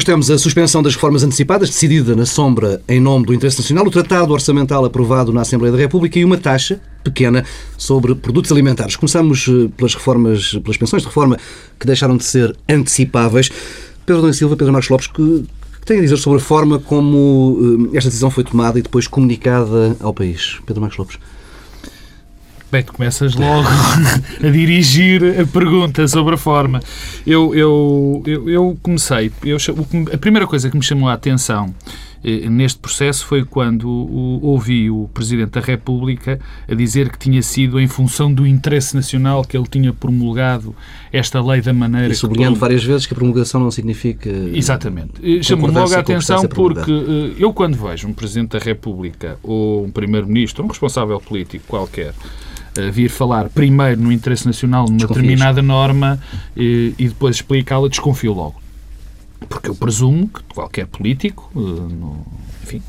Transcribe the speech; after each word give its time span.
Hoje 0.00 0.06
temos 0.06 0.30
a 0.30 0.38
suspensão 0.38 0.82
das 0.82 0.94
reformas 0.94 1.22
antecipadas, 1.22 1.68
decidida 1.68 2.16
na 2.16 2.24
sombra 2.24 2.80
em 2.88 2.98
nome 2.98 3.26
do 3.26 3.34
interesse 3.34 3.58
nacional, 3.58 3.86
o 3.86 3.90
tratado 3.90 4.32
orçamental 4.32 4.82
aprovado 4.82 5.30
na 5.30 5.42
Assembleia 5.42 5.70
da 5.70 5.76
República 5.76 6.18
e 6.18 6.24
uma 6.24 6.38
taxa 6.38 6.80
pequena 7.04 7.44
sobre 7.76 8.14
produtos 8.14 8.50
alimentares. 8.50 8.96
Começamos 8.96 9.46
eh, 9.46 9.68
pelas 9.76 9.94
reformas, 9.94 10.52
pelas 10.64 10.78
pensões 10.78 11.02
de 11.02 11.08
reforma 11.08 11.36
que 11.78 11.86
deixaram 11.86 12.16
de 12.16 12.24
ser 12.24 12.56
antecipáveis. 12.66 13.50
Pedro 14.06 14.22
Domingos 14.22 14.38
Silva, 14.38 14.56
Pedro 14.56 14.72
Marcos 14.72 14.88
Lopes, 14.88 15.06
que, 15.06 15.44
que 15.80 15.84
tem 15.84 15.98
a 15.98 16.00
dizer 16.00 16.16
sobre 16.16 16.38
a 16.38 16.42
forma 16.42 16.78
como 16.78 17.88
eh, 17.92 17.98
esta 17.98 18.08
decisão 18.08 18.30
foi 18.30 18.42
tomada 18.42 18.78
e 18.78 18.82
depois 18.82 19.06
comunicada 19.06 19.98
ao 20.00 20.14
país? 20.14 20.60
Pedro 20.64 20.80
Marcos 20.80 20.96
Lopes. 20.96 21.18
Bem, 22.70 22.84
tu 22.84 22.92
começas 22.92 23.34
logo 23.34 23.66
a 24.42 24.48
dirigir 24.48 25.40
a 25.40 25.44
pergunta 25.44 26.06
sobre 26.06 26.36
a 26.36 26.38
forma. 26.38 26.80
Eu, 27.26 27.52
eu, 27.52 28.22
eu, 28.24 28.48
eu 28.48 28.78
comecei. 28.80 29.32
Eu, 29.44 29.56
a 30.12 30.16
primeira 30.16 30.46
coisa 30.46 30.70
que 30.70 30.76
me 30.76 30.82
chamou 30.82 31.08
a 31.08 31.14
atenção 31.14 31.74
eh, 32.22 32.48
neste 32.48 32.78
processo 32.78 33.26
foi 33.26 33.44
quando 33.44 33.88
ouvi 33.88 34.88
o 34.88 35.10
Presidente 35.12 35.50
da 35.50 35.60
República 35.60 36.38
a 36.68 36.74
dizer 36.74 37.10
que 37.10 37.18
tinha 37.18 37.42
sido 37.42 37.80
em 37.80 37.88
função 37.88 38.32
do 38.32 38.46
interesse 38.46 38.94
nacional 38.94 39.42
que 39.42 39.56
ele 39.56 39.66
tinha 39.66 39.92
promulgado 39.92 40.72
esta 41.12 41.42
lei 41.42 41.60
da 41.60 41.72
maneira. 41.72 42.12
E 42.12 42.14
sublinhando 42.14 42.54
que... 42.54 42.60
várias 42.60 42.84
vezes 42.84 43.04
que 43.04 43.14
a 43.14 43.16
promulgação 43.16 43.60
não 43.60 43.72
significa. 43.72 44.30
Exatamente. 44.30 45.14
Eh, 45.22 45.42
chamou-me 45.42 45.74
logo 45.74 45.92
a 45.92 45.98
atenção 45.98 46.46
porque 46.46 46.92
eh, 46.92 47.34
eu, 47.36 47.52
quando 47.52 47.76
vejo 47.76 48.06
um 48.06 48.12
Presidente 48.12 48.50
da 48.50 48.60
República 48.60 49.38
ou 49.42 49.86
um 49.86 49.90
Primeiro-Ministro, 49.90 50.62
um 50.62 50.68
responsável 50.68 51.18
político 51.20 51.64
qualquer, 51.66 52.14
vir 52.92 53.08
falar 53.08 53.48
primeiro 53.48 54.00
no 54.00 54.12
interesse 54.12 54.46
nacional 54.46 54.86
numa 54.86 54.98
determinada 54.98 55.60
norma 55.60 56.20
e, 56.56 56.94
e 56.98 57.08
depois 57.08 57.36
explicá-la, 57.36 57.88
desconfio 57.88 58.32
logo. 58.32 58.60
Porque 59.48 59.70
eu 59.70 59.74
presumo 59.74 60.28
que 60.28 60.42
qualquer 60.54 60.86
político, 60.86 61.50
eh, 61.56 61.58
no, 61.58 62.26
enfim, 62.62 62.82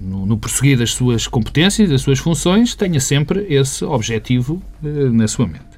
no, 0.00 0.26
no 0.26 0.36
prosseguir 0.36 0.78
das 0.78 0.92
suas 0.92 1.26
competências, 1.26 1.88
das 1.88 2.02
suas 2.02 2.18
funções, 2.18 2.74
tenha 2.74 3.00
sempre 3.00 3.46
esse 3.48 3.84
objetivo 3.84 4.62
eh, 4.84 4.88
na 5.10 5.28
sua 5.28 5.46
mente. 5.46 5.68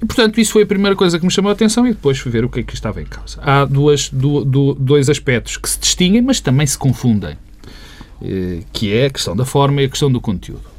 E, 0.00 0.06
portanto, 0.06 0.40
isso 0.40 0.52
foi 0.52 0.62
a 0.62 0.66
primeira 0.66 0.94
coisa 0.94 1.18
que 1.18 1.24
me 1.24 1.30
chamou 1.30 1.50
a 1.50 1.52
atenção 1.52 1.86
e 1.86 1.90
depois 1.90 2.18
fui 2.18 2.30
ver 2.30 2.44
o 2.44 2.48
que 2.48 2.60
é 2.60 2.62
que 2.62 2.74
estava 2.74 3.02
em 3.02 3.04
causa. 3.04 3.40
Há 3.42 3.64
duas, 3.64 4.08
do, 4.08 4.44
do, 4.44 4.74
dois 4.74 5.10
aspectos 5.10 5.56
que 5.56 5.68
se 5.68 5.78
distinguem, 5.78 6.22
mas 6.22 6.40
também 6.40 6.66
se 6.66 6.78
confundem, 6.78 7.36
eh, 8.22 8.60
que 8.72 8.92
é 8.92 9.06
a 9.06 9.10
questão 9.10 9.36
da 9.36 9.44
forma 9.44 9.82
e 9.82 9.86
a 9.86 9.88
questão 9.88 10.10
do 10.10 10.20
conteúdo. 10.20 10.77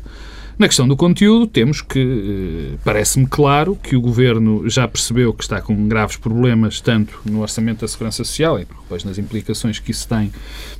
Na 0.59 0.67
questão 0.67 0.85
do 0.85 0.97
conteúdo, 0.97 1.47
temos 1.47 1.81
que, 1.81 2.73
eh, 2.73 2.77
parece-me 2.83 3.25
claro, 3.25 3.77
que 3.81 3.95
o 3.95 4.01
Governo 4.01 4.69
já 4.69 4.85
percebeu 4.89 5.33
que 5.33 5.41
está 5.41 5.61
com 5.61 5.87
graves 5.87 6.17
problemas, 6.17 6.81
tanto 6.81 7.17
no 7.23 7.39
Orçamento 7.39 7.79
da 7.79 7.87
Segurança 7.87 8.25
Social 8.25 8.59
e 8.59 8.65
depois 8.65 9.05
nas 9.05 9.17
implicações 9.17 9.79
que 9.79 9.91
isso 9.91 10.05
tem 10.05 10.29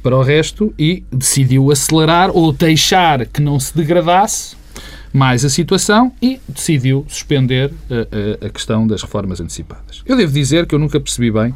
para 0.03 0.17
o 0.17 0.21
resto, 0.21 0.73
e 0.77 1.05
decidiu 1.09 1.71
acelerar 1.71 2.30
ou 2.30 2.52
deixar 2.52 3.25
que 3.25 3.41
não 3.41 3.58
se 3.58 3.73
degradasse 3.73 4.58
mais 5.11 5.43
a 5.43 5.49
situação 5.49 6.11
e 6.21 6.39
decidiu 6.47 7.05
suspender 7.07 7.71
a, 7.89 7.93
eh, 7.93 8.07
a, 8.11 8.45
eh, 8.45 8.47
a, 8.47 8.49
questão 8.49 8.85
das 8.85 9.02
reformas 9.02 9.41
antecipadas. 9.41 10.03
Eu 10.05 10.15
devo 10.15 10.31
dizer 10.31 10.65
que 10.65 10.75
eu 10.75 10.79
nunca 10.79 10.99
percebi 10.99 11.31
bem, 11.31 11.53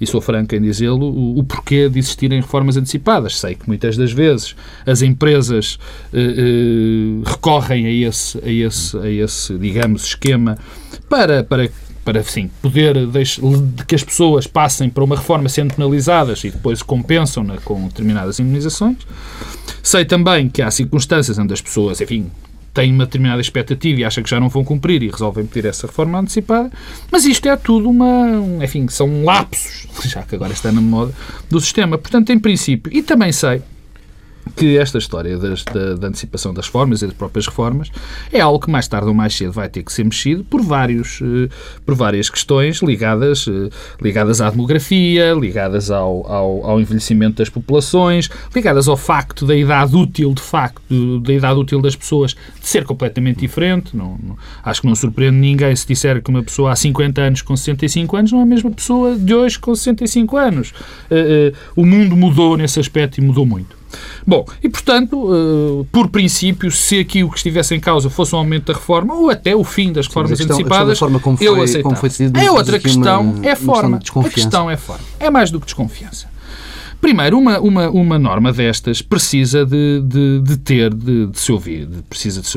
e 0.00 0.06
sou 0.06 0.20
franco 0.20 0.54
em 0.54 0.60
dizê-lo, 0.60 1.06
o, 1.06 1.38
o, 1.38 1.44
porquê 1.44 1.88
de 1.88 1.98
existirem 1.98 2.40
reformas 2.40 2.76
antecipadas. 2.76 3.38
Sei 3.38 3.54
que 3.54 3.66
muitas 3.66 3.96
das 3.96 4.12
vezes 4.12 4.54
as 4.84 5.02
empresas 5.02 5.78
eh, 6.12 6.18
eh, 6.18 7.28
recorrem 7.28 7.86
a 7.86 8.08
esse, 8.08 8.38
a, 8.38 8.50
esse, 8.50 8.98
a 8.98 9.08
esse, 9.08 9.56
digamos, 9.58 10.04
esquema 10.04 10.58
para, 11.08 11.44
para 11.44 11.70
para 12.04 12.20
assim, 12.20 12.48
poder 12.62 13.04
deixar, 13.08 13.42
que 13.84 13.96
as 13.96 14.04
pessoas 14.04 14.46
passem 14.46 14.88
para 14.88 15.02
uma 15.02 15.16
reforma 15.16 15.48
sendo 15.48 15.74
penalizadas 15.74 16.44
e 16.44 16.50
depois 16.52 16.80
compensam-na 16.80 17.56
com 17.56 17.88
determinadas 17.88 18.38
imunizações. 18.38 18.98
Sei 19.82 20.04
também 20.04 20.48
que 20.48 20.62
há 20.62 20.70
circunstâncias 20.70 21.36
onde 21.36 21.52
as 21.52 21.60
pessoas, 21.60 22.00
enfim, 22.00 22.30
têm 22.76 22.92
uma 22.92 23.06
determinada 23.06 23.40
expectativa 23.40 24.00
e 24.00 24.04
acham 24.04 24.22
que 24.22 24.28
já 24.28 24.38
não 24.38 24.50
vão 24.50 24.62
cumprir 24.62 25.02
e 25.02 25.08
resolvem 25.08 25.46
pedir 25.46 25.66
essa 25.66 25.86
reforma 25.86 26.18
antecipada, 26.18 26.70
mas 27.10 27.24
isto 27.24 27.48
é 27.48 27.56
tudo 27.56 27.88
uma, 27.88 28.62
enfim, 28.62 28.86
são 28.88 29.24
lapsos, 29.24 29.88
já 30.04 30.22
que 30.22 30.34
agora 30.34 30.52
está 30.52 30.70
na 30.70 30.82
moda, 30.82 31.14
do 31.48 31.58
sistema. 31.58 31.96
Portanto, 31.96 32.30
em 32.30 32.38
princípio, 32.38 32.92
e 32.94 33.02
também 33.02 33.32
sei 33.32 33.62
que 34.54 34.78
esta 34.78 34.98
história 34.98 35.36
das, 35.36 35.64
da, 35.64 35.94
da, 35.94 36.08
antecipação 36.08 36.54
das 36.54 36.66
reformas 36.66 37.02
e 37.02 37.06
das 37.06 37.14
próprias 37.14 37.46
reformas 37.46 37.90
é 38.32 38.40
algo 38.40 38.60
que 38.60 38.70
mais 38.70 38.86
tarde 38.86 39.08
ou 39.08 39.14
mais 39.14 39.34
cedo 39.34 39.52
vai 39.52 39.68
ter 39.68 39.82
que 39.82 39.92
ser 39.92 40.04
mexido 40.04 40.44
por, 40.44 40.62
vários, 40.62 41.20
eh, 41.22 41.48
por 41.84 41.94
várias 41.94 42.30
questões 42.30 42.80
ligadas, 42.80 43.46
eh, 43.48 43.70
ligadas 44.00 44.40
à 44.40 44.48
demografia, 44.48 45.34
ligadas 45.34 45.90
ao, 45.90 46.30
ao, 46.30 46.64
ao, 46.64 46.80
envelhecimento 46.80 47.36
das 47.36 47.48
populações, 47.48 48.30
ligadas 48.54 48.88
ao 48.88 48.96
facto 48.96 49.44
da 49.44 49.56
idade 49.56 49.96
útil, 49.96 50.32
de 50.32 50.42
facto, 50.42 51.20
da 51.20 51.32
idade 51.32 51.58
útil 51.58 51.82
das 51.82 51.96
pessoas 51.96 52.34
de 52.60 52.66
ser 52.66 52.84
completamente 52.84 53.40
diferente. 53.40 53.96
Não, 53.96 54.18
não, 54.22 54.36
acho 54.64 54.80
que 54.80 54.86
não 54.86 54.94
surpreende 54.94 55.36
ninguém 55.36 55.74
se 55.74 55.86
disser 55.86 56.22
que 56.22 56.30
uma 56.30 56.42
pessoa 56.42 56.72
há 56.72 56.76
50 56.76 57.20
anos 57.20 57.42
com 57.42 57.56
65 57.56 58.16
anos 58.16 58.32
não 58.32 58.40
é 58.40 58.42
a 58.42 58.46
mesma 58.46 58.70
pessoa 58.70 59.16
de 59.16 59.34
hoje 59.34 59.58
com 59.58 59.74
65 59.74 60.36
anos. 60.36 60.70
Uh, 61.10 61.54
o 61.74 61.84
mundo 61.84 62.16
mudou 62.16 62.56
nesse 62.56 62.78
aspecto 62.80 63.18
e 63.18 63.20
mudou 63.20 63.44
muito. 63.44 63.75
Bom, 64.26 64.44
e 64.62 64.68
portanto, 64.68 65.16
uh, 65.16 65.86
por 65.92 66.08
princípio, 66.08 66.70
se 66.70 66.98
aqui 66.98 67.22
o 67.22 67.30
que 67.30 67.36
estivesse 67.36 67.74
em 67.74 67.80
causa 67.80 68.10
fosse 68.10 68.34
um 68.34 68.38
aumento 68.38 68.66
da 68.66 68.74
reforma 68.74 69.14
ou 69.14 69.30
até 69.30 69.54
o 69.54 69.64
fim 69.64 69.92
das 69.92 70.06
reformas 70.06 70.30
questão, 70.30 70.56
antecipadas, 70.56 70.98
forma 70.98 71.20
como 71.20 71.36
foi, 71.36 71.46
eu 71.46 71.62
aceitava. 71.62 71.82
Como 71.82 71.96
foi 71.96 72.08
decidido, 72.08 72.38
a 72.38 72.52
outra 72.52 72.78
questão 72.78 73.22
uma, 73.22 73.46
é 73.46 73.54
forma. 73.54 74.00
A 74.24 74.28
questão 74.28 74.70
é 74.70 74.76
forma. 74.76 75.04
É 75.18 75.30
mais 75.30 75.50
do 75.50 75.60
que 75.60 75.66
desconfiança. 75.66 76.35
Primeiro, 77.00 77.38
uma, 77.38 77.60
uma, 77.60 77.90
uma 77.90 78.18
norma 78.18 78.52
destas 78.52 79.02
precisa 79.02 79.64
de, 79.64 80.00
de, 80.00 80.40
de 80.40 80.56
ter, 80.56 80.92
de, 80.92 81.26
de, 81.26 81.38
se 81.38 81.52
ouvir, 81.52 81.86
de, 81.86 82.02
precisa 82.02 82.40
de 82.40 82.48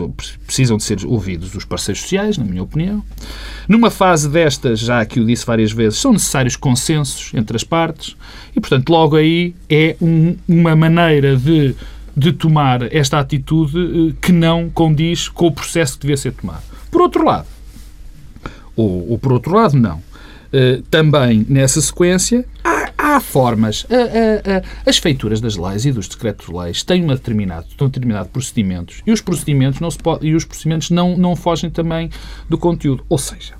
precisam 0.46 0.78
de 0.78 0.84
ser 0.84 1.06
ouvidos 1.06 1.54
os 1.54 1.66
parceiros 1.66 2.02
sociais, 2.02 2.38
na 2.38 2.46
minha 2.46 2.64
opinião. 2.64 3.04
Numa 3.68 3.92
fase 3.92 4.30
destas, 4.30 4.80
já 4.80 5.06
que 5.06 5.20
o 5.20 5.26
disse 5.26 5.46
várias 5.46 5.72
vezes, 5.72 6.00
são 6.00 6.14
necessários 6.14 6.56
consensos 6.56 7.32
entre 7.34 7.56
as 7.56 7.64
partes 7.64 8.16
e, 8.56 8.60
portanto, 8.60 8.90
logo 8.90 9.16
aí 9.16 9.54
é 9.70 9.96
um, 10.02 10.36
uma 10.48 10.76
maneira 10.76 11.36
de, 11.36 11.76
de 12.16 12.32
tomar 12.32 12.94
esta 12.94 13.20
atitude 13.20 13.78
eh, 13.78 14.16
que 14.22 14.32
não 14.32 14.70
condiz 14.70 15.28
com 15.28 15.48
o 15.48 15.52
processo 15.52 15.94
que 15.94 16.02
devia 16.02 16.18
ser 16.18 16.32
tomado. 16.32 16.64
Por 16.90 17.02
outro 17.02 17.24
lado, 17.24 17.48
ou, 18.76 19.12
ou 19.12 19.20
por 19.20 19.34
outro 19.34 19.54
lado, 19.54 19.78
não. 19.78 19.98
Uh, 20.52 20.82
também 20.90 21.46
nessa 21.48 21.80
sequência, 21.80 22.44
há 22.64 22.79
formas. 23.22 23.86
as 24.86 24.98
feituras 24.98 25.42
das 25.42 25.56
leis 25.56 25.86
e 25.86 25.92
dos 25.92 26.08
decretos-leis 26.08 26.84
têm 26.84 27.04
uma 27.04 27.16
determinado, 27.16 27.68
um 27.82 27.86
determinado 27.86 28.30
procedimentos 28.30 29.02
e 29.06 29.12
os 29.12 29.22
procedimentos 29.22 29.80
não, 29.80 29.90
se 29.90 29.98
pode, 29.98 30.28
e 30.28 30.36
os 30.36 30.46
procedimentos 30.46 30.90
não, 30.90 31.18
não 31.18 31.36
fogem 31.36 31.70
também 31.70 32.10
do 32.48 32.58
conteúdo. 32.58 33.06
Ou 33.10 33.18
seja, 33.18 33.60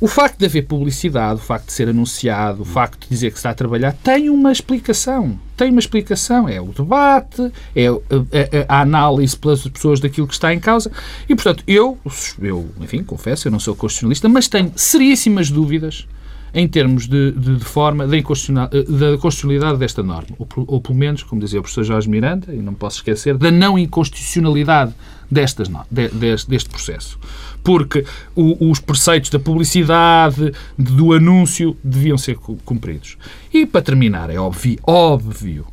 o 0.00 0.06
facto 0.06 0.38
de 0.38 0.46
haver 0.46 0.62
publicidade, 0.62 1.40
o 1.40 1.42
facto 1.42 1.66
de 1.66 1.72
ser 1.72 1.88
anunciado, 1.88 2.62
o 2.62 2.64
facto 2.64 3.00
de 3.02 3.08
dizer 3.08 3.32
que 3.32 3.36
está 3.36 3.50
a 3.50 3.54
trabalhar, 3.54 3.92
tem 3.92 4.30
uma 4.30 4.52
explicação. 4.52 5.38
Tem 5.56 5.70
uma 5.70 5.80
explicação. 5.80 6.48
É 6.48 6.60
o 6.60 6.66
debate, 6.66 7.50
é 7.74 7.88
a, 7.88 7.92
a, 7.92 8.76
a, 8.76 8.82
análise 8.82 9.36
pelas 9.36 9.66
pessoas 9.66 9.98
daquilo 9.98 10.28
que 10.28 10.34
está 10.34 10.54
em 10.54 10.60
causa. 10.60 10.90
E, 11.28 11.34
portanto, 11.34 11.64
eu, 11.66 11.98
eu, 12.40 12.70
enfim, 12.80 13.02
confesso, 13.02 13.48
eu 13.48 13.52
não 13.52 13.58
sou 13.58 13.74
constitucionalista, 13.74 14.28
mas 14.28 14.46
tenho 14.46 14.72
seríssimas 14.76 15.50
dúvidas 15.50 16.06
em 16.52 16.66
termos 16.66 17.06
de, 17.06 17.32
de, 17.32 17.56
de 17.56 17.64
forma 17.64 18.06
da, 18.06 18.16
da 18.16 19.18
constitucionalidade 19.18 19.78
desta 19.78 20.02
norma. 20.02 20.36
Ou, 20.38 20.48
ou, 20.66 20.80
pelo 20.80 20.98
menos, 20.98 21.22
como 21.22 21.40
dizia 21.40 21.58
o 21.58 21.62
professor 21.62 21.84
Jorge 21.84 22.08
Miranda, 22.08 22.52
e 22.52 22.58
não 22.58 22.74
posso 22.74 22.96
esquecer, 22.96 23.36
da 23.36 23.50
não 23.50 23.78
inconstitucionalidade 23.78 24.94
destas, 25.30 25.68
de, 25.90 26.08
deste, 26.08 26.48
deste 26.48 26.70
processo. 26.70 27.18
Porque 27.62 28.04
o, 28.34 28.70
os 28.70 28.80
preceitos 28.80 29.30
da 29.30 29.38
publicidade, 29.38 30.52
do 30.78 31.12
anúncio, 31.12 31.76
deviam 31.82 32.16
ser 32.16 32.36
cumpridos. 32.64 33.16
E, 33.52 33.66
para 33.66 33.82
terminar, 33.82 34.30
é 34.30 34.38
óbvio, 34.38 34.78
óbvio 34.86 35.66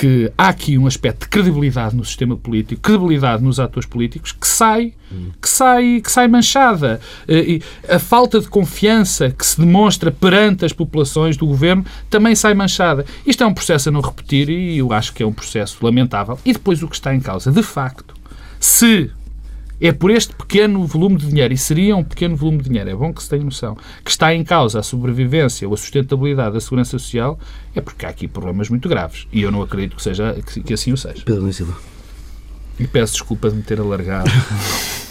que 0.00 0.32
há 0.38 0.48
aqui 0.48 0.78
um 0.78 0.86
aspecto 0.86 1.24
de 1.24 1.28
credibilidade 1.28 1.94
no 1.94 2.02
sistema 2.06 2.34
político, 2.34 2.80
credibilidade 2.80 3.42
nos 3.42 3.60
atores 3.60 3.86
políticos, 3.86 4.32
que 4.32 4.46
sai, 4.46 4.94
que 5.42 5.46
sai, 5.46 6.00
que 6.00 6.10
sai 6.10 6.26
manchada. 6.26 6.98
Eh, 7.28 7.44
e 7.46 7.62
a 7.86 7.98
falta 7.98 8.40
de 8.40 8.48
confiança 8.48 9.28
que 9.28 9.44
se 9.44 9.60
demonstra 9.60 10.10
perante 10.10 10.64
as 10.64 10.72
populações 10.72 11.36
do 11.36 11.46
governo 11.46 11.84
também 12.08 12.34
sai 12.34 12.54
manchada. 12.54 13.04
Isto 13.26 13.44
é 13.44 13.46
um 13.46 13.52
processo 13.52 13.90
a 13.90 13.92
não 13.92 14.00
repetir 14.00 14.48
e 14.48 14.78
eu 14.78 14.90
acho 14.90 15.12
que 15.12 15.22
é 15.22 15.26
um 15.26 15.34
processo 15.34 15.76
lamentável. 15.84 16.38
E 16.46 16.54
depois 16.54 16.82
o 16.82 16.88
que 16.88 16.94
está 16.94 17.14
em 17.14 17.20
causa, 17.20 17.52
de 17.52 17.62
facto, 17.62 18.14
se 18.58 19.10
é 19.80 19.92
por 19.92 20.10
este 20.10 20.34
pequeno 20.34 20.84
volume 20.86 21.16
de 21.16 21.26
dinheiro, 21.26 21.54
e 21.54 21.58
seria 21.58 21.96
um 21.96 22.04
pequeno 22.04 22.36
volume 22.36 22.58
de 22.58 22.68
dinheiro, 22.68 22.90
é 22.90 22.94
bom 22.94 23.12
que 23.12 23.22
se 23.22 23.28
tenha 23.28 23.42
noção, 23.42 23.76
que 24.04 24.10
está 24.10 24.34
em 24.34 24.44
causa 24.44 24.80
a 24.80 24.82
sobrevivência 24.82 25.66
ou 25.66 25.74
a 25.74 25.76
sustentabilidade 25.76 26.54
da 26.54 26.60
segurança 26.60 26.90
social, 26.90 27.38
é 27.74 27.80
porque 27.80 28.04
há 28.04 28.08
aqui 28.10 28.28
problemas 28.28 28.68
muito 28.68 28.88
graves. 28.88 29.26
E 29.32 29.42
eu 29.42 29.50
não 29.50 29.62
acredito 29.62 29.96
que, 29.96 30.02
seja, 30.02 30.36
que, 30.46 30.62
que 30.62 30.74
assim 30.74 30.92
o 30.92 30.96
seja. 30.96 31.22
Pedro 31.24 31.50
Silva. 31.52 31.76
E 32.78 32.86
peço 32.86 33.14
desculpa 33.14 33.50
de 33.50 33.56
me 33.56 33.62
ter 33.62 33.80
alargado. 33.80 34.30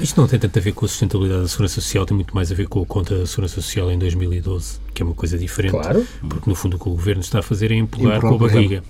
Isto 0.00 0.18
não 0.18 0.26
tem 0.26 0.38
tanto 0.38 0.58
a 0.58 0.62
ver 0.62 0.72
com 0.72 0.86
a 0.86 0.88
sustentabilidade 0.88 1.42
da 1.42 1.48
segurança 1.48 1.74
social, 1.74 2.06
tem 2.06 2.14
muito 2.14 2.34
mais 2.34 2.50
a 2.50 2.54
ver 2.54 2.66
com 2.68 2.82
a 2.82 2.86
conta 2.86 3.18
da 3.18 3.26
segurança 3.26 3.56
social 3.56 3.90
em 3.90 3.98
2012, 3.98 4.78
que 4.94 5.02
é 5.02 5.04
uma 5.04 5.14
coisa 5.14 5.36
diferente. 5.36 5.72
Claro. 5.72 6.06
Porque, 6.26 6.48
no 6.48 6.56
fundo, 6.56 6.76
o 6.76 6.80
que 6.80 6.88
o 6.88 6.92
Governo 6.92 7.20
está 7.20 7.40
a 7.40 7.42
fazer 7.42 7.70
é 7.70 7.74
empurrar, 7.74 8.16
empurrar 8.16 8.38
com 8.38 8.44
a 8.44 8.48
barriga. 8.48 8.82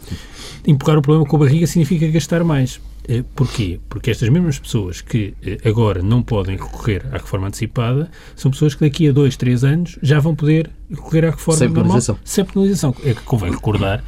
Empurrar 0.65 0.99
o 0.99 1.03
problema 1.03 1.27
com 1.27 1.37
a 1.37 1.39
barriga 1.41 1.67
significa 1.67 2.07
gastar 2.07 2.45
mais. 2.45 2.81
Eh, 3.07 3.23
porquê? 3.35 3.81
Porque 3.89 4.11
estas 4.11 4.29
mesmas 4.29 4.59
pessoas 4.59 5.01
que 5.01 5.35
eh, 5.45 5.59
agora 5.65 6.03
não 6.03 6.23
podem 6.23 6.57
recorrer 6.57 7.05
à 7.13 7.19
reforma 7.19 7.49
antecipada 7.49 8.11
são 8.35 8.51
pessoas 8.51 8.75
que 8.75 8.81
daqui 8.81 9.09
a 9.09 9.13
dois, 9.13 9.37
três 9.37 9.63
anos 9.63 9.99
já 10.03 10.19
vão 10.19 10.35
poder 10.35 10.71
recorrer 10.91 11.27
à 11.27 11.31
reforma 11.31 11.59
sem 11.59 11.69
normal. 11.69 11.85
Penalização. 11.85 12.19
Sem 12.25 12.45
penalização. 12.45 12.97
É 13.05 13.13
que 13.13 13.23
convém 13.23 13.51
recordar 13.51 14.03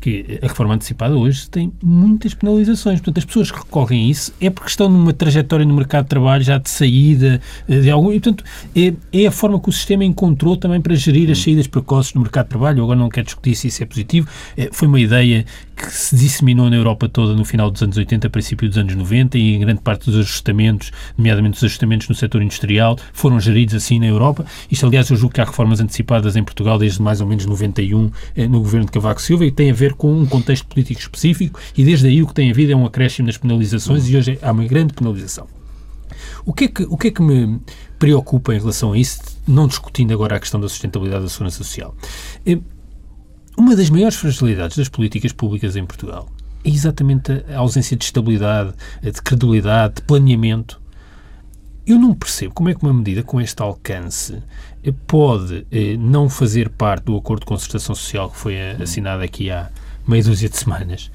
que 0.00 0.38
a 0.42 0.46
reforma 0.46 0.74
antecipada 0.74 1.14
hoje 1.14 1.48
tem 1.48 1.72
muitas 1.82 2.34
penalizações. 2.34 3.00
Portanto, 3.00 3.18
as 3.18 3.24
pessoas 3.24 3.50
que 3.50 3.58
recorrem 3.58 4.06
a 4.06 4.10
isso 4.10 4.32
é 4.40 4.48
porque 4.48 4.70
estão 4.70 4.88
numa 4.88 5.12
trajetória 5.12 5.64
no 5.66 5.74
mercado 5.74 6.04
de 6.04 6.10
trabalho 6.10 6.42
já 6.42 6.58
de 6.58 6.70
saída 6.70 7.40
eh, 7.68 7.80
de 7.80 7.90
algum. 7.90 8.12
E, 8.12 8.20
portanto, 8.20 8.44
é, 8.74 8.94
é 9.12 9.26
a 9.26 9.30
forma 9.30 9.60
que 9.60 9.68
o 9.68 9.72
sistema 9.72 10.04
encontrou 10.04 10.56
também 10.56 10.80
para 10.80 10.94
gerir 10.94 11.30
as 11.30 11.38
saídas 11.38 11.66
precoces 11.66 12.14
no 12.14 12.22
mercado 12.22 12.46
de 12.46 12.50
trabalho. 12.50 12.78
Eu 12.78 12.84
agora 12.84 12.98
não 12.98 13.08
quero 13.08 13.26
discutir 13.26 13.54
se 13.54 13.68
isso 13.68 13.82
é 13.82 13.86
positivo. 13.86 14.28
É, 14.56 14.70
foi 14.72 14.88
uma 14.88 15.00
ideia 15.00 15.44
que 15.76 15.92
se 15.92 16.14
disseminou 16.14 16.68
na 16.68 16.76
Europa 16.76 17.08
toda 17.08 17.34
no 17.34 17.44
final 17.44 17.70
dos 17.70 17.82
anos 17.82 17.96
80, 17.96 18.28
princípio 18.28 18.68
dos 18.68 18.76
anos 18.76 18.94
90 18.94 19.38
e 19.38 19.54
em 19.54 19.60
grande 19.60 19.80
parte 19.80 20.06
dos 20.06 20.18
ajustamentos, 20.18 20.92
nomeadamente 21.16 21.56
os 21.56 21.64
ajustamentos 21.64 22.08
no 22.08 22.14
setor 22.14 22.42
industrial, 22.42 22.98
foram 23.12 23.40
geridos 23.40 23.74
assim 23.74 23.98
na 23.98 24.06
Europa. 24.06 24.44
Isto, 24.70 24.86
aliás, 24.86 25.08
eu 25.10 25.16
julgo 25.16 25.34
que 25.34 25.40
há 25.40 25.44
reformas 25.44 25.80
antecipadas 25.80 26.36
em 26.36 26.44
Portugal 26.44 26.78
desde 26.78 27.00
mais 27.00 27.20
ou 27.20 27.26
menos 27.26 27.46
91 27.46 28.10
eh, 28.36 28.46
no 28.46 28.60
governo 28.60 28.86
de 28.86 28.92
Cavaco 28.92 29.22
Silva 29.22 29.44
e 29.44 29.50
tem 29.50 29.70
a 29.70 29.74
ver 29.74 29.89
com 29.94 30.12
um 30.12 30.26
contexto 30.26 30.66
político 30.66 31.00
específico 31.00 31.58
e 31.76 31.84
desde 31.84 32.08
aí 32.08 32.22
o 32.22 32.26
que 32.26 32.34
tem 32.34 32.50
havido 32.50 32.72
é 32.72 32.76
um 32.76 32.86
acréscimo 32.86 33.26
nas 33.26 33.36
penalizações 33.36 34.08
e 34.08 34.16
hoje 34.16 34.38
há 34.42 34.52
uma 34.52 34.64
grande 34.64 34.92
penalização. 34.92 35.46
O 36.44 36.52
que, 36.52 36.64
é 36.64 36.68
que, 36.68 36.82
o 36.84 36.96
que 36.96 37.08
é 37.08 37.10
que 37.10 37.22
me 37.22 37.60
preocupa 37.98 38.54
em 38.54 38.58
relação 38.58 38.92
a 38.92 38.98
isso, 38.98 39.20
não 39.46 39.66
discutindo 39.66 40.12
agora 40.12 40.36
a 40.36 40.40
questão 40.40 40.60
da 40.60 40.68
sustentabilidade 40.68 41.24
da 41.24 41.28
segurança 41.28 41.58
social? 41.58 41.94
Eh, 42.46 42.58
uma 43.56 43.76
das 43.76 43.90
maiores 43.90 44.16
fragilidades 44.16 44.76
das 44.76 44.88
políticas 44.88 45.32
públicas 45.32 45.76
em 45.76 45.84
Portugal 45.84 46.28
é 46.64 46.68
exatamente 46.70 47.44
a 47.52 47.58
ausência 47.58 47.96
de 47.96 48.04
estabilidade, 48.04 48.72
de 49.02 49.22
credibilidade, 49.22 49.96
de 49.96 50.02
planeamento. 50.02 50.80
Eu 51.86 51.98
não 51.98 52.14
percebo 52.14 52.54
como 52.54 52.68
é 52.68 52.74
que 52.74 52.82
uma 52.82 52.92
medida 52.92 53.22
com 53.22 53.40
este 53.40 53.60
alcance 53.62 54.42
eh, 54.82 54.92
pode 55.06 55.66
eh, 55.70 55.96
não 55.96 56.28
fazer 56.28 56.68
parte 56.70 57.04
do 57.04 57.16
acordo 57.16 57.40
de 57.40 57.46
concertação 57.46 57.94
social 57.94 58.30
que 58.30 58.36
foi 58.36 58.58
assinado 58.72 59.22
aqui 59.22 59.50
há 59.50 59.70
meia 60.06 60.22
dúzia 60.22 60.48
de 60.48 60.56
semanas, 60.56 61.10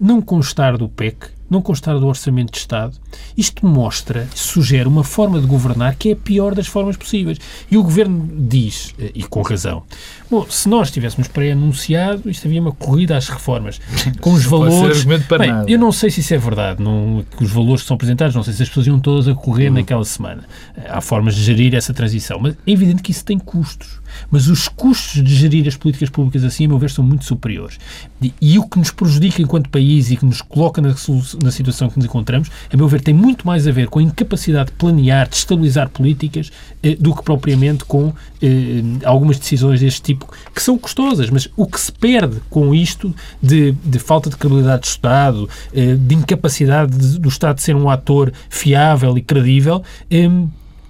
não 0.00 0.20
constar 0.20 0.76
do 0.76 0.88
PEC 0.88 1.28
não 1.50 1.60
constar 1.60 1.98
do 1.98 2.06
Orçamento 2.06 2.52
de 2.52 2.58
Estado, 2.58 2.96
isto 3.36 3.66
mostra, 3.66 4.28
sugere 4.34 4.86
uma 4.86 5.02
forma 5.02 5.40
de 5.40 5.46
governar 5.48 5.96
que 5.96 6.10
é 6.10 6.12
a 6.12 6.16
pior 6.16 6.54
das 6.54 6.68
formas 6.68 6.96
possíveis. 6.96 7.38
E 7.68 7.76
o 7.76 7.82
Governo 7.82 8.30
diz, 8.48 8.94
eh, 8.98 9.10
e 9.16 9.24
com 9.24 9.42
razão, 9.42 9.82
bom, 10.30 10.46
se 10.48 10.68
nós 10.68 10.90
tivéssemos 10.90 11.28
pré-anunciado, 11.28 12.30
isto 12.30 12.46
havia 12.46 12.60
uma 12.60 12.72
corrida 12.72 13.16
às 13.16 13.28
reformas, 13.28 13.80
com 14.20 14.32
os 14.32 14.44
valores... 14.44 15.04
Bem, 15.04 15.64
eu 15.66 15.78
não 15.78 15.92
sei 15.92 16.10
se 16.10 16.20
isso 16.20 16.34
é 16.34 16.38
verdade, 16.38 16.82
não, 16.82 17.24
os 17.40 17.50
valores 17.50 17.82
que 17.82 17.88
são 17.88 17.94
apresentados, 17.94 18.34
não 18.34 18.42
sei 18.42 18.54
se 18.54 18.62
as 18.62 18.68
pessoas 18.68 18.86
iam 18.86 18.98
todas 18.98 19.28
a 19.28 19.34
correr 19.34 19.68
uhum. 19.68 19.74
naquela 19.74 20.04
semana. 20.04 20.44
Há 20.88 21.00
formas 21.00 21.34
de 21.34 21.42
gerir 21.42 21.74
essa 21.74 21.92
transição, 21.92 22.38
mas 22.40 22.54
é 22.66 22.70
evidente 22.70 23.02
que 23.02 23.10
isso 23.10 23.24
tem 23.24 23.38
custos. 23.38 24.00
Mas 24.30 24.48
os 24.48 24.68
custos 24.68 25.22
de 25.22 25.34
gerir 25.34 25.66
as 25.66 25.76
políticas 25.76 26.10
públicas 26.10 26.44
assim, 26.44 26.64
a 26.64 26.68
meu 26.68 26.78
ver, 26.78 26.90
são 26.90 27.04
muito 27.04 27.24
superiores. 27.24 27.78
E, 28.20 28.32
e 28.40 28.58
o 28.58 28.68
que 28.68 28.78
nos 28.78 28.90
prejudica 28.90 29.40
enquanto 29.40 29.68
país 29.68 30.10
e 30.10 30.16
que 30.16 30.24
nos 30.24 30.42
coloca 30.42 30.80
na, 30.80 30.94
na 31.42 31.50
situação 31.50 31.88
que 31.88 31.96
nos 31.96 32.06
encontramos, 32.06 32.50
a 32.72 32.76
meu 32.76 32.88
ver, 32.88 33.00
tem 33.00 33.14
muito 33.14 33.46
mais 33.46 33.66
a 33.66 33.72
ver 33.72 33.88
com 33.88 33.98
a 33.98 34.02
incapacidade 34.02 34.70
de 34.70 34.76
planear, 34.76 35.28
de 35.28 35.36
estabilizar 35.36 35.88
políticas, 35.88 36.50
eh, 36.82 36.96
do 36.98 37.14
que 37.14 37.22
propriamente 37.22 37.84
com 37.84 38.12
eh, 38.42 38.82
algumas 39.04 39.38
decisões 39.38 39.80
deste 39.80 40.02
tipo, 40.02 40.19
que 40.54 40.62
são 40.62 40.78
custosas. 40.78 41.30
Mas 41.30 41.48
o 41.56 41.66
que 41.66 41.80
se 41.80 41.92
perde 41.92 42.40
com 42.48 42.74
isto 42.74 43.14
de, 43.42 43.72
de 43.72 43.98
falta 43.98 44.30
de 44.30 44.36
credibilidade 44.36 44.82
do 44.82 44.88
Estado, 44.88 45.48
eh, 45.72 45.94
de 45.94 46.14
incapacidade 46.14 46.96
de, 46.96 47.18
do 47.18 47.28
Estado 47.28 47.56
de 47.56 47.62
ser 47.62 47.76
um 47.76 47.88
ator 47.88 48.32
fiável 48.48 49.16
e 49.16 49.22
credível, 49.22 49.82
eh, 50.10 50.28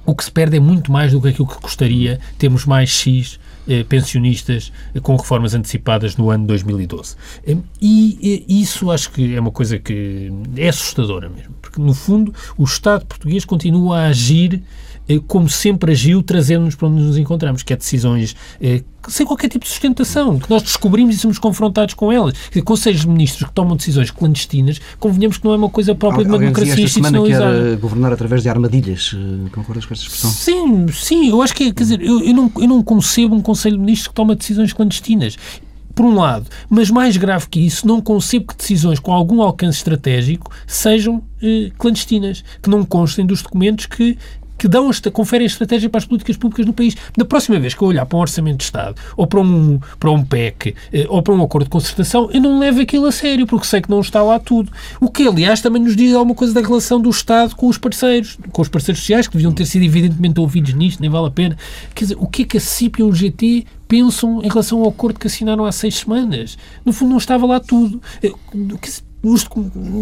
o 0.05 0.15
que 0.15 0.25
se 0.25 0.31
perde 0.31 0.57
é 0.57 0.61
muito 0.61 0.91
mais 0.91 1.13
do 1.13 1.21
que 1.21 1.29
aquilo 1.29 1.47
que 1.47 1.59
custaria 1.59 2.19
termos 2.39 2.65
mais 2.65 2.91
X 2.91 3.39
eh, 3.69 3.85
pensionistas 3.85 4.73
com 5.03 5.15
reformas 5.15 5.55
antecipadas 5.55 6.17
no 6.17 6.31
ano 6.31 6.47
2012. 6.47 7.15
Eh, 7.47 7.57
e 7.81 8.45
isso 8.49 8.91
acho 8.91 9.13
que 9.13 9.37
é 9.37 9.41
uma 9.41 9.53
coisa 9.53 9.79
que 9.79 10.33
é 10.57 10.69
assustadora 10.69 11.29
mesmo, 11.29 11.55
porque 11.63 11.81
no 11.81 11.95
fundo 11.95 12.35
o 12.59 12.65
Estado 12.65 13.07
português 13.07 13.45
continua 13.45 14.01
a 14.01 14.07
agir 14.07 14.55
eh, 14.55 14.90
como 15.19 15.49
sempre 15.49 15.93
agiu, 15.93 16.23
trazendo-nos 16.23 16.75
para 16.75 16.89
onde 16.89 17.03
nos 17.03 17.17
encontramos, 17.17 17.63
que 17.63 17.73
é 17.73 17.77
decisões 17.77 18.37
eh, 18.61 18.83
sem 19.09 19.27
qualquer 19.27 19.49
tipo 19.49 19.65
de 19.65 19.71
sustentação, 19.71 20.39
que 20.39 20.49
nós 20.51 20.63
descobrimos 20.63 21.15
e 21.15 21.19
somos 21.19 21.39
confrontados 21.39 21.95
com 21.95 22.13
elas. 22.13 22.35
Dizer, 22.49 22.63
conselhos 22.63 23.01
de 23.01 23.09
ministros 23.09 23.49
que 23.49 23.55
tomam 23.55 23.77
decisões 23.77 24.11
clandestinas, 24.11 24.81
convenhamos 24.99 25.39
que 25.39 25.45
não 25.45 25.53
é 25.53 25.57
uma 25.57 25.71
coisa 25.71 25.95
própria 25.95 26.25
de 26.25 26.31
uma 26.31 26.39
democracia 26.39 26.85
institucionalizada. 26.85 27.71
Quer 27.71 27.77
governar 27.79 28.13
através 28.13 28.43
de 28.43 28.49
armadilhas. 28.49 29.15
Eh, 29.15 29.51
concordas 29.51 29.87
com 29.87 29.95
esta 29.95 30.07
expressão? 30.07 30.31
Sim, 30.31 30.87
sim, 30.93 31.31
eu 31.31 31.43
acho 31.43 31.55
que, 31.55 31.65
é, 31.65 31.73
quer 31.73 31.83
dizer, 31.83 32.03
eu, 32.03 32.21
eu, 32.23 32.35
não, 32.35 32.53
eu 32.57 32.69
não 32.69 32.83
concebo 32.83 33.35
um 33.35 33.41
conselho 33.41 33.77
de 33.77 33.81
ministros 33.81 34.09
que 34.09 34.15
toma 34.15 34.37
decisões 34.37 34.73
clandestinas 34.73 35.37
por 35.95 36.07
um 36.07 36.15
lado, 36.15 36.47
mas 36.69 36.91
mais 36.91 37.17
grave 37.17 37.47
que 37.49 37.61
isso, 37.61 37.87
não 37.87 38.01
concebo 38.01 38.47
que 38.47 38.57
decisões 38.57 38.99
com 38.99 39.13
algum 39.13 39.43
alcance 39.43 39.79
estratégico 39.79 40.51
sejam 40.67 41.23
eh, 41.43 41.71
clandestinas, 41.79 42.45
que 42.63 42.71
não 42.71 42.85
constem 42.85 43.27
dos 43.27 43.43
documentos 43.43 43.87
que 43.87 44.17
que 44.61 44.69
dão 44.69 44.91
conferem 45.11 45.47
estratégia 45.47 45.89
para 45.89 45.97
as 45.97 46.05
políticas 46.05 46.37
públicas 46.37 46.67
no 46.67 46.75
país. 46.75 46.95
Na 47.17 47.25
próxima 47.25 47.59
vez 47.59 47.73
que 47.73 47.81
eu 47.81 47.89
olhar 47.89 48.05
para 48.05 48.19
um 48.19 48.21
orçamento 48.21 48.59
de 48.59 48.65
Estado, 48.65 49.01
ou 49.17 49.27
para 49.27 49.41
um, 49.41 49.81
para 49.99 50.11
um 50.11 50.23
PEC, 50.23 50.75
eh, 50.93 51.07
ou 51.09 51.23
para 51.23 51.33
um 51.33 51.43
acordo 51.43 51.65
de 51.65 51.71
concertação, 51.71 52.29
eu 52.31 52.43
não 52.43 52.59
levo 52.59 52.83
aquilo 52.83 53.07
a 53.07 53.13
sério, 53.13 53.47
porque 53.47 53.67
sei 53.67 53.81
que 53.81 53.89
não 53.89 54.01
está 54.01 54.23
lá 54.23 54.39
tudo. 54.39 54.71
O 55.01 55.11
que, 55.11 55.27
aliás, 55.27 55.63
também 55.63 55.83
nos 55.83 55.97
diz 55.97 56.13
alguma 56.15 56.35
coisa 56.35 56.53
da 56.53 56.61
relação 56.61 57.01
do 57.01 57.09
Estado 57.09 57.57
com 57.57 57.69
os 57.69 57.79
parceiros, 57.79 58.37
com 58.53 58.61
os 58.61 58.69
parceiros 58.69 59.01
sociais, 59.01 59.27
que 59.27 59.33
deviam 59.33 59.53
ter 59.53 59.65
sido 59.65 59.83
evidentemente 59.83 60.39
ouvidos 60.39 60.75
nisto, 60.75 61.01
nem 61.01 61.09
vale 61.09 61.29
a 61.29 61.31
pena. 61.31 61.57
Quer 61.95 62.05
dizer, 62.05 62.17
o 62.21 62.27
que 62.27 62.43
é 62.43 62.45
que 62.45 62.57
a 62.59 62.61
CIP 62.61 63.01
e 63.01 63.03
o 63.03 63.15
GT 63.15 63.65
pensam 63.89 64.43
em 64.43 64.49
relação 64.49 64.83
ao 64.83 64.91
acordo 64.91 65.19
que 65.19 65.27
assinaram 65.27 65.65
há 65.65 65.73
seis 65.73 66.01
semanas? 66.01 66.59
No 66.85 66.93
fundo, 66.93 67.13
não 67.13 67.19
estava 67.19 67.47
lá 67.47 67.61
tudo. 67.61 68.03
Eh, 68.23 68.31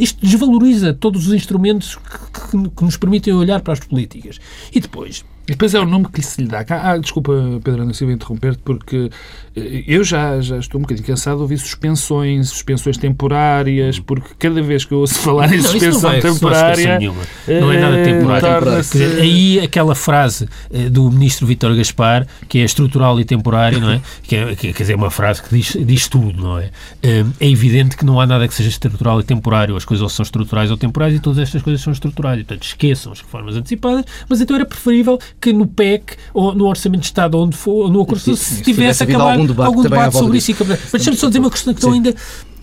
isto 0.00 0.25
desvaloriza 0.25 0.94
todos 0.94 1.26
os 1.26 1.34
instrumentos 1.34 1.96
que, 1.96 2.56
que, 2.56 2.70
que 2.70 2.84
nos 2.84 2.96
permitem 2.96 3.34
olhar 3.34 3.60
para 3.60 3.72
as 3.72 3.80
políticas. 3.80 4.38
E 4.72 4.80
depois, 4.80 5.25
e 5.49 5.52
depois 5.52 5.75
é 5.75 5.81
o 5.81 5.87
nome 5.87 6.07
que 6.12 6.21
se 6.21 6.43
lhe 6.43 6.47
dá. 6.49 6.62
Ah, 6.69 6.99
desculpa, 6.99 7.33
Pedro 7.64 7.83
Ana 7.83 7.95
Silva, 7.95 8.12
interromper-te, 8.12 8.61
porque 8.62 9.11
eh, 9.57 9.83
eu 9.87 10.05
já, 10.05 10.38
já 10.43 10.59
estou 10.59 10.78
um 10.78 10.83
bocadinho 10.83 11.07
cansado 11.07 11.37
de 11.37 11.43
ouvir 11.43 11.57
suspensões, 11.57 12.50
suspensões 12.50 12.99
temporárias, 12.99 13.99
porque 13.99 14.28
cada 14.38 14.61
vez 14.61 14.85
que 14.85 14.93
eu 14.93 14.99
ouço 14.99 15.14
falar 15.21 15.50
em 15.55 15.62
suspensão 15.62 16.12
não, 16.12 16.21
temporária. 16.21 17.00
Não, 17.00 17.14
não, 17.61 17.73
é 17.73 17.81
nada 17.81 18.05
temporário. 18.05 18.81
Dizer, 18.83 19.23
aí 19.23 19.61
aquela 19.61 19.95
frase 19.95 20.47
eh, 20.71 20.90
do 20.90 21.11
ministro 21.11 21.47
Vítor 21.47 21.75
Gaspar, 21.75 22.26
que 22.47 22.59
é 22.59 22.64
estrutural 22.64 23.19
e 23.19 23.25
temporário, 23.25 23.81
não 23.81 23.90
é? 23.90 24.02
Que 24.23 24.37
é, 24.37 24.55
quer 24.55 24.73
dizer, 24.73 24.97
uma 24.97 25.11
frase 25.11 25.43
que 25.43 25.55
diz, 25.55 25.75
diz 25.81 26.09
tudo, 26.09 26.43
não 26.43 26.59
é? 26.59 26.71
Eh, 27.02 27.25
é 27.40 27.49
evidente 27.49 27.97
que 27.97 28.05
não 28.05 28.21
há 28.21 28.26
nada 28.26 28.47
que 28.47 28.52
seja 28.52 28.69
estrutural 28.69 29.19
e 29.21 29.23
temporário. 29.25 29.75
As 29.76 29.87
coisas 29.87 30.02
ou 30.02 30.11
são 30.11 30.23
estruturais 30.23 30.71
ou 30.71 30.76
temporais 30.76 31.14
e 31.14 31.21
todas 31.21 31.38
estas 31.38 31.62
coisas 31.62 31.81
são 31.81 31.90
estruturais. 31.90 32.37
Portanto, 32.43 32.64
esqueçam 32.64 33.12
as 33.12 33.23
reformas 33.23 33.57
antecipadas, 33.57 34.05
mas 34.28 34.43
então 34.43 34.55
era 34.55 34.67
preferível 34.67 35.19
que 35.40 35.52
no 35.52 35.66
PEC 35.66 36.16
ou 36.35 36.54
no 36.54 36.66
Orçamento 36.66 37.00
de 37.00 37.07
Estado, 37.07 37.38
onde 37.38 37.57
for, 37.57 37.90
no 37.90 38.02
acordo, 38.02 38.21
se, 38.21 38.37
se 38.37 38.62
tivesse 38.62 39.02
acabado 39.02 39.30
algum 39.30 39.47
debate, 39.47 39.66
algum 39.66 39.83
debate 39.83 40.16
sobre 40.16 40.38
isso. 40.38 40.54
Mas 40.66 40.92
deixa-me 40.92 41.16
só 41.16 41.26
dizer 41.28 41.38
uma 41.38 41.50
questão, 41.50 41.75
questão 41.75 41.92
ainda 41.92 42.14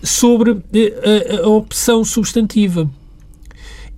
sobre 0.02 0.50
a, 0.52 1.42
a, 1.42 1.46
a 1.46 1.48
opção 1.48 2.04
substantiva 2.04 2.88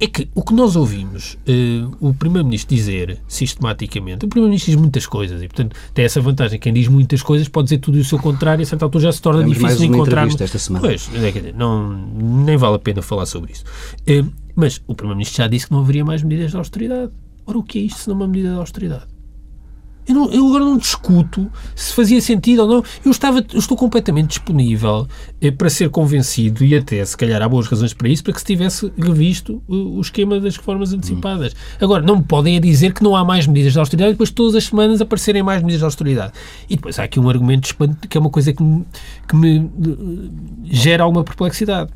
é 0.01 0.07
que 0.07 0.29
o 0.33 0.43
que 0.43 0.55
nós 0.55 0.77
ouvimos 0.77 1.35
uh, 1.35 1.97
o 2.01 2.15
Primeiro-Ministro 2.15 2.75
dizer 2.75 3.19
sistematicamente, 3.27 4.25
o 4.25 4.29
Primeiro-Ministro 4.29 4.73
diz 4.73 4.81
muitas 4.81 5.07
coisas 5.07 5.43
e, 5.43 5.49
portanto, 5.49 5.75
tem 5.93 6.05
essa 6.05 6.21
vantagem. 6.21 6.59
Quem 6.59 6.73
diz 6.73 6.87
muitas 6.87 7.21
coisas 7.21 7.49
pode 7.49 7.65
dizer 7.65 7.79
tudo 7.79 7.99
e 7.99 8.01
o 8.01 8.05
seu 8.05 8.19
contrário, 8.19 8.63
e 8.63 8.65
a 8.65 8.67
certa 8.67 8.85
altura 8.85 9.05
já 9.05 9.13
se 9.13 9.21
torna 9.21 9.41
Temos 9.41 9.59
difícil 9.59 9.79
de 9.79 9.87
encontrar. 9.87 10.29
Esta 10.29 10.59
semana. 10.59 10.87
Pois, 10.87 11.11
é, 11.15 11.53
não, 11.53 11.93
nem 11.93 12.57
vale 12.57 12.77
a 12.77 12.79
pena 12.79 13.03
falar 13.03 13.27
sobre 13.27 13.53
isso. 13.53 13.65
Uh, 14.09 14.31
mas 14.55 14.81
o 14.87 14.95
Primeiro-Ministro 14.95 15.37
já 15.37 15.49
disse 15.49 15.67
que 15.67 15.73
não 15.73 15.81
haveria 15.81 16.05
mais 16.05 16.23
medidas 16.23 16.53
de 16.53 16.57
austeridade. 16.57 17.11
Ora, 17.49 17.59
o 17.59 17.63
que 17.63 17.79
é 17.79 17.83
isto 17.83 18.01
se 18.01 18.09
não 18.09 18.15
uma 18.15 18.29
medida 18.29 18.51
de 18.51 18.59
austeridade? 18.59 19.07
Eu, 20.07 20.15
não, 20.15 20.31
eu, 20.31 20.47
agora 20.49 20.65
não 20.65 20.77
discuto 20.77 21.51
se 21.75 21.95
fazia 21.95 22.21
sentido 22.21 22.61
ou 22.61 22.69
não. 22.69 22.85
Eu, 23.03 23.11
estava, 23.11 23.39
eu 23.39 23.59
estou 23.59 23.75
completamente 23.75 24.29
disponível 24.29 25.07
eh, 25.41 25.51
para 25.51 25.71
ser 25.71 25.89
convencido 25.89 26.63
e 26.63 26.77
até, 26.77 27.03
se 27.03 27.17
calhar, 27.17 27.41
há 27.41 27.49
boas 27.49 27.67
razões 27.67 27.95
para 27.95 28.07
isso, 28.09 28.23
para 28.23 28.35
que 28.35 28.41
se 28.41 28.47
tivesse 28.47 28.93
revisto 28.99 29.63
o, 29.67 29.97
o 29.97 30.01
esquema 30.01 30.39
das 30.39 30.59
reformas 30.59 30.93
antecipadas. 30.93 31.55
Hum. 31.55 31.85
Agora, 31.85 32.03
não 32.03 32.17
me 32.17 32.23
podem 32.23 32.57
é 32.57 32.61
dizer 32.61 32.93
que 32.93 33.03
não 33.03 33.17
há 33.17 33.25
mais 33.25 33.47
medidas 33.47 33.73
de 33.73 33.79
austeridade 33.79 34.11
e 34.11 34.15
depois 34.15 34.31
todas 34.31 34.55
as 34.55 34.65
semanas 34.65 35.01
aparecerem 35.01 35.43
mais 35.43 35.63
medidas 35.63 35.81
de 35.81 35.85
austeridade. 35.85 36.33
E 36.69 36.77
depois 36.77 36.99
há 36.99 37.05
aqui 37.05 37.19
um 37.19 37.31
argumento 37.31 37.75
que 38.09 38.17
é 38.17 38.21
uma 38.21 38.31
coisa 38.31 38.53
que 38.53 38.63
me, 38.63 38.85
que 39.27 39.37
me 39.37 39.59
eh, 39.59 40.31
gera 40.65 41.03
alguma 41.03 41.25
perplexidade 41.25 41.91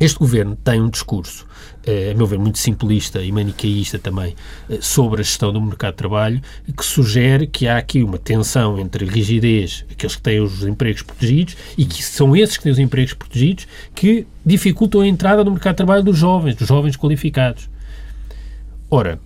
Este 0.00 0.18
governo 0.18 0.54
tem 0.54 0.80
um 0.80 0.88
discurso, 0.88 1.44
a 1.84 2.14
meu 2.16 2.26
ver, 2.26 2.38
muito 2.38 2.58
simplista 2.58 3.20
e 3.20 3.32
manicaísta 3.32 3.98
também, 3.98 4.36
sobre 4.80 5.20
a 5.20 5.24
gestão 5.24 5.52
do 5.52 5.60
mercado 5.60 5.94
de 5.94 5.96
trabalho, 5.96 6.40
que 6.76 6.84
sugere 6.84 7.48
que 7.48 7.66
há 7.66 7.78
aqui 7.78 8.02
uma 8.04 8.16
tensão 8.16 8.78
entre 8.78 9.04
rigidez, 9.04 9.84
aqueles 9.90 10.14
que 10.14 10.22
têm 10.22 10.40
os 10.40 10.62
empregos 10.62 11.02
protegidos, 11.02 11.56
e 11.76 11.84
que 11.84 12.02
são 12.04 12.36
esses 12.36 12.56
que 12.56 12.62
têm 12.62 12.72
os 12.72 12.78
empregos 12.78 13.14
protegidos 13.14 13.66
que 13.94 14.24
dificultam 14.46 15.00
a 15.00 15.06
entrada 15.06 15.42
no 15.42 15.50
mercado 15.50 15.74
de 15.74 15.78
trabalho 15.78 16.04
dos 16.04 16.16
jovens, 16.16 16.54
dos 16.54 16.68
jovens 16.68 16.96
qualificados. 16.96 17.68
Ora, 18.88 19.20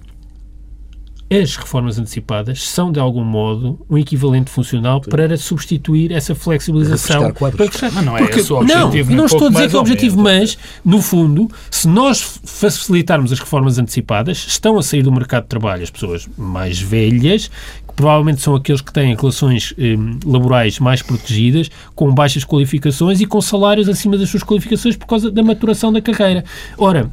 as 1.41 1.57
reformas 1.57 1.99
antecipadas 1.99 2.69
são, 2.69 2.93
de 2.93 3.01
algum 3.01 3.25
modo, 3.25 3.85
um 3.89 3.97
equivalente 3.97 4.51
funcional 4.51 5.01
para 5.01 5.37
substituir 5.37 6.13
essa 6.13 6.35
flexibilização. 6.35 7.33
Para 7.33 7.53
mas 7.93 8.05
não 8.05 8.17
é 8.17 8.23
Porque, 8.23 8.41
esse 8.41 8.53
o 8.53 8.57
objetivo. 8.57 9.11
Não, 9.11 9.17
não 9.17 9.27
estou 9.27 9.47
a 9.47 9.51
dizer 9.51 9.69
que 9.69 9.75
é 9.75 9.79
o 9.79 9.81
objetivo, 9.81 10.21
mas, 10.21 10.59
no 10.85 11.01
fundo, 11.01 11.51
se 11.71 11.89
nós 11.89 12.41
facilitarmos 12.45 13.33
as 13.33 13.39
reformas 13.39 13.79
antecipadas, 13.79 14.47
estão 14.49 14.79
a 14.79 14.83
sair 14.83 15.03
do 15.03 15.13
mercado 15.13 15.45
de 15.45 15.49
trabalho 15.49 15.83
as 15.83 15.91
pessoas 15.91 16.29
mais 16.37 16.81
velhas, 16.81 17.49
que 17.87 17.95
provavelmente 17.95 18.41
são 18.41 18.55
aqueles 18.55 18.81
que 18.81 18.93
têm 18.93 19.15
relações 19.15 19.75
eh, 19.79 19.97
laborais 20.25 20.79
mais 20.79 21.03
protegidas, 21.03 21.71
com 21.95 22.13
baixas 22.13 22.45
qualificações 22.45 23.21
e 23.21 23.27
com 23.27 23.41
salários 23.41 23.89
acima 23.89 24.17
das 24.17 24.29
suas 24.29 24.43
qualificações 24.43 24.97
por 24.97 25.07
causa 25.07 25.31
da 25.31 25.43
maturação 25.43 25.93
da 25.93 26.01
carreira. 26.01 26.45
Ora, 26.79 27.11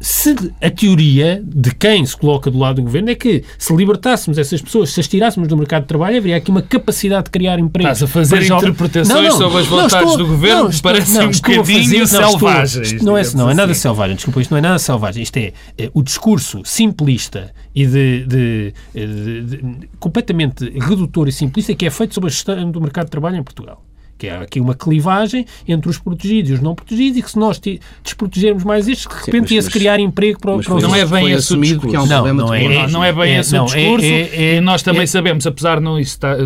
se 0.00 0.34
a 0.60 0.70
teoria 0.70 1.42
de 1.44 1.74
quem 1.74 2.04
se 2.04 2.16
coloca 2.16 2.50
do 2.50 2.58
lado 2.58 2.76
do 2.76 2.82
governo 2.82 3.10
é 3.10 3.14
que 3.14 3.42
se 3.58 3.74
libertássemos 3.74 4.38
essas 4.38 4.62
pessoas, 4.62 4.90
se 4.90 5.00
as 5.00 5.08
tirássemos 5.08 5.48
do 5.48 5.56
mercado 5.56 5.82
de 5.82 5.88
trabalho, 5.88 6.16
haveria 6.18 6.36
aqui 6.36 6.50
uma 6.50 6.62
capacidade 6.62 7.24
de 7.24 7.30
criar 7.30 7.58
emprego. 7.58 7.88
Estás 7.90 8.02
a 8.02 8.06
fazer 8.06 8.42
interpretações 8.42 9.08
não, 9.08 9.22
não, 9.22 9.36
sobre 9.36 9.58
as 9.58 9.66
vontades 9.66 9.94
estou, 9.94 10.16
do 10.16 10.26
governo 10.26 10.62
não, 10.62 10.70
estou, 10.70 10.92
parecem 10.92 11.26
um 11.26 11.30
bocadinho 11.30 12.06
selvagens. 12.06 13.02
Não, 13.02 13.16
é, 13.16 13.22
não 13.34 13.50
é 13.50 13.54
nada 13.54 13.72
assim. 13.72 13.80
selvagem, 13.82 14.16
desculpa, 14.16 14.40
isto 14.40 14.50
não 14.50 14.58
é 14.58 14.60
nada 14.60 14.78
selvagem. 14.78 15.22
Isto 15.22 15.36
é, 15.38 15.52
é 15.76 15.90
o 15.92 16.02
discurso 16.02 16.62
simplista 16.64 17.52
e 17.74 17.86
de, 17.86 18.24
de, 18.26 18.74
de, 18.94 19.42
de, 19.42 19.88
completamente 19.98 20.64
redutor 20.78 21.28
e 21.28 21.32
simplista 21.32 21.74
que 21.74 21.86
é 21.86 21.90
feito 21.90 22.14
sobre 22.14 22.28
a 22.28 22.30
gestão 22.30 22.70
do 22.70 22.80
mercado 22.80 23.06
de 23.06 23.10
trabalho 23.10 23.36
em 23.36 23.42
Portugal 23.42 23.87
que 24.18 24.28
há 24.28 24.40
aqui 24.42 24.60
uma 24.60 24.74
clivagem 24.74 25.46
entre 25.66 25.88
os 25.88 25.98
protegidos 25.98 26.50
e 26.50 26.54
os 26.54 26.60
não 26.60 26.74
protegidos 26.74 27.18
e 27.18 27.22
que 27.22 27.30
se 27.30 27.38
nós 27.38 27.60
desprotegermos 28.02 28.64
mais 28.64 28.88
estes, 28.88 29.06
de 29.06 29.24
repente 29.24 29.54
ia-se 29.54 29.70
criar 29.70 30.00
emprego 30.00 30.38
para, 30.40 30.58
para 30.58 30.74
os 30.74 30.82
Não 30.82 30.94
é 30.94 31.06
bem 31.06 31.30
esse 31.30 31.54
o 31.54 31.60
discurso. 31.60 31.96
É 31.96 32.00
um 32.00 32.06
não, 32.06 32.34
não, 32.34 32.54
é, 32.54 32.64
é, 32.64 32.86
não 32.88 33.04
é 33.04 33.12
bem 33.12 33.36
é, 33.36 33.40
esse 33.40 33.54
não, 33.54 33.66
o 33.66 33.68
é, 33.68 33.74
discurso 33.74 34.06
é, 34.06 34.20
é, 34.20 34.56
e 34.56 34.60
nós 34.60 34.82
também 34.82 35.06
sabemos, 35.06 35.46
apesar 35.46 35.78
de 35.78 35.84
não, 35.84 35.98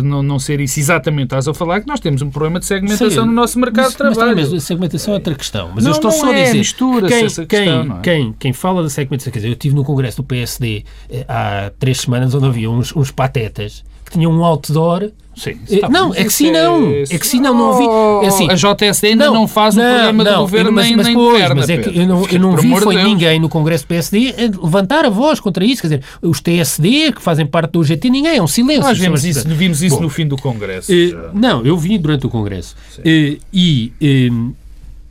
não, 0.03 0.23
não 0.23 0.39
ser 0.39 0.59
isso 0.59 0.79
exatamente 0.79 1.25
estás 1.25 1.47
a 1.47 1.53
falar, 1.53 1.81
que 1.81 1.87
nós 1.87 1.99
temos 1.99 2.21
um 2.21 2.29
problema 2.29 2.59
de 2.59 2.65
segmentação 2.65 3.09
Sei, 3.09 3.25
no 3.25 3.31
nosso 3.31 3.59
mercado 3.59 3.85
mas, 3.85 3.91
de 3.91 3.97
trabalho. 3.97 4.35
Mas, 4.35 4.51
mas 4.51 4.63
a 4.63 4.65
segmentação 4.65 5.13
é 5.13 5.17
outra 5.17 5.35
questão. 5.35 5.71
Mas 5.73 5.83
não, 5.83 5.91
eu 5.91 5.95
estou 5.95 6.11
só 6.11 6.29
a 6.29 6.33
dizer 6.33 6.57
mistura 6.57 7.07
quem, 7.07 7.27
quem, 7.27 7.47
questão, 7.47 8.01
quem, 8.01 8.35
quem 8.39 8.53
fala 8.53 8.83
da 8.83 8.89
segmentação, 8.89 9.31
quer 9.31 9.39
dizer, 9.39 9.49
eu 9.49 9.53
estive 9.53 9.75
no 9.75 9.83
congresso 9.83 10.17
do 10.17 10.23
PSD 10.23 10.83
eh, 11.09 11.25
há 11.27 11.71
três 11.79 12.01
semanas 12.01 12.35
onde 12.35 12.45
havia 12.45 12.69
uns, 12.69 12.95
uns 12.95 13.11
patetas 13.11 13.83
que 14.13 14.19
tinham 14.19 14.31
um 14.31 14.43
outdoor 14.43 15.11
Sim, 15.35 15.57
eh, 15.69 15.89
não, 15.89 16.13
é 16.13 16.23
que 16.23 16.31
sim, 16.31 16.51
não. 16.51 16.91
É 16.91 17.17
que 17.17 17.25
sim, 17.25 17.39
não, 17.39 17.55
não 17.55 17.69
ouvi. 17.71 18.25
É 18.25 18.27
assim, 18.27 18.47
a 18.51 18.53
JSD 18.53 19.07
ainda 19.07 19.25
não, 19.25 19.33
não 19.33 19.47
faz 19.47 19.75
não, 19.75 19.83
o 19.83 19.93
programa 19.93 20.23
não, 20.23 20.31
do 20.33 20.41
governo 20.41 20.71
mas, 20.71 20.85
nem, 20.85 20.95
mas, 20.95 21.05
nem 21.07 21.15
pois, 21.15 21.31
governa, 21.31 21.55
mas 21.55 21.69
é 21.69 21.77
que 21.77 21.99
eu 21.99 22.07
não, 22.07 22.27
eu 22.27 22.39
não 22.39 22.55
vi 22.55 22.79
foi 22.79 22.95
Deus. 22.95 23.07
ninguém 23.07 23.39
no 23.39 23.49
Congresso 23.49 23.83
do 23.83 23.87
PSD 23.87 24.33
levantar 24.61 25.05
a 25.05 25.09
voz 25.09 25.39
contra 25.39 25.65
isso. 25.65 25.81
Quer 25.81 25.87
dizer, 25.87 26.03
os 26.21 26.39
TSD, 26.39 27.13
que 27.13 27.21
fazem 27.21 27.47
parte 27.47 27.71
do 27.71 27.79
UGT, 27.79 28.09
ninguém, 28.11 28.37
é 28.37 28.43
um 28.43 28.47
silêncio. 28.47 28.83
Nós 28.83 28.99
vimos 28.99 29.25
isso, 29.25 29.47
vimos 29.47 29.81
isso 29.81 29.95
Bom, 29.95 30.03
no 30.03 30.09
fim 30.09 30.27
do 30.27 30.37
Congresso. 30.37 30.91
Uh, 30.91 31.31
não, 31.33 31.65
eu 31.65 31.77
vi 31.77 31.97
durante 31.97 32.27
o 32.27 32.29
Congresso. 32.29 32.75
Uh, 32.99 33.39
e 33.51 33.91
uh, 34.29 34.55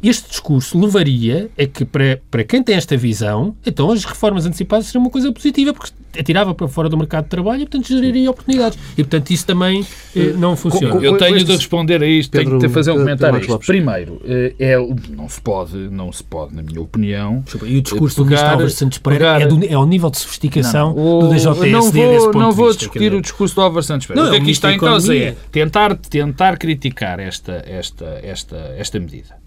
este 0.02 0.28
discurso 0.30 0.78
levaria 0.78 1.48
a 1.56 1.64
que, 1.64 1.84
para, 1.84 2.20
para 2.30 2.42
quem 2.42 2.62
tem 2.62 2.74
esta 2.74 2.96
visão, 2.96 3.54
então 3.64 3.90
as 3.92 4.04
reformas 4.04 4.44
antecipadas 4.44 4.86
seriam 4.86 5.02
uma 5.02 5.10
coisa 5.10 5.30
positiva, 5.32 5.72
porque 5.72 5.92
atirava 6.18 6.54
para 6.54 6.66
fora 6.68 6.88
do 6.88 6.96
mercado 6.96 7.24
de 7.24 7.30
trabalho 7.30 7.62
e, 7.62 7.66
portanto, 7.66 7.88
geraria 7.88 8.30
oportunidades. 8.30 8.78
E, 8.92 9.02
portanto, 9.02 9.30
isso 9.30 9.46
também 9.46 9.86
eh, 10.14 10.32
não 10.36 10.56
funciona. 10.56 11.00
Eu 11.02 11.16
tenho 11.16 11.42
de 11.44 11.52
responder 11.52 12.02
a 12.02 12.06
isto, 12.06 12.32
Pedro, 12.32 12.58
tenho 12.58 12.68
de 12.68 12.68
fazer 12.68 12.90
um 12.90 12.98
comentário 12.98 13.36
a 13.36 13.40
isto. 13.40 13.58
Primeiro, 13.60 14.20
eh, 14.24 14.54
é, 14.58 14.76
não 15.10 15.28
se 15.28 15.40
pode, 15.40 15.76
não 15.76 16.12
se 16.12 16.24
pode, 16.24 16.54
na 16.54 16.62
minha 16.62 16.80
opinião... 16.80 17.44
E 17.62 17.78
o 17.78 17.82
discurso 17.82 18.24
pegar, 18.24 18.24
do 18.24 18.28
ministro 18.28 18.50
Álvaro 18.50 18.70
Santos 18.70 18.98
Pereira 18.98 19.40
é, 19.40 19.46
do, 19.46 19.64
é 19.64 19.74
ao 19.74 19.86
nível 19.86 20.10
de 20.10 20.18
sofisticação 20.18 20.94
não, 20.94 21.18
do 21.20 21.28
DJSD 21.28 21.70
não 21.70 21.90
vou, 21.90 22.32
Não 22.32 22.52
vou 22.52 22.74
discutir 22.74 23.14
o 23.14 23.20
discurso 23.20 23.54
do 23.54 23.60
Álvaro 23.60 23.82
Santos 23.82 24.06
Pereira. 24.06 24.30
Não, 24.30 24.32
o 24.32 24.36
que 24.36 24.42
aqui 24.42 24.50
é 24.50 24.52
está 24.52 24.72
em 24.72 24.78
causa 24.78 25.16
é 25.16 25.36
tentar, 25.50 25.96
tentar 25.96 26.58
criticar 26.58 27.20
esta, 27.20 27.64
esta, 27.66 28.20
esta, 28.22 28.56
esta 28.76 28.98
medida 28.98 29.41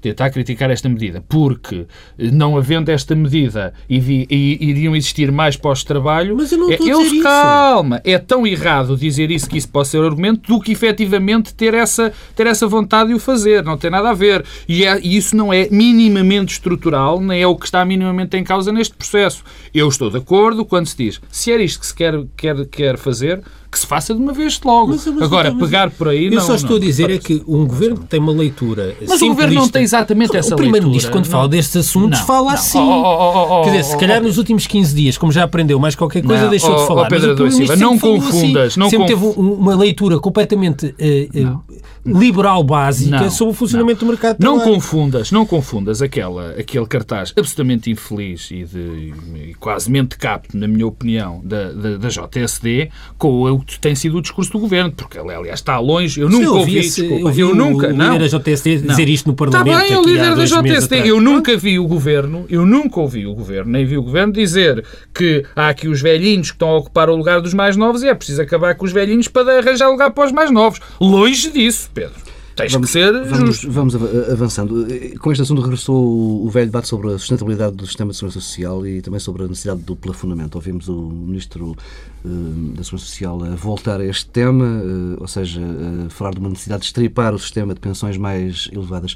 tentar 0.00 0.30
criticar 0.30 0.70
esta 0.70 0.88
medida, 0.88 1.22
porque 1.28 1.86
não 2.16 2.56
havendo 2.56 2.90
esta 2.90 3.14
medida 3.14 3.72
iriam 3.88 4.94
existir 4.94 5.30
mais 5.32 5.56
pós-trabalho. 5.56 6.36
Mas 6.36 6.52
eu 6.52 6.58
não 6.58 6.70
estou 6.70 6.88
é, 6.88 6.92
a 6.92 7.02
dizer 7.02 7.22
calma, 7.22 7.96
isso. 7.96 8.14
é 8.14 8.18
tão 8.18 8.46
errado 8.46 8.96
dizer 8.96 9.30
isso 9.30 9.48
que 9.48 9.58
isso 9.58 9.68
pode 9.68 9.88
ser 9.88 10.02
argumento 10.02 10.48
do 10.48 10.60
que 10.60 10.72
efetivamente 10.72 11.54
ter 11.54 11.74
essa, 11.74 12.12
ter 12.34 12.46
essa 12.46 12.66
vontade 12.66 13.08
de 13.08 13.14
o 13.14 13.18
fazer. 13.18 13.64
Não 13.64 13.76
tem 13.76 13.90
nada 13.90 14.10
a 14.10 14.14
ver. 14.14 14.44
E, 14.68 14.84
é, 14.84 15.00
e 15.00 15.16
isso 15.16 15.36
não 15.36 15.52
é 15.52 15.68
minimamente 15.70 16.52
estrutural, 16.52 17.20
nem 17.20 17.42
é 17.42 17.46
o 17.46 17.56
que 17.56 17.66
está 17.66 17.84
minimamente 17.84 18.36
em 18.36 18.44
causa 18.44 18.72
neste 18.72 18.94
processo. 18.94 19.42
Eu 19.74 19.88
estou 19.88 20.10
de 20.10 20.18
acordo 20.18 20.64
quando 20.64 20.86
se 20.86 20.96
diz 20.96 21.20
se 21.30 21.52
é 21.52 21.62
isto 21.62 21.80
que 21.80 21.86
se 21.86 21.94
quer, 21.94 22.14
quer, 22.36 22.66
quer 22.66 22.98
fazer, 22.98 23.42
que 23.70 23.78
se 23.78 23.86
faça 23.86 24.14
de 24.14 24.20
uma 24.20 24.32
vez 24.32 24.60
logo. 24.64 24.88
Mas, 24.92 25.06
mas, 25.06 25.22
Agora, 25.22 25.50
mas, 25.52 25.62
pegar 25.62 25.90
por 25.90 26.08
aí. 26.08 26.26
Eu 26.26 26.32
não, 26.32 26.40
só 26.40 26.54
estou 26.54 26.70
não, 26.70 26.76
a 26.78 26.80
dizer 26.80 27.10
é 27.10 27.18
que 27.18 27.42
um 27.46 27.66
governo 27.66 27.98
tem 27.98 28.18
uma 28.18 28.32
leitura. 28.32 28.96
Mas 29.06 29.20
o 29.20 29.28
governo 29.28 29.54
não 29.54 29.68
tem 29.68 29.82
exatamente 29.82 30.36
essa 30.36 30.50
leitura. 30.50 30.54
O 30.54 30.58
Primeiro-Ministro, 30.58 31.12
quando 31.12 31.24
não. 31.24 31.30
fala 31.30 31.48
destes 31.48 31.76
assuntos, 31.76 32.18
não, 32.18 32.26
fala 32.26 32.52
assim. 32.52 32.78
Oh, 32.78 33.02
oh, 33.02 33.60
oh, 33.60 33.64
Quer 33.64 33.70
dizer, 33.70 33.84
se 33.84 33.98
calhar 33.98 34.22
nos 34.22 34.38
últimos 34.38 34.66
15 34.66 34.94
dias, 34.94 35.18
como 35.18 35.30
já 35.30 35.44
aprendeu 35.44 35.78
mais 35.78 35.94
qualquer 35.94 36.22
coisa, 36.22 36.48
deixou 36.48 36.76
de 36.76 36.86
falar. 36.86 37.08
Pedro 37.08 37.36
mas 37.38 37.54
Silva, 37.54 37.76
não 37.76 37.92
assim. 37.92 37.98
confundas. 38.00 38.72
Assim, 38.72 38.80
não 38.80 38.90
sempre 38.90 39.14
conf... 39.14 39.34
teve 39.34 39.40
uma 39.40 39.74
leitura 39.74 40.18
completamente 40.18 40.86
uh, 40.86 41.54
uh, 41.54 41.62
liberal 42.04 42.62
básica 42.62 43.30
sobre 43.30 43.52
o 43.52 43.54
funcionamento 43.54 44.00
do 44.00 44.06
mercado 44.06 44.38
de 44.38 44.44
Não 44.44 44.60
confundas, 44.60 45.30
não 45.30 45.44
confundas 45.44 46.00
aquela, 46.00 46.50
aquele 46.52 46.86
cartaz 46.86 47.32
absolutamente 47.36 47.90
infeliz 47.90 48.50
e, 48.50 48.64
de, 48.64 49.12
e 49.48 49.54
quase 49.58 49.90
mente 49.90 50.16
capto, 50.16 50.56
na 50.56 50.66
minha 50.66 50.86
opinião, 50.86 51.40
da, 51.44 51.72
da, 51.72 51.96
da 51.96 52.08
JSD 52.08 52.90
com 53.16 53.42
o 53.42 53.48
que 53.60 53.78
tem 53.78 53.94
sido 53.94 54.18
o 54.18 54.22
discurso 54.22 54.52
do 54.52 54.58
governo, 54.58 54.92
porque 54.92 55.18
ele, 55.18 55.32
aliás, 55.32 55.60
está 55.60 55.78
longe. 55.78 56.20
Eu 56.20 56.28
nunca 56.28 56.44
eu 56.44 56.54
ouvi, 56.56 56.78
esse, 56.78 57.02
desculpa, 57.02 57.30
eu, 57.30 57.48
eu 57.48 57.54
nunca, 57.54 57.88
o 57.88 57.92
não. 57.92 58.12
líder 58.12 58.30
da 58.30 58.38
dizer 58.38 58.82
não. 58.84 58.98
isto 59.00 59.26
no 59.26 59.34
Parlamento. 59.34 59.68
Está 59.68 59.88
bem, 59.88 59.96
o 59.96 60.04
líder 60.04 60.34
da 60.34 60.44
JST. 60.44 60.94
Eu 61.08 61.20
nunca 61.20 61.56
vi 61.56 61.78
o 61.78 61.86
governo, 61.86 62.46
eu 62.48 62.64
nunca 62.66 63.00
ouvi 63.00 63.26
o 63.26 63.34
governo, 63.34 63.72
nem 63.72 63.84
vi 63.84 63.96
o 63.96 64.02
governo 64.02 64.32
dizer 64.32 64.84
que 65.14 65.44
há 65.54 65.68
aqui 65.68 65.88
os 65.88 66.00
velhinhos 66.00 66.50
que 66.50 66.54
estão 66.54 66.70
a 66.70 66.78
ocupar 66.78 67.08
o 67.10 67.16
lugar 67.16 67.40
dos 67.40 67.54
mais 67.54 67.76
novos 67.76 68.02
e 68.02 68.08
é 68.08 68.14
preciso 68.14 68.42
acabar 68.42 68.74
com 68.74 68.84
os 68.84 68.92
velhinhos 68.92 69.28
para 69.28 69.58
arranjar 69.58 69.88
lugar 69.88 70.10
para 70.10 70.26
os 70.26 70.32
mais 70.32 70.50
novos. 70.50 70.80
Longe 71.00 71.50
disso, 71.50 71.90
Pedro. 71.92 72.28
Tens 72.58 72.72
vamos, 72.72 72.90
que 72.90 72.92
ser 72.92 73.12
vamos, 73.24 73.64
vamos, 73.64 73.94
avançando. 74.32 74.84
Com 75.20 75.30
este 75.30 75.42
assunto 75.42 75.62
regressou 75.62 76.44
o 76.44 76.50
velho 76.50 76.66
debate 76.66 76.88
sobre 76.88 77.14
a 77.14 77.18
sustentabilidade 77.18 77.76
do 77.76 77.86
sistema 77.86 78.10
de 78.10 78.16
segurança 78.16 78.40
social 78.40 78.84
e 78.84 79.00
também 79.00 79.20
sobre 79.20 79.44
a 79.44 79.46
necessidade 79.46 79.80
do 79.82 79.94
plafonamento. 79.94 80.56
Ouvimos 80.56 80.88
o 80.88 81.00
Ministro 81.00 81.76
uh, 82.24 82.28
da 82.74 82.82
Segurança 82.82 83.06
Social 83.06 83.44
a 83.44 83.54
voltar 83.54 84.00
a 84.00 84.04
este 84.04 84.26
tema, 84.26 84.64
uh, 84.64 85.18
ou 85.20 85.28
seja, 85.28 85.60
uh, 85.60 86.10
falar 86.10 86.32
de 86.32 86.40
uma 86.40 86.48
necessidade 86.48 86.80
de 86.80 86.86
estripar 86.86 87.32
o 87.32 87.38
sistema 87.38 87.74
de 87.74 87.78
pensões 87.80 88.16
mais 88.16 88.68
elevadas. 88.72 89.14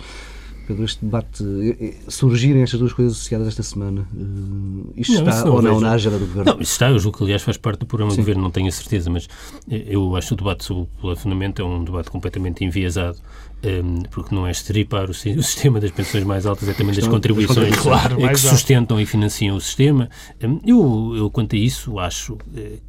Pedro, 0.73 0.85
este 0.85 1.05
debate, 1.05 1.45
surgirem 2.09 2.63
estas 2.63 2.81
duas 2.81 2.93
coisas 2.93 3.15
associadas 3.15 3.49
esta 3.49 3.63
semana, 3.63 4.07
isto 4.97 5.23
não, 5.23 5.29
está 5.29 5.51
ou 5.51 5.63
não 5.63 5.75
vejo. 5.75 5.81
na 5.81 5.93
agenda 5.93 6.19
do 6.19 6.27
Governo? 6.27 6.53
Não, 6.53 6.61
isso 6.61 6.73
está, 6.73 6.91
eu 6.91 6.99
julgo 6.99 7.19
que 7.19 7.25
aliás 7.25 7.43
faz 7.43 7.57
parte 7.57 7.81
do 7.81 7.87
programa 7.87 8.11
Sim. 8.11 8.17
do 8.17 8.21
Governo, 8.21 8.43
não 8.43 8.51
tenho 8.51 8.69
a 8.69 8.73
certeza, 8.73 9.11
mas 9.11 9.29
eu 9.69 10.17
acho 10.17 10.29
que 10.29 10.35
o 10.35 10.37
debate 10.37 10.65
sobre 10.65 10.83
o 10.83 10.87
plafonamento 11.01 11.61
é 11.61 11.65
um 11.65 11.85
debate 11.85 12.11
completamente 12.11 12.65
enviesado 12.65 13.19
um, 13.65 14.03
porque 14.11 14.35
não 14.35 14.47
é 14.47 14.51
estripar 14.51 15.09
o, 15.09 15.15
sistema 15.15 15.79
das 15.79 15.91
pensões 15.93 16.25
mais 16.25 16.47
altas, 16.47 16.69
é 16.69 16.73
também 16.73 16.95
das 16.95 17.07
contribuições 17.07 17.77
claro, 17.77 18.25
é 18.25 18.29
que 18.29 18.39
sustentam 18.41 19.01
e 19.01 19.07
financiam 19.07 19.57
o 19.57 19.61
sistema. 19.61 20.11
Um, 20.43 20.61
eu, 20.67 21.17
eu, 21.17 21.31
quanto 21.31 21.55
a 21.55 21.59
isso, 21.59 21.99
acho 21.99 22.39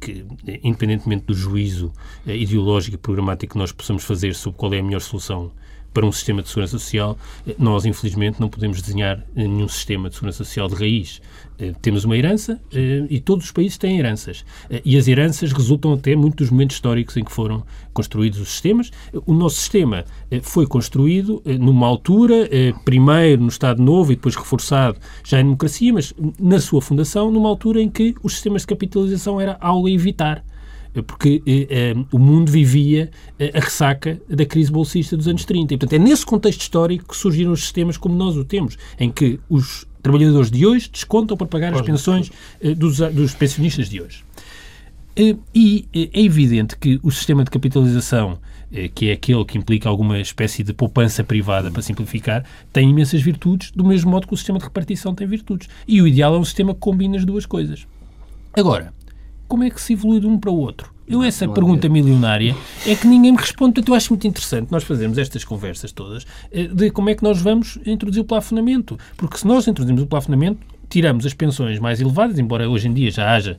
que, 0.00 0.24
independentemente 0.62 1.26
do 1.26 1.34
juízo 1.34 1.92
ideológico 2.26 2.96
e 2.96 2.98
programático 2.98 3.52
que 3.52 3.58
nós 3.58 3.70
possamos 3.70 4.02
fazer 4.04 4.34
sobre 4.34 4.58
qual 4.58 4.74
é 4.74 4.80
a 4.80 4.82
melhor 4.82 5.00
solução 5.00 5.52
para 5.94 6.04
um 6.04 6.12
sistema 6.12 6.42
de 6.42 6.48
segurança 6.48 6.76
social, 6.76 7.16
eh, 7.46 7.54
nós, 7.56 7.86
infelizmente, 7.86 8.40
não 8.40 8.48
podemos 8.48 8.82
desenhar 8.82 9.24
nenhum 9.34 9.68
sistema 9.68 10.08
de 10.08 10.16
segurança 10.16 10.38
social 10.38 10.68
de 10.68 10.74
raiz. 10.74 11.22
Eh, 11.56 11.72
temos 11.80 12.04
uma 12.04 12.16
herança 12.16 12.60
eh, 12.72 13.06
e 13.08 13.20
todos 13.20 13.46
os 13.46 13.52
países 13.52 13.78
têm 13.78 13.98
heranças. 13.98 14.44
E 14.84 14.98
as 14.98 15.06
heranças 15.06 15.52
resultam 15.52 15.92
até 15.92 16.16
muito 16.16 16.38
dos 16.38 16.50
momentos 16.50 16.76
históricos 16.76 17.16
em 17.16 17.22
que 17.22 17.30
foram 17.30 17.64
construídos 17.92 18.40
os 18.40 18.48
sistemas. 18.48 18.90
O 19.24 19.32
nosso 19.32 19.56
sistema 19.56 20.04
foi 20.42 20.66
construído 20.66 21.40
numa 21.60 21.86
altura, 21.86 22.48
primeiro 22.84 23.42
no 23.42 23.48
Estado 23.48 23.80
Novo 23.80 24.12
e 24.12 24.16
depois 24.16 24.34
reforçado 24.34 24.98
já 25.22 25.40
em 25.40 25.44
democracia, 25.44 25.92
mas 25.92 26.12
na 26.40 26.58
sua 26.58 26.82
fundação, 26.82 27.30
numa 27.30 27.48
altura 27.48 27.80
em 27.80 27.88
que 27.88 28.16
os 28.20 28.32
sistemas 28.32 28.62
de 28.62 28.68
capitalização 28.68 29.40
era 29.40 29.56
algo 29.60 29.86
a 29.86 29.90
evitar 29.90 30.44
porque 31.02 31.42
o 32.12 32.18
mundo 32.18 32.50
vivia 32.50 33.10
a 33.54 33.60
ressaca 33.60 34.20
da 34.28 34.46
crise 34.46 34.70
bolsista 34.70 35.16
dos 35.16 35.26
anos 35.26 35.44
30. 35.44 35.74
E, 35.74 35.76
portanto, 35.76 36.00
é 36.00 36.02
nesse 36.02 36.24
contexto 36.24 36.60
histórico 36.60 37.08
que 37.08 37.16
surgiram 37.16 37.52
os 37.52 37.60
sistemas 37.60 37.96
como 37.96 38.14
nós 38.14 38.36
o 38.36 38.44
temos, 38.44 38.76
em 38.98 39.10
que 39.10 39.40
os 39.48 39.86
trabalhadores 40.02 40.50
de 40.50 40.66
hoje 40.66 40.90
descontam 40.90 41.36
para 41.36 41.46
pagar 41.46 41.74
as 41.74 41.82
pensões 41.82 42.30
dos, 42.76 42.98
dos 42.98 43.34
pensionistas 43.34 43.88
de 43.88 44.00
hoje. 44.00 44.24
E 45.54 45.88
é 45.92 46.20
evidente 46.20 46.76
que 46.76 47.00
o 47.02 47.10
sistema 47.10 47.44
de 47.44 47.50
capitalização 47.50 48.38
eh, 48.74 48.90
que 48.92 49.08
é 49.08 49.12
aquele 49.12 49.44
que 49.44 49.56
implica 49.56 49.88
alguma 49.88 50.18
espécie 50.18 50.64
de 50.64 50.72
poupança 50.72 51.22
privada, 51.22 51.70
para 51.70 51.80
simplificar, 51.80 52.44
tem 52.72 52.90
imensas 52.90 53.22
virtudes, 53.22 53.70
do 53.70 53.84
mesmo 53.84 54.10
modo 54.10 54.26
que 54.26 54.34
o 54.34 54.36
sistema 54.36 54.58
de 54.58 54.64
repartição 54.64 55.14
tem 55.14 55.26
virtudes. 55.28 55.68
E 55.86 56.02
o 56.02 56.08
ideal 56.08 56.34
é 56.34 56.38
um 56.38 56.44
sistema 56.44 56.74
que 56.74 56.80
combine 56.80 57.16
as 57.16 57.24
duas 57.24 57.46
coisas. 57.46 57.86
Agora, 58.52 58.92
como 59.54 59.62
é 59.62 59.70
que 59.70 59.80
se 59.80 59.92
evolui 59.92 60.18
de 60.18 60.26
um 60.26 60.36
para 60.36 60.50
o 60.50 60.58
outro? 60.58 60.92
Eu, 61.06 61.22
essa 61.22 61.46
pergunta 61.46 61.88
milionária 61.88 62.56
é 62.84 62.96
que 62.96 63.06
ninguém 63.06 63.30
me 63.30 63.38
responde. 63.38 63.74
Portanto, 63.74 63.88
eu 63.90 63.94
acho 63.94 64.10
muito 64.10 64.26
interessante 64.26 64.72
nós 64.72 64.82
fazermos 64.82 65.16
estas 65.16 65.44
conversas 65.44 65.92
todas 65.92 66.26
eh, 66.50 66.66
de 66.66 66.90
como 66.90 67.08
é 67.08 67.14
que 67.14 67.22
nós 67.22 67.40
vamos 67.40 67.78
introduzir 67.86 68.20
o 68.20 68.24
plafonamento. 68.24 68.98
Porque 69.16 69.38
se 69.38 69.46
nós 69.46 69.68
introduzimos 69.68 70.02
o 70.02 70.08
plafonamento, 70.08 70.58
tiramos 70.90 71.24
as 71.24 71.32
pensões 71.34 71.78
mais 71.78 72.00
elevadas, 72.00 72.36
embora 72.36 72.68
hoje 72.68 72.88
em 72.88 72.92
dia 72.92 73.12
já 73.12 73.32
haja 73.32 73.56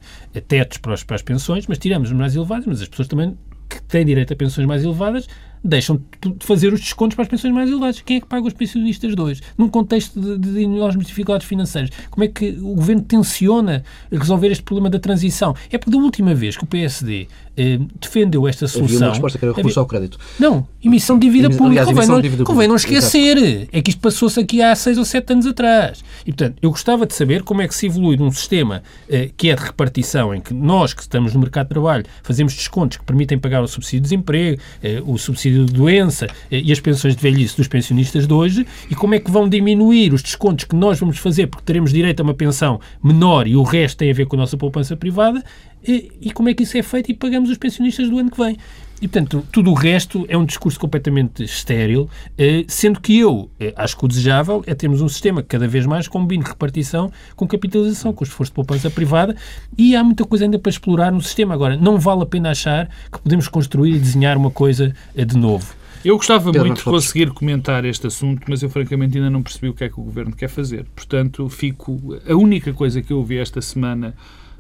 tetos 0.50 0.80
para, 0.80 0.94
as 0.94 1.22
pensões, 1.22 1.66
mas 1.66 1.78
tiramos 1.78 2.12
as 2.12 2.18
mais 2.18 2.36
elevadas, 2.36 2.66
mas 2.66 2.82
as 2.82 2.90
pessoas 2.90 3.08
também 3.08 3.38
que 3.70 3.82
têm 3.84 4.06
direito 4.06 4.34
a 4.34 4.36
pensões 4.36 4.68
mais 4.68 4.84
elevadas 4.84 5.30
deixam 5.66 6.00
de 6.22 6.46
fazer 6.46 6.72
os 6.72 6.80
descontos 6.80 7.16
para 7.16 7.24
as 7.24 7.30
pensões 7.30 7.54
mais 7.54 7.70
elevadas. 7.70 8.00
Quem 8.02 8.18
é 8.18 8.20
que 8.20 8.28
paga 8.28 8.46
os 8.46 8.54
pensionistas 8.54 9.14
hoje? 9.18 9.42
Num 9.58 9.68
contexto 9.68 10.20
de, 10.20 10.38
de 10.38 10.62
enormes 10.62 11.08
dificuldades 11.08 11.48
financeiras. 11.48 11.90
Como 12.10 12.24
é 12.24 12.28
que 12.28 12.50
o 12.52 12.76
Governo 12.76 13.02
tenciona 13.02 13.84
resolver 14.12 14.52
este 14.52 14.64
problema 14.64 14.90
da 14.90 15.00
transição? 15.00 15.56
É 15.72 15.78
porque 15.78 15.92
da 15.92 15.98
última 15.98 16.36
vez 16.36 16.56
que 16.56 16.64
o 16.64 16.68
PSD 16.68 17.28
eh, 17.58 17.80
defendeu 18.00 18.48
esta 18.48 18.68
solução... 18.68 18.98
Havia 18.98 19.08
uma 19.08 19.14
resposta 19.14 19.40
que 19.40 19.46
era 19.46 19.54
recurso 19.54 19.80
ao 19.80 19.86
crédito. 19.86 20.20
Não, 20.40 20.68
emissão 20.84 21.18
de 21.18 21.28
dívida 21.28 21.50
pública. 21.50 21.82
Aliás, 21.82 21.88
convém, 21.88 22.08
não, 22.08 22.22
dívida 22.22 22.44
convém 22.44 22.68
não 22.68 22.76
esquecer. 22.76 23.38
Exato. 23.38 23.70
É 23.72 23.82
que 23.82 23.90
isto 23.90 24.00
passou-se 24.00 24.40
aqui 24.40 24.62
há 24.62 24.76
seis 24.76 24.98
ou 24.98 25.06
sete 25.06 25.34
anos 25.34 25.46
atrás. 25.46 26.04
E, 26.22 26.32
portanto, 26.32 26.58
eu 26.62 26.70
gostava 26.70 27.06
de 27.06 27.14
saber 27.14 27.44
como 27.44 27.62
é 27.62 27.68
que 27.68 27.76
se 27.76 27.88
evolui 27.88 28.18
de 28.18 28.24
um 28.24 28.32
sistema 28.32 28.84
eh, 29.10 29.30
que 29.36 29.50
é 29.50 29.56
de 29.56 29.64
repartição, 29.64 30.34
em 30.34 30.42
que 30.42 30.54
nós, 30.54 30.94
que 30.94 31.02
estamos 31.02 31.34
no 31.34 31.40
mercado 31.40 31.68
de 31.68 31.74
trabalho, 31.74 32.06
fazemos 32.24 32.54
descontos 32.54 32.98
que 32.98 33.04
permitem 33.04 33.38
pagar 33.38 33.64
o 33.64 33.68
subsídio 33.68 34.02
de 34.02 34.04
desemprego, 34.04 34.62
eh, 34.84 35.02
o 35.06 35.18
subsídio 35.18 35.66
de 35.66 35.74
doença 35.74 36.28
eh, 36.52 36.62
e 36.64 36.72
as 36.72 36.80
pensões 36.80 37.16
de 37.16 37.22
velhice 37.22 37.58
dos 37.58 37.68
pensionistas 37.68 38.28
de 38.28 38.34
hoje, 38.34 38.66
e 38.90 38.96
como 38.96 39.16
é 39.16 39.20
que 39.20 39.32
vão 39.32 39.48
diminuir 39.48 40.14
os 40.14 40.22
descontos 40.22 40.66
que 40.66 40.76
nós 40.76 41.00
vamos 41.00 41.18
fazer 41.18 41.48
porque 41.48 41.66
teremos 41.66 41.92
direito 41.92 42.20
a 42.20 42.24
uma 42.24 42.34
pensão 42.34 42.80
menor 43.04 43.48
e 43.48 43.56
o 43.56 43.64
resto 43.64 43.98
tem 43.98 44.12
a 44.12 44.14
ver 44.14 44.26
com 44.26 44.36
a 44.36 44.40
nossa 44.40 44.58
poupança 44.58 44.96
privada, 44.96 45.44
e, 45.88 46.12
e 46.22 46.32
como 46.32 46.50
é 46.50 46.54
que 46.54 46.64
isso 46.64 46.78
é 46.78 46.84
feito 46.84 47.12
e 47.12 47.14
pagamos 47.14 47.50
os 47.50 47.58
pensionistas 47.58 48.10
do 48.10 48.18
ano 48.18 48.32
que 48.32 48.38
vem. 48.38 48.58
E, 49.02 49.08
portanto, 49.08 49.46
tudo 49.52 49.72
o 49.72 49.74
resto 49.74 50.26
é 50.30 50.38
um 50.38 50.46
discurso 50.46 50.80
completamente 50.80 51.44
estéril, 51.44 52.10
eh, 52.38 52.64
sendo 52.68 53.02
que 53.02 53.20
eu 53.20 53.50
eh, 53.60 53.74
acho 53.76 53.98
que 53.98 54.06
o 54.06 54.08
desejável 54.08 54.64
é 54.66 54.74
termos 54.74 55.02
um 55.02 55.10
sistema 55.10 55.42
que 55.42 55.50
cada 55.50 55.68
vez 55.68 55.86
mais 55.86 56.08
combine 56.08 56.44
repartição 56.44 57.12
com 57.36 57.46
capitalização, 57.46 58.14
com 58.14 58.24
esforço 58.24 58.52
de 58.52 58.56
poupança 58.56 58.90
privada, 58.90 59.36
e 59.78 59.96
há 59.96 60.04
muita 60.04 60.24
coisa 60.24 60.46
ainda 60.46 60.58
para 60.58 60.70
explorar 60.70 61.12
no 61.12 61.22
sistema. 61.22 61.54
Agora, 61.54 61.76
não 61.76 62.00
vale 62.00 62.24
a 62.24 62.26
pena 62.26 62.52
achar 62.52 62.90
que 63.12 63.20
podemos 63.20 63.50
construir 63.50 63.96
e 63.96 64.00
desenhar 64.00 64.38
uma 64.38 64.50
coisa 64.50 64.94
eh, 65.14 65.26
de 65.26 65.38
novo. 65.38 65.76
Eu 66.04 66.16
gostava 66.18 66.52
Pedro 66.52 66.68
muito 66.68 66.78
de 66.78 66.84
conseguir 66.84 67.32
comentar 67.32 67.84
este 67.84 68.08
assunto, 68.08 68.44
mas 68.48 68.62
eu 68.62 68.70
francamente 68.70 69.18
ainda 69.18 69.30
não 69.30 69.42
percebi 69.42 69.70
o 69.70 69.74
que 69.74 69.84
é 69.84 69.90
que 69.90 70.00
o 70.00 70.04
Governo 70.04 70.36
quer 70.36 70.48
fazer. 70.48 70.86
Portanto, 70.96 71.50
fico. 71.50 72.16
A 72.30 72.36
única 72.36 72.72
coisa 72.74 73.02
que 73.02 73.12
eu 73.12 73.18
ouvi 73.18 73.40
esta 73.40 73.60
semana 73.60 74.14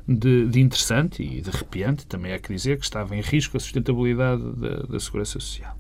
de, 0.08 0.48
de, 0.48 0.60
interessante 0.60 1.24
e 1.24 1.42
de 1.42 1.50
arrepiante, 1.50 2.06
também 2.06 2.34
há 2.34 2.40
que 2.40 2.54
dizer, 2.54 2.78
que 2.78 2.84
estava 2.84 3.16
em 3.16 3.22
risco 3.22 3.58
a 3.58 3.60
sustentabilidade 3.60 4.44
da, 4.54 4.84
da 4.84 5.00
Segurança 5.00 5.40
Social. 5.40 5.78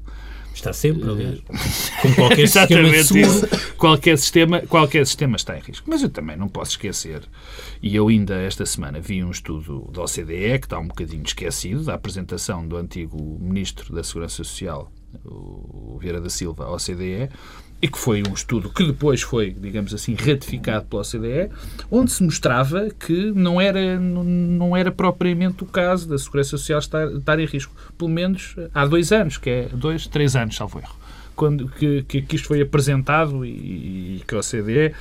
Está 0.53 0.71
sempre, 0.71 1.09
aliás. 1.09 1.41
Como 2.01 2.15
qualquer 2.15 2.47
sistema 2.47 2.95
isso. 2.95 3.75
Qualquer 3.77 4.17
sistema, 4.17 4.61
qualquer 4.61 5.05
sistema 5.05 5.35
está 5.35 5.57
em 5.57 5.61
risco. 5.61 5.87
Mas 5.89 6.01
eu 6.01 6.09
também 6.09 6.37
não 6.37 6.47
posso 6.47 6.71
esquecer, 6.71 7.23
e 7.81 7.95
eu 7.95 8.07
ainda 8.07 8.35
esta 8.35 8.65
semana 8.65 9.01
vi 9.01 9.23
um 9.23 9.31
estudo 9.31 9.89
da 9.91 10.01
OCDE, 10.01 10.59
que 10.59 10.65
está 10.65 10.79
um 10.79 10.87
bocadinho 10.87 11.23
esquecido, 11.23 11.83
da 11.83 11.93
apresentação 11.93 12.65
do 12.65 12.77
antigo 12.77 13.37
Ministro 13.39 13.93
da 13.93 14.03
Segurança 14.03 14.37
Social, 14.37 14.91
o 15.25 15.97
Vieira 15.99 16.21
da 16.21 16.29
Silva, 16.29 16.65
à 16.65 16.71
OCDE, 16.71 17.29
e 17.81 17.87
que 17.87 17.97
foi 17.97 18.23
um 18.27 18.33
estudo 18.33 18.69
que 18.69 18.85
depois 18.85 19.21
foi, 19.21 19.51
digamos 19.51 19.93
assim, 19.93 20.15
ratificado 20.15 20.85
pela 20.85 21.01
OCDE, 21.01 21.51
onde 21.91 22.11
se 22.11 22.23
mostrava 22.23 22.89
que 22.89 23.31
não 23.31 23.59
era, 23.59 23.99
não 23.99 24.75
era 24.75 24.91
propriamente 24.91 25.63
o 25.63 25.67
caso 25.67 26.07
da 26.07 26.17
Segurança 26.17 26.51
Social 26.51 26.79
estar, 26.79 27.07
estar 27.11 27.39
em 27.39 27.45
risco. 27.45 27.73
Pelo 27.97 28.09
menos 28.09 28.55
há 28.73 28.85
dois 28.85 29.11
anos, 29.11 29.37
que 29.37 29.49
é 29.49 29.69
dois, 29.73 30.07
três 30.07 30.35
anos, 30.35 30.55
salvo 30.55 30.79
erro. 30.79 30.95
Quando, 31.35 31.67
que, 31.67 32.01
que, 32.03 32.35
isto 32.35 32.47
foi 32.47 32.61
apresentado 32.61 33.45
e, 33.45 33.49
e 34.19 34.23
que 34.25 34.33
a 34.33 34.39
OCDE 34.39 34.95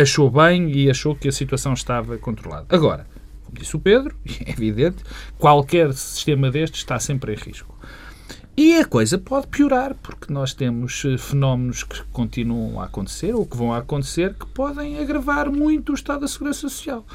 achou 0.00 0.30
bem 0.30 0.70
e 0.70 0.88
achou 0.88 1.16
que 1.16 1.28
a 1.28 1.32
situação 1.32 1.72
estava 1.72 2.16
controlada. 2.16 2.66
Agora, 2.68 3.06
como 3.44 3.58
disse 3.58 3.74
o 3.74 3.80
Pedro, 3.80 4.14
é 4.46 4.50
evidente, 4.52 5.02
qualquer 5.36 5.92
sistema 5.94 6.50
destes 6.50 6.80
está 6.80 6.98
sempre 7.00 7.32
em 7.32 7.36
risco. 7.36 7.77
E 8.60 8.76
a 8.76 8.84
coisa 8.84 9.16
pode 9.16 9.46
piorar, 9.46 9.94
porque 10.02 10.32
nós 10.32 10.52
temos 10.52 11.04
eh, 11.04 11.16
fenómenos 11.16 11.84
que 11.84 12.02
continuam 12.10 12.80
a 12.80 12.86
acontecer 12.86 13.32
ou 13.32 13.46
que 13.46 13.56
vão 13.56 13.72
a 13.72 13.78
acontecer 13.78 14.34
que 14.34 14.46
podem 14.46 14.98
agravar 14.98 15.48
muito 15.48 15.92
o 15.92 15.94
estado 15.94 16.22
da 16.22 16.26
segurança 16.26 16.62
social. 16.62 17.06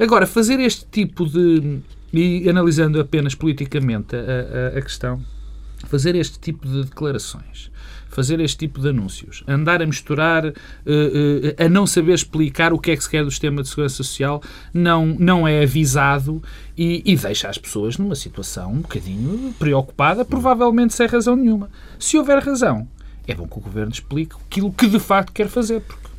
Agora, 0.00 0.26
fazer 0.26 0.58
este 0.58 0.84
tipo 0.86 1.24
de. 1.26 1.78
E 2.12 2.50
analisando 2.50 2.98
apenas 2.98 3.36
politicamente 3.36 4.16
a, 4.16 4.18
a, 4.74 4.78
a 4.80 4.82
questão, 4.82 5.22
fazer 5.86 6.14
este 6.14 6.38
tipo 6.38 6.66
de 6.66 6.84
declarações 6.84 7.70
fazer 8.10 8.40
este 8.40 8.58
tipo 8.58 8.80
de 8.80 8.88
anúncios, 8.88 9.42
andar 9.46 9.80
a 9.80 9.86
misturar, 9.86 10.44
uh, 10.44 10.50
uh, 10.50 11.64
a 11.64 11.68
não 11.68 11.86
saber 11.86 12.12
explicar 12.12 12.72
o 12.72 12.78
que 12.78 12.90
é 12.90 12.96
que 12.96 13.02
se 13.02 13.08
quer 13.08 13.24
do 13.24 13.30
sistema 13.30 13.62
de 13.62 13.68
segurança 13.68 13.96
social, 13.96 14.42
não, 14.74 15.06
não 15.06 15.46
é 15.46 15.62
avisado 15.62 16.42
e, 16.76 17.02
e 17.04 17.16
deixa 17.16 17.48
as 17.48 17.56
pessoas 17.56 17.96
numa 17.96 18.16
situação 18.16 18.72
um 18.72 18.80
bocadinho 18.80 19.54
preocupada, 19.58 20.24
provavelmente 20.24 20.92
sem 20.92 21.06
razão 21.06 21.36
nenhuma. 21.36 21.70
Se 21.98 22.18
houver 22.18 22.42
razão, 22.42 22.86
é 23.26 23.34
bom 23.34 23.46
que 23.46 23.58
o 23.58 23.60
Governo 23.60 23.92
explique 23.92 24.34
aquilo 24.34 24.72
que 24.72 24.88
de 24.88 24.98
facto 24.98 25.32
quer 25.32 25.48
fazer, 25.48 25.80
porque 25.80 26.09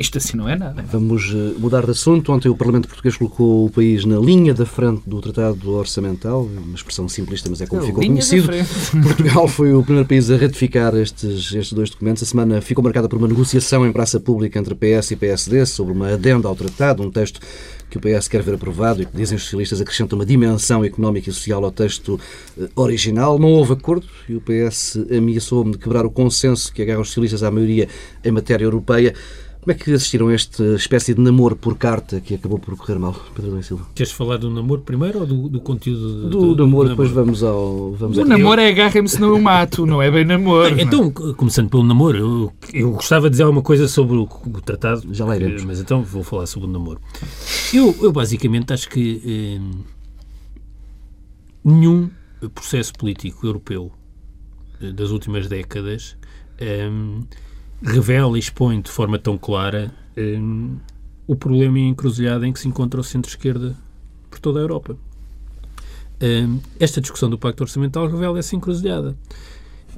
isto 0.00 0.16
assim 0.16 0.34
não 0.34 0.48
é 0.48 0.56
nada. 0.56 0.82
Vamos 0.90 1.30
eh, 1.30 1.58
mudar 1.58 1.84
de 1.84 1.90
assunto. 1.90 2.32
Ontem 2.32 2.48
o 2.48 2.56
Parlamento 2.56 2.88
Português 2.88 3.18
colocou 3.18 3.66
o 3.66 3.70
país 3.70 4.06
na 4.06 4.18
linha 4.18 4.54
da 4.54 4.64
frente 4.64 5.02
do 5.06 5.20
Tratado 5.20 5.72
Orçamental, 5.72 6.42
uma 6.42 6.74
expressão 6.74 7.06
simplista, 7.06 7.50
mas 7.50 7.60
é 7.60 7.66
como 7.66 7.82
ficou 7.82 8.02
conhecido. 8.02 8.48
Portugal 9.02 9.46
foi 9.46 9.74
o 9.74 9.82
primeiro 9.82 10.08
país 10.08 10.30
a 10.30 10.38
ratificar 10.38 10.94
estes, 10.96 11.52
estes 11.52 11.74
dois 11.74 11.90
documentos. 11.90 12.22
A 12.22 12.26
semana 12.26 12.62
ficou 12.62 12.82
marcada 12.82 13.10
por 13.10 13.18
uma 13.18 13.28
negociação 13.28 13.86
em 13.86 13.92
praça 13.92 14.18
pública 14.18 14.58
entre 14.58 14.74
PS 14.74 15.10
e 15.10 15.16
PSD 15.16 15.66
sobre 15.66 15.92
uma 15.92 16.14
adenda 16.14 16.48
ao 16.48 16.56
tratado, 16.56 17.02
um 17.02 17.10
texto 17.10 17.38
que 17.90 17.98
o 17.98 18.00
PS 18.00 18.28
quer 18.28 18.40
ver 18.42 18.54
aprovado 18.54 19.02
e 19.02 19.04
que, 19.04 19.14
dizem 19.14 19.36
os 19.36 19.42
socialistas, 19.42 19.80
acrescenta 19.82 20.14
uma 20.14 20.24
dimensão 20.24 20.82
económica 20.82 21.28
e 21.28 21.32
social 21.32 21.62
ao 21.62 21.72
texto 21.72 22.18
eh, 22.58 22.68
original. 22.74 23.38
Não 23.38 23.48
houve 23.48 23.74
acordo 23.74 24.06
e 24.28 24.34
o 24.34 24.40
PS 24.40 24.98
ameaçou 25.14 25.64
de 25.64 25.76
quebrar 25.76 26.06
o 26.06 26.10
consenso 26.10 26.72
que 26.72 26.80
agarra 26.80 27.00
os 27.00 27.08
socialistas 27.08 27.42
à 27.42 27.50
maioria 27.50 27.88
em 28.24 28.30
matéria 28.30 28.64
europeia. 28.64 29.12
Como 29.60 29.72
é 29.72 29.74
que 29.74 29.92
assistiram 29.92 30.28
a 30.28 30.32
esta 30.32 30.64
espécie 30.74 31.12
de 31.12 31.20
namoro 31.20 31.54
por 31.54 31.76
carta 31.76 32.18
que 32.18 32.34
acabou 32.34 32.58
por 32.58 32.74
correr 32.78 32.98
mal, 32.98 33.12
Pedro 33.12 33.50
Domingos 33.50 33.66
Silva? 33.66 33.86
Queres 33.94 34.10
falar 34.10 34.38
do 34.38 34.48
namoro 34.48 34.80
primeiro 34.80 35.20
ou 35.20 35.26
do, 35.26 35.48
do 35.50 35.60
conteúdo? 35.60 36.30
Do, 36.30 36.54
do 36.54 36.64
namoro, 36.64 36.88
depois 36.88 37.10
vamos 37.10 37.42
ao... 37.42 37.92
Vamos 37.92 38.16
o 38.16 38.24
namoro 38.24 38.58
é 38.58 38.68
agarrem-me 38.68 39.06
se 39.06 39.20
não 39.20 39.28
eu 39.28 39.38
mato, 39.38 39.84
não 39.84 40.00
é 40.00 40.10
bem 40.10 40.24
namoro. 40.24 40.80
então, 40.80 41.10
começando 41.10 41.68
pelo 41.68 41.82
namoro, 41.82 42.16
eu, 42.16 42.52
eu 42.72 42.92
gostava 42.92 43.28
de 43.28 43.32
dizer 43.32 43.42
alguma 43.42 43.60
coisa 43.60 43.86
sobre 43.86 44.16
o, 44.16 44.22
o 44.22 44.60
tratado. 44.62 45.06
Já 45.12 45.26
lá 45.26 45.36
iremos. 45.36 45.62
Mas 45.64 45.78
então 45.78 46.02
vou 46.02 46.22
falar 46.22 46.46
sobre 46.46 46.66
o 46.66 46.72
namoro. 46.72 46.98
Eu, 47.74 47.94
eu 48.00 48.12
basicamente 48.12 48.72
acho 48.72 48.88
que 48.88 49.20
eh, 49.26 49.60
nenhum 51.62 52.08
processo 52.54 52.94
político 52.94 53.46
europeu 53.46 53.92
eh, 54.80 54.90
das 54.90 55.10
últimas 55.10 55.48
décadas... 55.48 56.16
Eh, 56.58 56.90
revela 57.82 58.36
e 58.36 58.40
expõe 58.40 58.80
de 58.80 58.90
forma 58.90 59.18
tão 59.18 59.38
clara 59.38 59.92
um, 60.16 60.76
o 61.26 61.34
problema 61.34 61.78
e 61.78 61.82
a 61.82 61.86
encruzilhada 61.86 62.46
em 62.46 62.52
que 62.52 62.60
se 62.60 62.68
encontra 62.68 63.00
o 63.00 63.04
centro-esquerda 63.04 63.76
por 64.30 64.38
toda 64.38 64.58
a 64.58 64.62
Europa. 64.62 64.96
Um, 66.22 66.60
esta 66.78 67.00
discussão 67.00 67.30
do 67.30 67.38
Pacto 67.38 67.62
Orçamental 67.62 68.06
revela 68.08 68.38
essa 68.38 68.54
encruzilhada. 68.54 69.16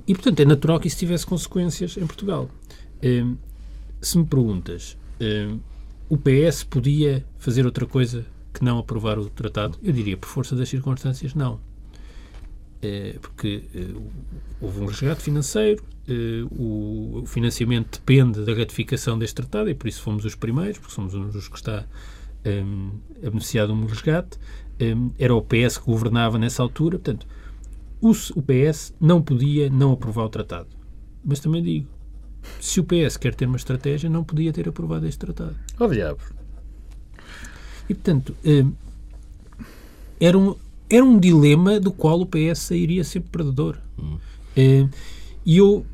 E, 0.06 0.14
portanto, 0.14 0.40
é 0.40 0.44
natural 0.44 0.78
que 0.80 0.88
isso 0.88 0.98
tivesse 0.98 1.26
consequências 1.26 1.96
em 1.96 2.06
Portugal. 2.06 2.48
Um, 3.02 3.36
se 4.00 4.18
me 4.18 4.24
perguntas, 4.24 4.96
o 6.08 6.16
PS 6.16 6.64
podia 6.64 7.24
fazer 7.38 7.64
outra 7.64 7.86
coisa 7.86 8.26
que 8.52 8.64
não 8.64 8.78
aprovar 8.78 9.18
o 9.18 9.28
tratado? 9.30 9.78
Eu 9.82 9.92
diria, 9.92 10.16
por 10.16 10.28
força 10.28 10.54
das 10.54 10.68
circunstâncias, 10.68 11.34
não. 11.34 11.60
É, 12.82 13.16
porque 13.20 13.62
é, 13.74 13.86
houve 14.60 14.80
um 14.80 14.86
resgate 14.86 15.22
financeiro, 15.22 15.84
é, 16.08 16.44
o 16.50 17.22
financiamento 17.26 18.00
depende 18.00 18.44
da 18.44 18.52
ratificação 18.52 19.16
deste 19.16 19.36
tratado 19.36 19.70
e 19.70 19.74
por 19.74 19.86
isso 19.86 20.02
fomos 20.02 20.24
os 20.24 20.34
primeiros, 20.34 20.78
porque 20.78 20.92
somos 20.92 21.14
um 21.14 21.28
dos 21.28 21.46
que 21.46 21.56
está 21.56 21.84
um, 22.44 22.90
a 23.24 23.30
beneficiar 23.30 23.68
de 23.68 23.72
um 23.72 23.86
resgate. 23.86 24.36
era 25.16 25.32
o 25.32 25.40
PS 25.40 25.78
que 25.78 25.84
governava 25.84 26.38
nessa 26.38 26.60
altura. 26.60 26.98
Portanto, 26.98 27.24
o 28.00 28.42
PS 28.42 28.92
não 29.00 29.22
podia 29.22 29.70
não 29.70 29.92
aprovar 29.92 30.24
o 30.24 30.28
tratado. 30.28 30.68
Mas 31.24 31.38
também 31.38 31.62
digo, 31.62 31.86
se 32.60 32.80
o 32.80 32.84
PS 32.84 33.16
quer 33.16 33.32
ter 33.32 33.46
uma 33.46 33.56
estratégia, 33.56 34.10
não 34.10 34.24
podia 34.24 34.52
ter 34.52 34.68
aprovado 34.68 35.06
este 35.06 35.18
tratado. 35.20 35.54
Oh, 35.78 35.86
diabo. 35.86 36.20
E, 37.88 37.94
portanto, 37.94 38.34
era 40.20 40.36
um, 40.36 40.56
era 40.94 41.04
um 41.04 41.18
dilema 41.18 41.80
do 41.80 41.90
qual 41.90 42.20
o 42.20 42.26
PS 42.26 42.58
sairia 42.58 43.02
sempre 43.02 43.30
perdedor. 43.30 43.78
Hum. 43.98 44.18
E 45.44 45.56
eu 45.56 45.86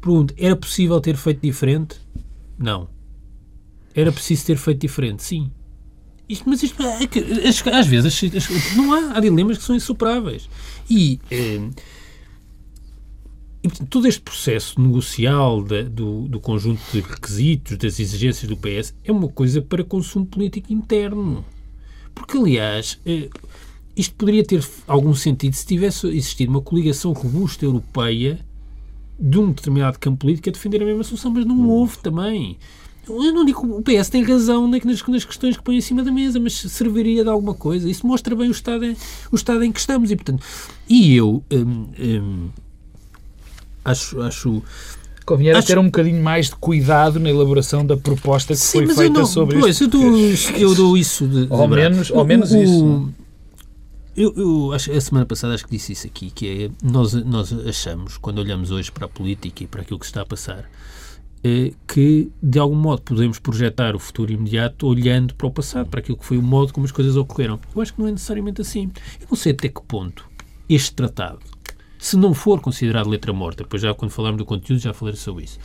pergunto, 0.00 0.34
era 0.36 0.54
possível 0.54 1.00
ter 1.00 1.16
feito 1.16 1.40
diferente? 1.40 1.96
Não. 2.58 2.88
Era 3.94 4.12
preciso 4.12 4.44
ter 4.44 4.56
feito 4.56 4.80
diferente? 4.80 5.22
Sim. 5.22 5.50
Isto, 6.28 6.48
mas 6.48 6.62
isto, 6.62 6.82
é 6.82 7.74
às 7.74 7.86
vezes, 7.86 8.74
não 8.76 8.92
há, 8.92 9.16
há 9.16 9.20
dilemas 9.20 9.58
que 9.58 9.64
são 9.64 9.74
insuperáveis. 9.74 10.48
E, 10.90 11.20
eh, 11.30 11.60
e 13.62 13.68
portanto, 13.68 13.88
todo 13.88 14.06
este 14.06 14.20
processo 14.20 14.80
negocial 14.80 15.62
do, 15.62 16.28
do 16.28 16.40
conjunto 16.40 16.80
de 16.92 17.00
requisitos, 17.00 17.76
das 17.76 17.98
exigências 17.98 18.48
do 18.48 18.56
PS, 18.56 18.94
é 19.04 19.12
uma 19.12 19.28
coisa 19.28 19.62
para 19.62 19.84
consumo 19.84 20.26
político 20.26 20.72
interno. 20.72 21.44
Porque, 22.14 22.36
aliás, 22.36 23.00
eh, 23.04 23.28
isto 23.96 24.14
poderia 24.14 24.44
ter 24.44 24.64
algum 24.86 25.14
sentido 25.14 25.54
se 25.54 25.66
tivesse 25.66 26.06
existido 26.08 26.50
uma 26.50 26.60
coligação 26.60 27.12
robusta 27.12 27.64
europeia 27.64 28.38
de 29.18 29.38
um 29.38 29.52
determinado 29.52 29.98
campo 29.98 30.18
político 30.18 30.48
a 30.48 30.52
defender 30.52 30.82
a 30.82 30.84
mesma 30.84 31.04
solução, 31.04 31.30
mas 31.30 31.44
não 31.44 31.68
houve 31.68 31.98
também. 31.98 32.58
Eu 33.08 33.32
não 33.32 33.44
digo 33.44 33.60
o 33.66 33.82
PS 33.82 34.08
tem 34.08 34.22
razão 34.24 34.66
nas, 34.66 34.82
nas 34.84 35.24
questões 35.24 35.56
que 35.56 35.62
põe 35.62 35.76
em 35.76 35.80
cima 35.80 36.02
da 36.02 36.10
mesa, 36.10 36.40
mas 36.40 36.54
serviria 36.54 37.22
de 37.22 37.28
alguma 37.28 37.54
coisa. 37.54 37.88
Isso 37.88 38.06
mostra 38.06 38.34
bem 38.34 38.48
o 38.48 38.52
estado, 38.52 38.84
em, 38.84 38.96
o 39.30 39.36
estado 39.36 39.62
em 39.62 39.70
que 39.70 39.78
estamos. 39.78 40.10
E, 40.10 40.16
portanto, 40.16 40.42
e 40.88 41.14
eu 41.14 41.42
hum, 41.52 41.86
hum, 41.98 42.48
acho. 43.84 44.20
acho 44.22 44.62
Convinha 45.26 45.56
acho... 45.56 45.66
ter 45.66 45.78
um 45.78 45.86
bocadinho 45.86 46.22
mais 46.22 46.46
de 46.50 46.56
cuidado 46.56 47.18
na 47.18 47.30
elaboração 47.30 47.84
da 47.84 47.96
proposta 47.96 48.52
que 48.52 48.60
Sim, 48.60 48.86
foi 48.86 48.94
feita 48.94 49.20
não, 49.20 49.26
sobre 49.26 49.58
pois, 49.58 49.80
isto. 49.80 49.84
Eu 49.84 49.88
dou, 49.88 50.58
eu 50.58 50.74
dou 50.74 50.96
isso 50.98 51.26
de, 51.26 51.46
de 51.46 51.52
ao 51.52 51.66
menos, 51.66 52.10
ao 52.10 52.24
menos 52.26 52.52
o, 52.52 52.62
isso. 52.62 53.08
Eu, 54.16 54.32
eu 54.36 54.72
acho, 54.72 54.92
a 54.92 55.00
semana 55.00 55.26
passada 55.26 55.54
acho 55.54 55.64
que 55.64 55.72
disse 55.72 55.92
isso 55.92 56.06
aqui, 56.06 56.30
que 56.30 56.46
é 56.64 56.70
nós, 56.82 57.14
nós 57.14 57.52
achamos, 57.66 58.16
quando 58.16 58.38
olhamos 58.38 58.70
hoje 58.70 58.92
para 58.92 59.06
a 59.06 59.08
política 59.08 59.64
e 59.64 59.66
para 59.66 59.82
aquilo 59.82 59.98
que 59.98 60.06
está 60.06 60.20
a 60.20 60.26
passar, 60.26 60.70
é, 61.42 61.72
que 61.86 62.30
de 62.40 62.58
algum 62.60 62.76
modo 62.76 63.02
podemos 63.02 63.40
projetar 63.40 63.96
o 63.96 63.98
futuro 63.98 64.32
imediato 64.32 64.86
olhando 64.86 65.34
para 65.34 65.48
o 65.48 65.50
passado, 65.50 65.90
para 65.90 65.98
aquilo 65.98 66.16
que 66.16 66.24
foi 66.24 66.38
o 66.38 66.42
modo 66.42 66.72
como 66.72 66.86
as 66.86 66.92
coisas 66.92 67.16
ocorreram. 67.16 67.58
Eu 67.74 67.82
acho 67.82 67.92
que 67.92 68.00
não 68.00 68.06
é 68.06 68.12
necessariamente 68.12 68.60
assim. 68.60 68.90
Eu 69.20 69.26
não 69.30 69.36
sei 69.36 69.52
até 69.52 69.68
que 69.68 69.82
ponto 69.82 70.24
este 70.68 70.94
tratado, 70.94 71.40
se 71.98 72.16
não 72.16 72.32
for 72.32 72.60
considerado 72.60 73.08
letra 73.08 73.32
morta, 73.32 73.64
depois 73.64 73.82
já 73.82 73.92
quando 73.94 74.12
falarmos 74.12 74.38
do 74.38 74.46
conteúdo 74.46 74.80
já 74.80 74.94
falarei 74.94 75.18
sobre 75.18 75.44
isso, 75.44 75.58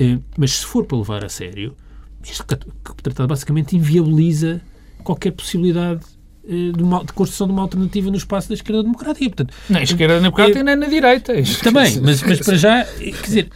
é, 0.00 0.18
mas 0.36 0.58
se 0.58 0.66
for 0.66 0.84
para 0.84 0.98
levar 0.98 1.24
a 1.24 1.28
sério, 1.28 1.76
este 2.22 2.42
tratado 2.44 3.28
basicamente 3.28 3.76
inviabiliza 3.76 4.60
qualquer 5.04 5.30
possibilidade 5.30 6.04
de, 6.46 6.82
uma, 6.82 7.04
de, 7.04 7.12
construção 7.12 7.46
de 7.46 7.52
uma 7.52 7.62
alternativa 7.62 8.10
no 8.10 8.16
espaço 8.16 8.48
da 8.48 8.54
esquerda 8.54 8.82
democrática. 8.82 9.30
Portanto, 9.36 9.54
na 9.68 9.82
esquerda 9.82 10.20
democrática 10.20 10.60
é, 10.60 10.62
nem 10.62 10.76
na 10.76 10.86
direita. 10.86 11.34
Também, 11.62 12.00
mas, 12.02 12.22
mas 12.22 12.40
para 12.40 12.56
já, 12.56 12.84
quer 12.84 13.22
dizer, 13.22 13.50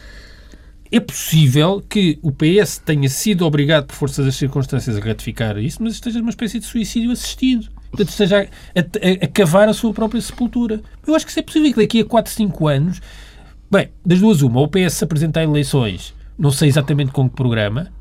é 0.91 0.99
possível 0.99 1.83
que 1.87 2.17
o 2.21 2.31
PS 2.31 2.77
tenha 2.79 3.09
sido 3.09 3.45
obrigado, 3.45 3.87
por 3.87 3.95
força 3.95 4.23
das 4.23 4.35
circunstâncias, 4.35 4.97
a 4.97 4.99
ratificar 4.99 5.57
isso, 5.57 5.83
mas 5.83 5.93
esteja 5.93 6.19
numa 6.19 6.29
espécie 6.29 6.59
de 6.59 6.65
suicídio 6.65 7.11
assistido. 7.11 7.67
Portanto, 7.89 8.09
esteja 8.09 8.47
a, 8.75 8.79
a, 8.79 9.25
a, 9.25 9.27
cavar 9.27 9.69
a 9.69 9.73
sua 9.73 9.93
própria 9.93 10.21
sepultura. 10.21 10.81
Eu 11.05 11.15
acho 11.15 11.25
que 11.25 11.31
isso 11.31 11.39
é 11.39 11.43
possível 11.43 11.73
que 11.73 11.81
daqui 11.81 12.01
a 12.01 12.05
4, 12.05 12.31
5 12.31 12.67
anos, 12.67 13.01
bem, 13.69 13.89
das 14.05 14.19
duas 14.19 14.41
uma, 14.41 14.61
o 14.61 14.67
PS 14.67 14.93
se 14.93 15.03
apresentar 15.03 15.43
em 15.43 15.49
eleições, 15.49 16.13
não 16.37 16.51
sei 16.51 16.69
exatamente 16.69 17.11
com 17.11 17.29
que 17.29 17.35
programa, 17.35 17.91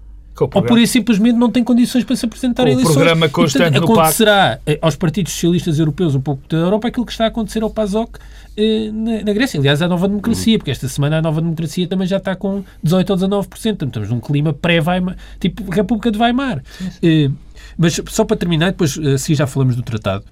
ou 0.44 0.62
por 0.62 0.78
isso 0.78 0.92
simplesmente 0.92 1.36
não 1.36 1.50
tem 1.50 1.64
condições 1.64 2.04
para 2.04 2.16
se 2.16 2.26
apresentar 2.26 2.66
em 2.66 2.72
eleições. 2.72 2.92
O 2.92 2.94
programa 2.94 3.28
constante 3.28 3.76
e, 3.76 3.80
portanto, 3.80 3.98
acontecerá 3.98 4.58
eh, 4.66 4.78
aos 4.82 4.96
partidos 4.96 5.32
socialistas 5.32 5.78
europeus 5.78 6.14
um 6.14 6.20
pouco 6.20 6.42
da 6.48 6.58
Europa 6.58 6.88
aquilo 6.88 7.06
que 7.06 7.12
está 7.12 7.24
a 7.24 7.28
acontecer 7.28 7.62
ao 7.62 7.70
PASOK 7.70 8.18
eh, 8.56 8.90
na, 8.92 9.22
na, 9.22 9.32
Grécia. 9.32 9.58
Aliás, 9.58 9.80
a 9.80 9.88
nova 9.88 10.08
democracia, 10.08 10.58
porque 10.58 10.70
esta 10.70 10.88
semana 10.88 11.18
a 11.18 11.22
nova 11.22 11.40
democracia 11.40 11.86
também 11.86 12.06
já 12.06 12.18
está 12.18 12.36
com 12.36 12.62
18 12.82 13.10
ou 13.10 13.16
19%. 13.16 13.48
Portanto, 13.48 13.86
estamos 13.86 14.10
num 14.10 14.20
clima 14.20 14.52
pré-Weimar, 14.52 15.16
tipo 15.40 15.70
República 15.70 16.10
de 16.10 16.18
Weimar. 16.18 16.62
Eh, 17.02 17.30
mas 17.78 18.00
só 18.08 18.24
para 18.24 18.36
terminar, 18.36 18.72
depois 18.72 18.98
assim 18.98 19.34
já 19.34 19.46
falamos 19.46 19.76
do 19.76 19.82
tratado. 19.82 20.24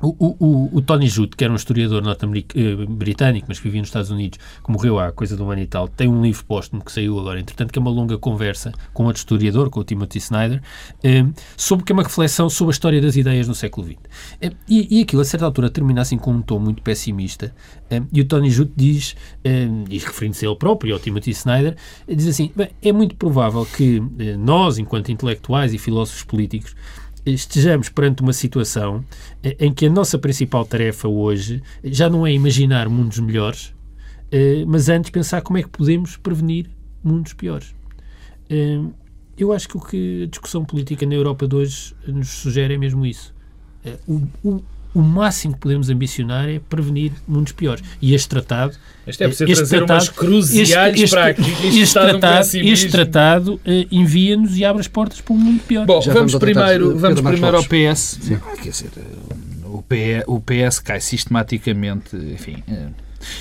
O, 0.00 0.14
o, 0.18 0.76
o, 0.78 0.82
Tony 0.82 1.08
Judd, 1.08 1.36
que 1.36 1.44
era 1.44 1.52
um 1.52 1.56
historiador 1.56 2.02
norte-britânico, 2.02 3.46
mas 3.48 3.58
que 3.58 3.64
vivia 3.64 3.80
nos 3.80 3.88
Estados 3.88 4.10
Unidos, 4.10 4.38
que 4.64 4.70
morreu 4.70 4.98
há 4.98 5.10
coisa 5.10 5.36
de 5.36 5.42
um 5.42 5.50
ano 5.50 5.62
e 5.62 5.66
tal, 5.66 5.88
tem 5.88 6.08
um 6.08 6.22
livro 6.22 6.44
póstumo 6.44 6.84
que 6.84 6.92
saiu 6.92 7.18
agora, 7.18 7.40
entretanto, 7.40 7.72
que 7.72 7.78
é 7.78 7.82
uma 7.82 7.90
longa 7.90 8.18
conversa 8.18 8.72
com 8.92 9.04
outro 9.04 9.18
historiador, 9.18 9.70
com 9.70 9.80
o 9.80 9.84
Timothy 9.84 10.18
Snyder, 10.18 10.62
eh, 11.02 11.24
sobre 11.56 11.84
que 11.84 11.92
é 11.92 11.94
uma 11.94 12.02
reflexão 12.02 12.50
sobre 12.50 12.72
a 12.72 12.74
história 12.74 13.00
das 13.00 13.16
ideias 13.16 13.48
no 13.48 13.54
século 13.54 13.86
XX. 13.86 13.98
Eh, 14.40 14.50
e, 14.68 14.98
e 14.98 15.02
aquilo, 15.02 15.22
a 15.22 15.24
certa 15.24 15.46
altura, 15.46 15.70
termina 15.70 16.02
assim 16.02 16.18
com 16.18 16.32
um 16.32 16.42
tom 16.42 16.58
muito 16.58 16.82
pessimista, 16.82 17.54
eh, 17.90 18.02
e 18.12 18.20
o 18.20 18.24
Tony 18.24 18.50
Judd 18.50 18.72
diz, 18.76 19.16
eh, 19.44 19.68
e 19.88 19.98
referindo-se 19.98 20.44
a 20.44 20.48
ele 20.48 20.58
próprio, 20.58 20.94
ao 20.94 21.00
Timothy 21.00 21.30
Snyder, 21.30 21.76
diz 22.08 22.26
assim, 22.26 22.50
é 22.82 22.92
muito 22.92 23.16
provável 23.16 23.64
que 23.66 24.02
eh, 24.18 24.36
nós, 24.36 24.78
enquanto 24.78 25.10
intelectuais 25.10 25.72
e 25.72 25.78
filósofos 25.78 26.22
políticos, 26.24 26.74
estejamos 27.32 27.88
perante 27.88 28.22
uma 28.22 28.32
situação 28.32 29.04
eh, 29.42 29.56
em 29.58 29.72
que 29.72 29.86
a 29.86 29.90
nossa 29.90 30.18
principal 30.18 30.64
tarefa 30.64 31.08
hoje 31.08 31.62
já 31.82 32.08
não 32.08 32.26
é 32.26 32.32
imaginar 32.32 32.88
mundos 32.88 33.18
melhores, 33.18 33.74
eh, 34.30 34.64
mas 34.66 34.88
antes 34.88 35.10
pensar 35.10 35.42
como 35.42 35.58
é 35.58 35.62
que 35.62 35.68
podemos 35.68 36.16
prevenir 36.16 36.70
mundos 37.02 37.32
piores. 37.32 37.74
Eh, 38.48 38.80
eu 39.36 39.52
acho 39.52 39.68
que 39.68 39.76
o 39.76 39.80
que 39.80 40.22
a 40.24 40.26
discussão 40.26 40.64
política 40.64 41.04
na 41.04 41.14
Europa 41.14 41.46
de 41.46 41.56
hoje 41.56 41.94
nos 42.06 42.28
sugere 42.28 42.74
é 42.74 42.78
mesmo 42.78 43.04
isso. 43.04 43.34
O, 44.08 44.62
o 44.96 45.02
máximo 45.02 45.52
que 45.52 45.60
podemos 45.60 45.90
ambicionar 45.90 46.48
é 46.48 46.58
prevenir 46.58 47.12
mundos 47.28 47.52
piores. 47.52 47.84
E 48.00 48.14
este 48.14 48.30
tratado. 48.30 48.74
Este 49.06 49.24
é 49.24 49.28
preciso 49.28 49.54
trazer 49.54 49.76
tratado, 49.76 49.92
umas 49.92 50.08
cruciais 50.08 50.98
este, 50.98 51.14
para 51.14 51.26
aqui. 51.26 51.42
Este, 51.42 51.80
este 51.80 51.92
tratado, 51.92 52.48
um 52.56 52.60
este 52.62 52.88
tratado 52.88 53.54
uh, 53.56 53.60
envia-nos 53.90 54.56
e 54.56 54.64
abre 54.64 54.80
as 54.80 54.88
portas 54.88 55.20
para 55.20 55.34
um 55.34 55.38
mundo 55.38 55.60
pior. 55.68 55.84
Bom, 55.84 56.00
Já 56.00 56.14
vamos, 56.14 56.32
vamos 56.32 56.42
primeiro, 56.42 56.96
vamos 56.96 57.20
primeiro 57.20 57.58
ao 57.58 57.64
PS. 57.64 58.20
Ah, 58.32 58.56
quer 58.56 58.70
dizer, 58.70 58.90
o 59.66 59.82
PS, 59.82 60.24
o 60.26 60.40
PS 60.40 60.78
cai 60.78 61.00
sistematicamente. 61.02 62.16
Enfim. 62.16 62.64
Uh, 62.66 62.94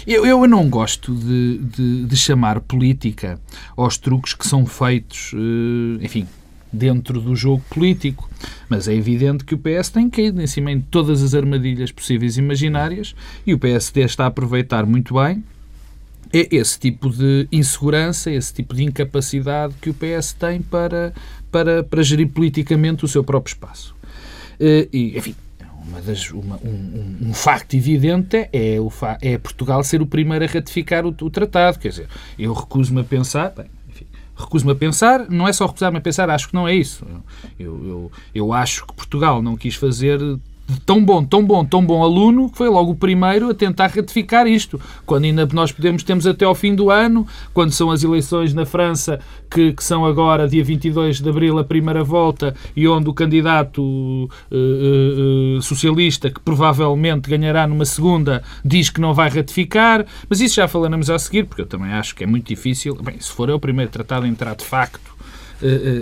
eu, 0.05 0.25
eu 0.25 0.45
não 0.47 0.69
gosto 0.69 1.15
de, 1.15 1.59
de, 1.59 2.05
de, 2.05 2.17
chamar 2.17 2.59
política 2.59 3.39
aos 3.77 3.97
truques 3.97 4.33
que 4.33 4.45
são 4.45 4.65
feitos, 4.65 5.31
enfim, 6.01 6.27
dentro 6.75 7.19
do 7.19 7.35
jogo 7.35 7.63
político. 7.69 8.29
Mas 8.69 8.87
é 8.87 8.93
evidente 8.93 9.43
que 9.43 9.55
o 9.55 9.57
PS 9.57 9.89
tem 9.89 10.09
caído 10.09 10.41
em 10.41 10.47
cima 10.47 10.75
de 10.75 10.83
todas 10.83 11.23
as 11.23 11.33
armadilhas 11.33 11.91
possíveis 11.91 12.37
e 12.37 12.39
imaginárias 12.39 13.15
e 13.45 13.53
o 13.53 13.59
PSD 13.59 14.01
está 14.01 14.25
a 14.25 14.27
aproveitar 14.27 14.85
muito 14.85 15.15
bem 15.15 15.43
esse 16.31 16.77
tipo 16.77 17.09
de 17.09 17.47
insegurança, 17.51 18.29
esse 18.29 18.53
tipo 18.53 18.75
de 18.75 18.83
incapacidade 18.83 19.73
que 19.79 19.89
o 19.89 19.93
PS 19.93 20.33
tem 20.33 20.61
para, 20.61 21.13
para, 21.49 21.83
para 21.83 22.03
gerir 22.03 22.27
politicamente 22.27 23.05
o 23.05 23.07
seu 23.07 23.23
próprio 23.23 23.53
espaço. 23.53 23.95
Eh, 24.59 24.89
e, 24.91 25.17
enfim, 25.17 25.35
uma 25.87 26.01
das, 26.01 26.31
uma, 26.31 26.57
um, 26.57 27.29
um, 27.29 27.33
facto 27.33 27.75
evidente 27.75 28.49
é, 28.51 28.79
o, 28.79 28.91
é 29.21 29.37
Portugal 29.37 29.83
ser 29.83 30.01
o 30.01 30.07
primeiro 30.07 30.43
a 30.43 30.47
ratificar 30.47 31.05
o, 31.05 31.09
o 31.09 31.29
tratado. 31.29 31.79
Quer 31.79 31.89
dizer, 31.89 32.07
eu 32.37 32.53
recuso-me 32.53 33.01
a 33.01 33.03
pensar, 33.03 33.53
bem, 33.55 33.67
recuso-me 34.35 34.73
a 34.73 34.75
pensar, 34.75 35.29
não 35.29 35.47
é 35.47 35.53
só 35.53 35.65
recusar-me 35.65 35.97
a 35.97 36.01
pensar, 36.01 36.29
acho 36.29 36.49
que 36.49 36.53
não 36.53 36.67
é 36.67 36.75
isso. 36.75 37.05
Eu, 37.59 37.85
eu, 37.85 38.11
eu 38.33 38.53
acho 38.53 38.85
que 38.85 38.93
Portugal 38.93 39.41
não 39.41 39.55
quis 39.55 39.75
fazer 39.75 40.19
tão 40.85 41.03
bom, 41.03 41.23
tão 41.23 41.43
bom, 41.43 41.63
tão 41.63 41.85
bom 41.85 42.03
aluno 42.03 42.49
que 42.49 42.57
foi 42.57 42.69
logo 42.69 42.91
o 42.91 42.95
primeiro 42.95 43.49
a 43.49 43.53
tentar 43.53 43.87
ratificar 43.87 44.47
isto. 44.47 44.79
Quando 45.05 45.25
ainda 45.25 45.47
nós 45.53 45.71
podemos, 45.71 46.03
temos 46.03 46.25
até 46.25 46.45
ao 46.45 46.55
fim 46.55 46.75
do 46.75 46.89
ano, 46.89 47.27
quando 47.53 47.71
são 47.71 47.91
as 47.91 48.03
eleições 48.03 48.53
na 48.53 48.65
França, 48.65 49.19
que, 49.49 49.73
que 49.73 49.83
são 49.83 50.05
agora, 50.05 50.47
dia 50.47 50.63
22 50.63 51.21
de 51.21 51.29
abril, 51.29 51.59
a 51.59 51.63
primeira 51.63 52.03
volta, 52.03 52.55
e 52.75 52.87
onde 52.87 53.09
o 53.09 53.13
candidato 53.13 53.81
uh, 53.81 54.27
uh, 55.57 55.61
socialista, 55.61 56.29
que 56.29 56.39
provavelmente 56.39 57.29
ganhará 57.29 57.67
numa 57.67 57.85
segunda, 57.85 58.43
diz 58.63 58.89
que 58.89 58.99
não 58.99 59.13
vai 59.13 59.29
ratificar. 59.29 60.05
Mas 60.29 60.41
isso 60.41 60.55
já 60.55 60.67
falaremos 60.67 61.09
a 61.09 61.19
seguir, 61.19 61.45
porque 61.45 61.61
eu 61.61 61.67
também 61.67 61.91
acho 61.91 62.15
que 62.15 62.23
é 62.23 62.27
muito 62.27 62.47
difícil. 62.47 62.95
Bem, 62.95 63.19
se 63.19 63.31
for 63.31 63.49
o 63.49 63.59
primeiro 63.59 63.91
tratado 63.91 64.25
a 64.25 64.29
entrar 64.29 64.55
de 64.55 64.65
facto 64.65 65.14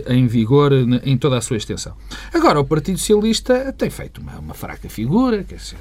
em 0.07 0.27
vigor 0.27 0.71
em 0.73 1.17
toda 1.17 1.37
a 1.37 1.41
sua 1.41 1.57
extensão. 1.57 1.93
Agora, 2.33 2.59
o 2.59 2.65
Partido 2.65 2.97
Socialista 2.97 3.73
tem 3.73 3.89
feito 3.89 4.21
uma, 4.21 4.39
uma 4.39 4.53
fraca 4.53 4.89
figura, 4.89 5.43
quer 5.43 5.55
dizer, 5.55 5.77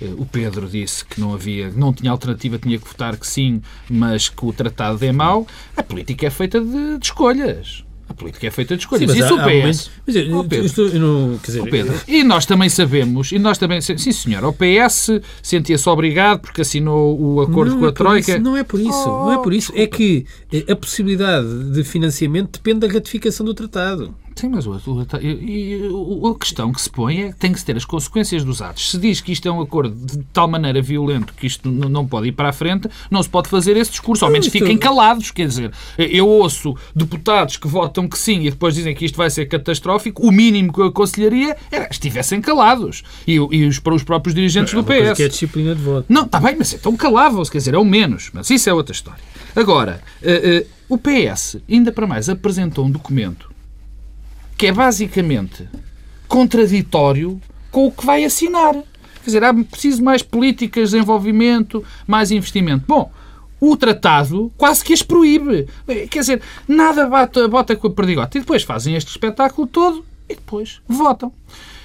eh, 0.00 0.12
o 0.16 0.26
Pedro 0.26 0.66
disse 0.66 1.04
que 1.04 1.20
não 1.20 1.32
havia, 1.34 1.70
não 1.70 1.92
tinha 1.92 2.10
alternativa, 2.10 2.58
tinha 2.58 2.78
que 2.78 2.86
votar 2.86 3.16
que 3.16 3.26
sim, 3.26 3.62
mas 3.88 4.28
que 4.28 4.44
o 4.44 4.52
tratado 4.52 5.04
é 5.04 5.12
mau. 5.12 5.46
A 5.76 5.82
política 5.82 6.26
é 6.26 6.30
feita 6.30 6.60
de, 6.60 6.98
de 6.98 7.04
escolhas. 7.04 7.84
A 8.12 8.14
política 8.14 8.46
é 8.46 8.50
feita 8.50 8.76
de 8.76 8.82
escolhas. 8.82 9.10
Sim, 9.10 9.18
Isso 9.18 9.34
há, 9.34 9.36
o 9.36 9.70
PS. 9.70 9.90
Eu, 10.06 10.38
oh, 10.38 10.44
Pedro, 10.44 10.98
não, 10.98 11.40
dizer, 11.42 11.60
oh, 11.62 11.66
Pedro, 11.66 11.94
e 12.06 12.22
nós 12.22 12.44
também 12.44 12.68
sabemos, 12.68 13.32
e 13.32 13.38
nós 13.38 13.56
também, 13.56 13.80
sim 13.80 13.96
senhor, 13.96 14.44
o 14.44 14.52
PS 14.52 15.20
sentia-se 15.42 15.88
obrigado 15.88 16.40
porque 16.40 16.60
assinou 16.60 17.18
o 17.18 17.40
acordo 17.40 17.78
com 17.78 17.86
a 17.86 17.88
é 17.88 17.92
Troika. 17.92 18.32
Isso, 18.32 18.40
não 18.40 18.54
é 18.54 18.62
por 18.62 18.78
isso, 18.78 19.08
oh, 19.08 19.24
não 19.24 19.32
é 19.32 19.42
por 19.42 19.54
isso. 19.54 19.72
É 19.74 19.86
que 19.86 20.26
a 20.68 20.76
possibilidade 20.76 21.72
de 21.72 21.82
financiamento 21.84 22.52
depende 22.58 22.86
da 22.86 22.92
ratificação 22.92 23.46
do 23.46 23.54
tratado. 23.54 24.14
Sim, 24.34 24.48
mas 24.48 24.66
o, 24.66 24.72
o, 24.72 26.28
a 26.28 26.38
questão 26.38 26.72
que 26.72 26.80
se 26.80 26.90
põe 26.90 27.22
é 27.22 27.32
que 27.32 27.38
tem 27.38 27.52
que 27.52 27.58
se 27.58 27.64
ter 27.64 27.76
as 27.76 27.84
consequências 27.84 28.44
dos 28.44 28.62
atos. 28.62 28.90
Se 28.90 28.98
diz 28.98 29.20
que 29.20 29.32
isto 29.32 29.46
é 29.46 29.52
um 29.52 29.60
acordo 29.60 29.94
de 29.94 30.22
tal 30.32 30.48
maneira 30.48 30.80
violento 30.80 31.34
que 31.34 31.46
isto 31.46 31.70
não 31.70 32.06
pode 32.06 32.28
ir 32.28 32.32
para 32.32 32.48
a 32.48 32.52
frente, 32.52 32.88
não 33.10 33.22
se 33.22 33.28
pode 33.28 33.48
fazer 33.48 33.76
esse 33.76 33.90
discurso. 33.90 34.24
Ao 34.24 34.30
menos 34.30 34.48
fiquem 34.48 34.76
calados. 34.78 35.30
Quer 35.30 35.46
dizer, 35.46 35.72
eu 35.98 36.26
ouço 36.26 36.74
deputados 36.94 37.56
que 37.56 37.68
votam 37.68 38.08
que 38.08 38.18
sim 38.18 38.40
e 38.46 38.50
depois 38.50 38.74
dizem 38.74 38.94
que 38.94 39.04
isto 39.04 39.16
vai 39.16 39.30
ser 39.30 39.46
catastrófico. 39.46 40.26
O 40.26 40.32
mínimo 40.32 40.72
que 40.72 40.80
eu 40.80 40.86
aconselharia 40.86 41.56
era 41.70 41.86
que 41.86 41.94
estivessem 41.94 42.40
calados. 42.40 43.02
E, 43.26 43.34
e 43.34 43.66
os, 43.66 43.78
para 43.78 43.94
os 43.94 44.02
próprios 44.02 44.34
dirigentes 44.34 44.72
do 44.72 44.82
PS. 44.82 45.16
Que 45.16 45.24
é 45.24 45.28
disciplina 45.28 45.74
de 45.74 45.82
voto. 45.82 46.06
Não, 46.08 46.24
está 46.24 46.40
bem, 46.40 46.56
mas 46.58 46.72
então 46.72 46.96
calavam-se. 46.96 47.50
Quer 47.50 47.58
dizer, 47.58 47.74
é 47.74 47.78
o 47.78 47.84
menos. 47.84 48.30
Mas 48.32 48.48
isso 48.50 48.68
é 48.68 48.72
outra 48.72 48.94
história. 48.94 49.20
Agora, 49.54 50.02
uh, 50.22 50.62
uh, 50.62 50.66
o 50.88 50.98
PS, 50.98 51.58
ainda 51.70 51.92
para 51.92 52.06
mais, 52.06 52.28
apresentou 52.28 52.86
um 52.86 52.90
documento 52.90 53.51
que 54.62 54.68
é 54.68 54.72
basicamente 54.72 55.68
contraditório 56.28 57.40
com 57.68 57.88
o 57.88 57.90
que 57.90 58.06
vai 58.06 58.24
assinar. 58.24 58.74
Quer 58.74 59.24
dizer, 59.26 59.42
há 59.42 59.52
preciso 59.52 60.04
mais 60.04 60.22
políticas 60.22 60.90
de 60.90 60.94
desenvolvimento, 60.94 61.84
mais 62.06 62.30
investimento. 62.30 62.84
Bom, 62.86 63.10
o 63.60 63.76
tratado 63.76 64.52
quase 64.56 64.84
que 64.84 64.92
as 64.92 65.02
proíbe. 65.02 65.66
Quer 66.08 66.20
dizer, 66.20 66.42
nada 66.68 67.08
bota, 67.08 67.48
bota 67.48 67.74
com 67.74 67.88
a 67.88 67.90
perdigota. 67.90 68.38
E 68.38 68.40
depois 68.40 68.62
fazem 68.62 68.94
este 68.94 69.08
espetáculo 69.08 69.66
todo 69.66 70.04
e 70.28 70.36
depois 70.36 70.80
votam. 70.86 71.32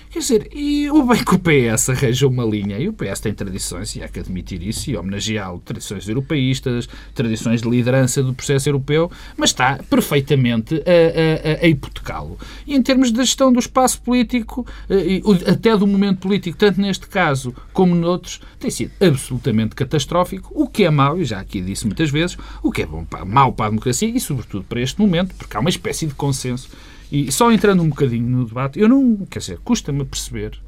Quer 0.10 0.20
dizer, 0.20 0.50
e 0.54 0.90
o 0.90 1.04
bem 1.04 1.22
que 1.24 1.36
o 1.36 1.40
PS 1.40 1.90
arranja 1.90 2.28
uma 2.28 2.46
linha, 2.46 2.80
e 2.80 2.88
o 2.88 2.94
PS 2.94 3.20
tem 3.20 3.34
tradições, 3.34 3.94
e 3.96 4.02
há 4.02 4.08
que 4.08 4.20
admitir 4.20 4.64
isso, 4.64 4.90
e 4.90 4.96
homenageá-lo, 4.96 5.60
tradições 5.60 6.08
europeístas, 6.08 6.88
tradições 7.14 7.62
de 7.62 7.70
liderança 7.70 8.24
do 8.24 8.34
processo 8.34 8.70
europeu, 8.70 9.12
mas 9.36 9.50
está 9.50 9.80
perfeitamente 9.90 10.76
a, 10.76 11.62
a, 11.62 11.66
a 11.66 11.68
hipotecá-lo. 11.68 12.38
E 12.66 12.74
em 12.74 12.82
termos 12.82 13.12
da 13.12 13.24
gestão 13.24 13.52
do 13.52 13.60
espaço 13.60 14.02
político, 14.02 14.66
eh, 14.90 15.22
até 15.46 15.76
do 15.76 15.86
momento 15.86 16.20
político, 16.20 16.58
tanto 16.58 16.80
neste 16.80 17.08
caso 17.08 17.54
como 17.74 17.94
noutros, 17.94 18.40
tem 18.60 18.72
sido 18.72 18.92
absolutamente 19.02 19.76
catastrófico, 19.76 20.52
o 20.56 20.70
que 20.70 20.86
é 20.86 20.90
mau, 20.90 21.20
e 21.20 21.26
já 21.26 21.40
aqui 21.42 21.62
disse 21.62 21.86
muitas 21.86 22.10
vezes, 22.10 22.38
o 22.64 22.72
que 22.72 22.82
é 22.82 22.86
bom, 22.86 23.06
mau 23.26 23.52
para 23.52 23.66
a 23.66 23.70
democracia 23.70 24.08
e, 24.08 24.20
sobretudo, 24.22 24.64
para 24.64 24.80
este 24.80 25.02
momento, 25.02 25.36
porque 25.36 25.58
há 25.58 25.60
uma 25.60 25.70
espécie 25.70 26.08
de 26.08 26.16
consenso 26.16 26.70
e 27.12 27.32
só 27.32 27.52
entrando 27.52 27.82
um 27.82 27.90
bocadinho 27.90 28.28
no 28.28 28.46
debate, 28.46 28.80
eu 28.80 28.90
não, 28.90 29.26
quer 29.30 29.40
dizer, 29.40 29.60
custa-me 29.64 30.04
perceber 30.04 30.60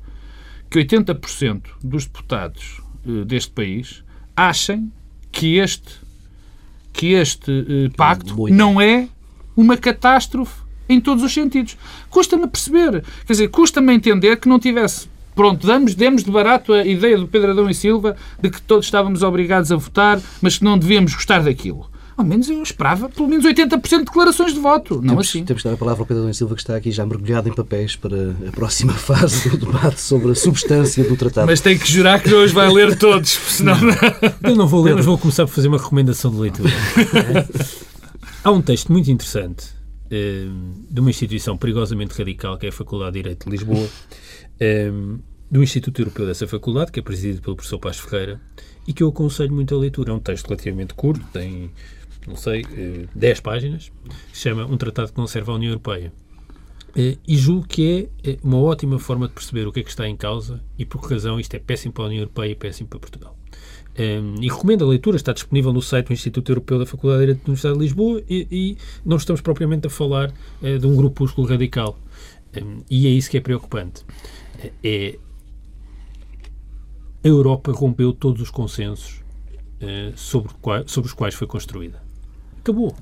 que 0.69 0.79
80% 0.79 1.61
dos 1.83 2.05
deputados 2.05 2.81
uh, 3.05 3.25
deste 3.25 3.51
país 3.51 4.03
achem 4.35 4.91
que 5.31 5.57
este, 5.57 5.95
que 6.93 7.13
este 7.13 7.51
uh, 7.51 7.91
pacto 7.95 8.35
Muito. 8.35 8.55
não 8.55 8.79
é 8.79 9.07
uma 9.55 9.75
catástrofe 9.75 10.61
em 10.87 10.99
todos 10.99 11.23
os 11.23 11.33
sentidos. 11.33 11.77
Custa-me 12.09 12.47
perceber, 12.47 13.03
quer 13.25 13.33
dizer, 13.33 13.47
custa-me 13.49 13.93
entender 13.93 14.37
que 14.37 14.49
não 14.49 14.59
tivesse 14.59 15.07
pronto, 15.35 15.65
damos, 15.65 15.95
demos 15.95 16.23
de 16.23 16.31
barato 16.31 16.73
a 16.73 16.85
ideia 16.85 17.17
do 17.17 17.27
Pedro 17.27 17.51
Adão 17.51 17.69
e 17.69 17.73
Silva 17.73 18.15
de 18.41 18.49
que 18.49 18.61
todos 18.61 18.85
estávamos 18.85 19.23
obrigados 19.23 19.71
a 19.71 19.75
votar, 19.75 20.19
mas 20.41 20.57
que 20.57 20.63
não 20.63 20.77
devíamos 20.77 21.13
gostar 21.13 21.43
daquilo. 21.43 21.89
Ao 22.19 22.25
menos 22.25 22.49
eu 22.49 22.61
esperava 22.61 23.07
pelo 23.07 23.29
menos 23.29 23.45
80% 23.45 23.81
de 23.81 24.03
declarações 24.03 24.53
de 24.53 24.59
voto. 24.59 24.95
Não 24.95 25.07
temos, 25.11 25.29
assim. 25.29 25.45
Temos 25.45 25.63
de 25.63 25.69
dar 25.69 25.75
a 25.75 25.77
palavra 25.77 26.01
ao 26.01 26.05
Pedro 26.05 26.23
Domingos 26.23 26.37
Silva, 26.37 26.53
que 26.53 26.59
está 26.59 26.75
aqui 26.75 26.91
já 26.91 27.05
mergulhado 27.05 27.47
em 27.47 27.53
papéis 27.53 27.95
para 27.95 28.31
a 28.45 28.51
próxima 28.51 28.91
fase 28.99 29.49
do 29.51 29.65
debate 29.65 30.01
sobre 30.01 30.29
a 30.29 30.35
substância 30.35 31.01
do 31.01 31.15
tratado. 31.15 31.47
Mas 31.47 31.61
tem 31.61 31.77
que 31.77 31.89
jurar 31.89 32.21
que 32.21 32.33
hoje 32.33 32.53
vai 32.53 32.69
ler 32.69 32.97
todos, 32.97 33.29
senão... 33.29 33.77
Eu 34.43 34.53
não 34.53 34.67
vou 34.67 34.83
ler, 34.83 34.95
mas 34.95 35.05
vou 35.05 35.17
começar 35.17 35.45
por 35.45 35.53
fazer 35.53 35.69
uma 35.69 35.77
recomendação 35.77 36.29
de 36.29 36.37
leitura. 36.39 36.69
Há 38.43 38.51
um 38.51 38.61
texto 38.61 38.91
muito 38.91 39.09
interessante 39.09 39.67
eh, 40.11 40.45
de 40.91 40.99
uma 40.99 41.11
instituição 41.11 41.55
perigosamente 41.55 42.17
radical, 42.17 42.57
que 42.57 42.65
é 42.65 42.69
a 42.69 42.73
Faculdade 42.73 43.13
de 43.13 43.19
Direito 43.19 43.45
de 43.45 43.51
Lisboa, 43.51 43.87
eh, 44.59 44.91
do 45.49 45.63
Instituto 45.63 46.01
Europeu 46.01 46.27
dessa 46.27 46.45
faculdade, 46.45 46.91
que 46.91 46.99
é 46.99 47.01
presidido 47.01 47.41
pelo 47.41 47.55
professor 47.55 47.79
Paz 47.79 47.97
Ferreira, 47.97 48.41
e 48.85 48.91
que 48.91 49.03
eu 49.03 49.07
aconselho 49.07 49.53
muito 49.53 49.73
a 49.73 49.77
leitura. 49.77 50.11
É 50.11 50.13
um 50.13 50.19
texto 50.19 50.47
relativamente 50.47 50.93
curto, 50.93 51.25
tem 51.31 51.71
não 52.29 52.35
sei, 52.35 52.63
10 53.15 53.39
eh, 53.39 53.41
páginas, 53.41 53.91
chama 54.31 54.65
Um 54.65 54.77
Tratado 54.77 55.11
que 55.11 55.27
serve 55.27 55.51
à 55.51 55.55
União 55.55 55.71
Europeia. 55.71 56.13
Eh, 56.95 57.17
e 57.27 57.35
julgo 57.35 57.67
que 57.67 58.09
é 58.23 58.31
eh, 58.31 58.37
uma 58.43 58.57
ótima 58.57 58.99
forma 58.99 59.27
de 59.27 59.33
perceber 59.33 59.67
o 59.67 59.71
que 59.71 59.79
é 59.79 59.83
que 59.83 59.89
está 59.89 60.07
em 60.07 60.15
causa 60.15 60.63
e 60.77 60.85
por 60.85 61.01
que 61.01 61.13
razão 61.13 61.39
isto 61.39 61.53
é 61.55 61.59
péssimo 61.59 61.91
para 61.91 62.03
a 62.03 62.07
União 62.07 62.21
Europeia 62.21 62.51
e 62.51 62.55
péssimo 62.55 62.87
para 62.87 62.99
Portugal. 62.99 63.35
e 63.97 64.47
recomendo 64.47 64.85
a 64.85 64.87
leitura, 64.87 65.17
está 65.17 65.33
disponível 65.33 65.73
no 65.73 65.81
site 65.81 66.07
do 66.07 66.13
Instituto 66.13 66.51
Europeu 66.51 66.79
da 66.79 66.85
Faculdade 66.85 67.19
de 67.19 67.25
Direito 67.25 67.39
da 67.39 67.49
Universidade 67.49 67.77
de 67.77 67.83
Lisboa 67.83 68.23
e, 68.29 68.47
e 68.49 68.77
não 69.03 69.17
estamos 69.17 69.41
propriamente 69.41 69.87
a 69.87 69.89
falar 69.89 70.31
de 70.61 70.87
um 70.87 70.95
grupúsculo 70.95 71.45
radical. 71.45 71.99
e 72.89 73.07
é 73.07 73.09
isso 73.09 73.29
que 73.29 73.37
é 73.37 73.41
preocupante. 73.41 74.05
é 74.81 75.19
a 77.21 77.27
Europa 77.27 77.73
rompeu 77.73 78.13
todos 78.13 78.41
os 78.41 78.49
consensos 78.49 79.21
sobre 80.15 81.07
os 81.07 81.13
quais 81.13 81.35
foi 81.35 81.47
construída 81.47 82.08
acabou. 82.69 82.95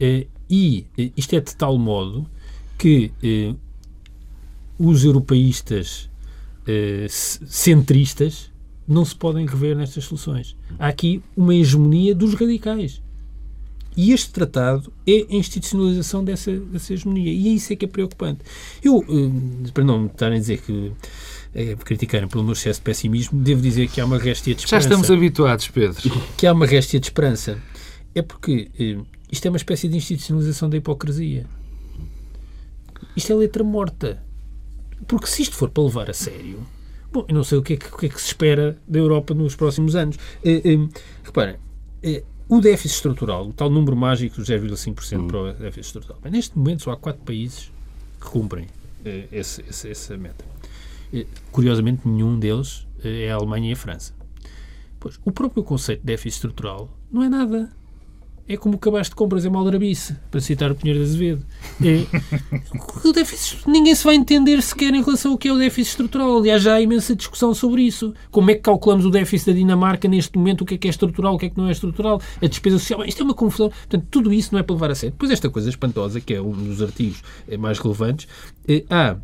Eh, 0.00 0.26
e 0.50 0.86
eh, 0.98 1.10
isto 1.16 1.34
é 1.34 1.40
de 1.40 1.54
tal 1.54 1.78
modo 1.78 2.26
que 2.76 3.12
eh, 3.22 3.54
os 4.78 5.04
europeístas 5.04 6.10
centristas 7.48 8.52
não 8.86 9.04
se 9.04 9.16
podem 9.16 9.44
rever 9.46 9.76
nestas 9.76 10.04
soluções. 10.04 10.56
Há 10.78 10.86
aqui 10.86 11.20
uma 11.36 11.52
hegemonia 11.52 12.14
dos 12.14 12.34
radicais. 12.34 13.02
E 13.96 14.12
este 14.12 14.30
tratado 14.30 14.92
é 15.04 15.26
a 15.28 15.34
institucionalização 15.34 16.24
dessa, 16.24 16.56
dessa 16.56 16.94
hegemonia. 16.94 17.32
E 17.32 17.48
é 17.48 17.50
isso 17.50 17.72
é 17.72 17.76
que 17.76 17.84
é 17.84 17.88
preocupante. 17.88 18.42
Eu, 18.82 19.04
para 19.74 19.82
não 19.82 20.02
me 20.02 20.06
estarem 20.06 20.36
a 20.36 20.40
dizer 20.40 20.60
que 20.62 20.92
é, 21.52 21.74
criticarem 21.74 22.28
pelo 22.28 22.44
meu 22.44 22.52
excesso 22.52 22.78
de 22.78 22.84
pessimismo, 22.84 23.40
devo 23.40 23.60
dizer 23.60 23.88
que 23.88 24.00
há 24.00 24.04
uma 24.04 24.18
réstia 24.18 24.54
de 24.54 24.62
esperança. 24.62 24.88
Já 24.88 24.94
estamos 24.94 25.10
habituados, 25.10 25.68
Pedro. 25.68 26.00
Que 26.36 26.46
há 26.46 26.52
uma 26.52 26.64
réstia 26.64 27.00
de 27.00 27.06
esperança 27.06 27.58
é 28.14 28.22
porque 28.22 28.70
eh, 28.78 28.98
isto 29.30 29.46
é 29.46 29.48
uma 29.50 29.56
espécie 29.56 29.88
de 29.88 29.96
institucionalização 29.96 30.68
da 30.68 30.76
hipocrisia. 30.76 31.46
Isto 33.16 33.32
é 33.32 33.36
letra 33.36 33.64
morta. 33.64 34.22
Porque 35.08 35.26
se 35.26 35.42
isto 35.42 35.56
for 35.56 35.70
para 35.70 35.82
levar 35.82 36.10
a 36.10 36.12
sério, 36.12 36.60
bom, 37.10 37.24
eu 37.28 37.34
não 37.34 37.42
sei 37.42 37.58
o 37.58 37.62
que 37.62 37.72
é 37.74 37.76
que, 37.76 37.96
que, 37.96 38.06
é 38.06 38.08
que 38.08 38.20
se 38.20 38.28
espera 38.28 38.76
da 38.86 38.98
Europa 38.98 39.34
nos 39.34 39.56
próximos 39.56 39.96
anos. 39.96 40.18
Eh, 40.44 40.62
eh, 40.64 40.88
repara, 41.24 41.58
eh, 42.02 42.22
o 42.48 42.60
déficit 42.60 42.96
estrutural, 42.96 43.48
o 43.48 43.52
tal 43.52 43.70
número 43.70 43.96
mágico 43.96 44.42
de 44.42 44.52
0,5% 44.52 45.18
hum. 45.18 45.26
para 45.26 45.38
o 45.38 45.52
déficit 45.54 45.86
estrutural, 45.86 46.18
bem, 46.22 46.32
neste 46.32 46.56
momento 46.56 46.82
só 46.82 46.92
há 46.92 46.96
quatro 46.96 47.22
países 47.22 47.72
que 48.20 48.28
cumprem 48.28 48.66
esse, 49.32 49.64
esse, 49.68 49.90
essa 49.90 50.16
meta. 50.16 50.44
Curiosamente, 51.50 52.06
nenhum 52.06 52.38
deles 52.38 52.86
é 53.02 53.32
a 53.32 53.34
Alemanha 53.34 53.70
e 53.70 53.72
a 53.72 53.76
França. 53.76 54.14
Pois, 55.00 55.18
o 55.24 55.32
próprio 55.32 55.64
conceito 55.64 56.00
de 56.00 56.06
déficit 56.06 56.36
estrutural 56.36 56.88
não 57.10 57.22
é 57.22 57.28
nada 57.28 57.72
é 58.48 58.56
como 58.56 58.74
o 58.74 58.78
cabaz 58.78 59.08
de 59.08 59.14
compras 59.14 59.44
em 59.44 59.50
Maldrabice, 59.50 60.16
para 60.30 60.40
citar 60.40 60.70
o 60.70 60.74
Pinheiro 60.74 60.98
de 60.98 61.10
Azevedo. 61.10 61.46
É, 61.82 62.04
o 63.08 63.12
déficit, 63.12 63.62
ninguém 63.66 63.94
se 63.94 64.04
vai 64.04 64.14
entender 64.14 64.60
sequer 64.62 64.92
em 64.92 65.02
relação 65.02 65.32
ao 65.32 65.38
que 65.38 65.48
é 65.48 65.52
o 65.52 65.58
déficit 65.58 65.90
estrutural. 65.90 66.38
Aliás, 66.38 66.62
já 66.62 66.74
há 66.74 66.80
imensa 66.80 67.14
discussão 67.14 67.54
sobre 67.54 67.82
isso. 67.82 68.12
Como 68.30 68.50
é 68.50 68.54
que 68.54 68.60
calculamos 68.60 69.04
o 69.04 69.10
déficit 69.10 69.52
da 69.52 69.56
Dinamarca 69.56 70.08
neste 70.08 70.36
momento? 70.36 70.62
O 70.62 70.64
que 70.64 70.74
é 70.74 70.78
que 70.78 70.88
é 70.88 70.90
estrutural? 70.90 71.34
O 71.34 71.38
que 71.38 71.46
é 71.46 71.50
que 71.50 71.56
não 71.56 71.68
é 71.68 71.72
estrutural? 71.72 72.20
A 72.40 72.46
despesa 72.46 72.78
social? 72.78 73.04
Isto 73.04 73.22
é 73.22 73.24
uma 73.24 73.34
confusão. 73.34 73.70
Portanto, 73.70 74.06
tudo 74.10 74.32
isso 74.32 74.50
não 74.52 74.58
é 74.60 74.62
para 74.62 74.74
levar 74.74 74.90
a 74.90 74.94
sério. 74.94 75.12
Depois, 75.12 75.30
esta 75.30 75.48
coisa 75.48 75.68
espantosa, 75.68 76.20
que 76.20 76.34
é 76.34 76.40
um 76.40 76.50
dos 76.50 76.82
artigos 76.82 77.22
mais 77.58 77.78
relevantes, 77.78 78.26
é, 78.68 78.84
há 78.90 79.16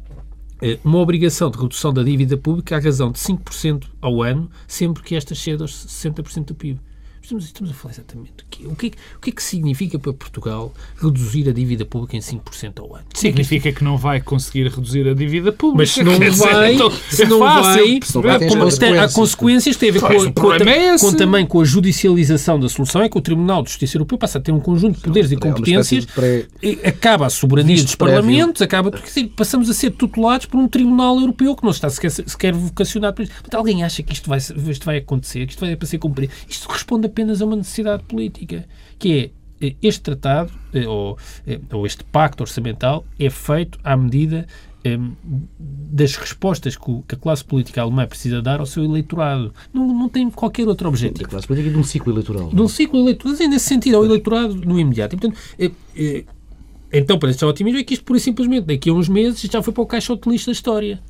é, 0.61 0.79
uma 0.85 0.99
obrigação 0.99 1.51
de 1.51 1.59
redução 1.59 1.93
da 1.93 2.03
dívida 2.03 2.37
pública 2.37 2.77
à 2.77 2.81
razão 2.81 3.13
de 3.13 3.19
5% 3.19 3.85
ao 4.01 4.23
ano, 4.23 4.51
sempre 4.67 5.03
que 5.03 5.15
esta 5.15 5.35
ceda 5.35 5.65
aos 5.65 5.87
60% 5.87 6.47
do 6.47 6.55
PIB. 6.55 6.81
Estamos, 7.29 7.45
estamos 7.45 7.71
a 7.73 7.75
falar 7.75 7.93
exatamente 7.93 8.33
do 8.39 8.45
quê? 8.49 8.67
O 8.67 8.75
que, 8.75 8.87
o 9.17 9.21
que 9.21 9.29
é 9.29 9.33
que 9.35 9.43
significa 9.43 9.99
para 9.99 10.15
Portugal 10.15 10.73
reduzir 10.97 11.47
a 11.47 11.53
dívida 11.53 11.85
pública 11.85 12.17
em 12.17 12.21
5% 12.21 12.81
ao 12.81 12.97
ano? 12.97 13.05
Significa 13.13 13.71
que 13.71 13.85
não 13.85 13.99
vai 13.99 14.19
conseguir 14.19 14.67
reduzir 14.69 15.07
a 15.07 15.13
dívida 15.13 15.53
pública. 15.53 15.77
Mas 15.77 15.91
se 15.91 16.03
não 16.03 16.19
vai, 16.19 16.75
então, 16.75 16.91
se 16.91 17.27
não 17.27 17.37
é 17.47 17.61
vai, 17.61 18.99
há, 18.99 19.05
há 19.05 19.13
consequências 19.13 19.77
que 19.77 19.81
têm 19.81 19.91
a 19.91 19.93
ver 19.93 20.01
com, 20.01 20.33
com, 20.33 20.55
é 20.55 20.99
com, 20.99 21.13
também 21.13 21.45
com 21.45 21.61
a 21.61 21.65
judicialização 21.67 22.59
da 22.59 22.67
solução, 22.67 23.03
é 23.03 23.11
que 23.11 23.19
o 23.19 23.21
Tribunal 23.21 23.63
de 23.63 23.69
Justiça 23.69 23.99
Europeu 23.99 24.17
passa 24.17 24.39
a 24.39 24.41
ter 24.41 24.53
um 24.53 24.61
conjunto 24.61 24.97
de 24.97 25.03
poderes 25.03 25.31
e 25.31 25.37
competências, 25.37 26.07
acaba 26.83 27.27
a 27.27 27.31
soberania 27.31 27.85
dos 27.85 27.95
parlamentos, 27.95 28.63
acaba, 28.63 28.91
porque 28.91 29.31
passamos 29.37 29.69
a 29.69 29.75
ser 29.75 29.91
tutelados 29.91 30.47
por 30.47 30.59
um 30.59 30.67
Tribunal 30.67 31.21
Europeu 31.21 31.55
que 31.55 31.63
não 31.63 31.73
está 31.73 31.91
sequer, 31.91 32.11
sequer 32.11 32.55
vocacionado 32.55 33.17
para 33.17 33.25
isso. 33.25 33.35
Mas 33.45 33.55
alguém 33.55 33.85
acha 33.85 34.03
que 34.03 34.15
isto 34.15 34.31
vai, 34.31 34.39
isto 34.39 34.87
vai 34.87 34.97
acontecer, 34.97 35.45
que 35.45 35.53
isto 35.53 35.61
vai 35.61 35.77
para 35.77 35.87
ser 35.87 35.99
cumprido? 35.99 36.33
Isto 36.49 36.67
responde 36.73 37.05
a 37.05 37.18
apenas 37.19 37.43
a 37.43 37.45
uma 37.45 37.57
necessidade 37.57 38.05
política, 38.05 38.65
que 38.97 39.33
é 39.61 39.75
este 39.83 40.03
tratado, 40.03 40.53
ou, 40.87 41.19
ou 41.73 41.85
este 41.85 42.05
pacto 42.05 42.45
orçamental, 42.45 43.05
é 43.19 43.29
feito 43.29 43.77
à 43.83 43.97
medida 43.97 44.47
das 45.59 46.15
respostas 46.15 46.77
que 46.77 47.03
a 47.13 47.17
classe 47.17 47.45
política 47.45 47.83
alemã 47.83 48.07
precisa 48.07 48.41
dar 48.41 48.61
ao 48.61 48.67
seu 48.67 48.85
eleitorado. 48.85 49.53
Não, 49.75 49.87
não 49.89 50.09
tem 50.09 50.31
qualquer 50.31 50.69
outro 50.69 50.89
objetivo. 50.89 51.27
A 51.27 51.31
classe 51.31 51.47
política 51.47 51.71
de 51.71 51.77
um 51.77 51.83
ciclo 51.83 52.13
eleitoral. 52.13 52.49
De 52.51 52.63
um 52.63 52.69
ciclo 52.69 53.01
eleitoral, 53.01 53.35
nesse 53.35 53.67
sentido, 53.67 53.97
ao 53.97 54.05
eleitorado 54.05 54.55
no 54.55 54.79
imediato. 54.79 55.17
E, 55.17 55.19
portanto, 55.19 55.41
é, 55.59 55.73
é, 55.97 56.25
então, 56.93 57.19
para 57.19 57.31
esse 57.31 57.45
otimismo, 57.45 57.81
é 57.81 57.83
que 57.83 57.95
isto, 57.95 58.05
pura 58.05 58.19
e 58.19 58.21
simplesmente, 58.21 58.67
daqui 58.67 58.89
a 58.89 58.93
uns 58.93 59.09
meses, 59.09 59.41
já 59.41 59.61
foi 59.61 59.75
para 59.75 59.83
o 59.83 59.87
caixote 59.87 60.31
lixo 60.31 60.47
da 60.47 60.53
história. 60.53 61.03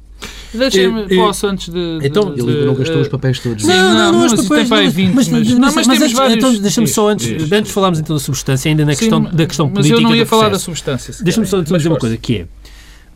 Deixem-me, 0.53 1.15
posso 1.15 1.47
antes 1.47 1.69
de. 1.69 1.99
Então, 2.03 2.35
de, 2.35 2.41
ele 2.41 2.65
não 2.65 2.75
gastou 2.75 3.01
os 3.01 3.09
papéis 3.09 3.39
todos. 3.39 3.65
Não, 3.65 3.77
não, 3.77 4.13
não, 4.13 4.13
não 4.13 4.27
os 4.27 4.49
papéis. 4.49 4.69
Tem 4.69 4.89
20, 4.89 5.15
mas, 5.15 5.29
mas, 5.29 5.49
não, 5.49 5.61
mas, 5.61 5.87
mas 5.87 5.99
temos 5.99 6.13
vários. 6.13 6.37
Então, 6.37 6.55
deixa-me 6.55 6.87
só 6.87 7.09
antes, 7.09 7.27
isso, 7.27 7.55
antes 7.55 7.69
de 7.69 7.73
falarmos 7.73 7.99
então 7.99 8.17
da 8.17 8.21
substância, 8.21 8.69
ainda 8.69 8.85
na 8.85 8.93
Sim, 8.95 8.99
questão, 8.99 9.23
da 9.23 9.47
questão 9.47 9.69
política. 9.69 9.95
Mas 9.95 10.03
eu 10.03 10.09
não 10.09 10.17
ia 10.17 10.27
falar 10.27 10.49
da 10.49 10.59
substância. 10.59 11.15
Deixa-me 11.23 11.47
só 11.47 11.61
dizer 11.61 11.89
uma 11.89 11.99
coisa, 11.99 12.17
que 12.17 12.37
é. 12.39 12.47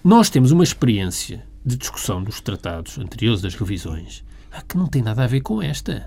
Nós 0.04 0.28
temos 0.28 0.50
uma 0.50 0.64
experiência 0.64 1.42
de 1.64 1.76
discussão 1.76 2.22
dos 2.22 2.40
tratados 2.40 2.98
anteriores, 2.98 3.40
das 3.40 3.54
revisões, 3.54 4.24
que 4.68 4.76
não 4.76 4.86
tem 4.86 5.00
nada 5.00 5.24
a 5.24 5.26
ver 5.26 5.40
com 5.40 5.62
esta. 5.62 6.06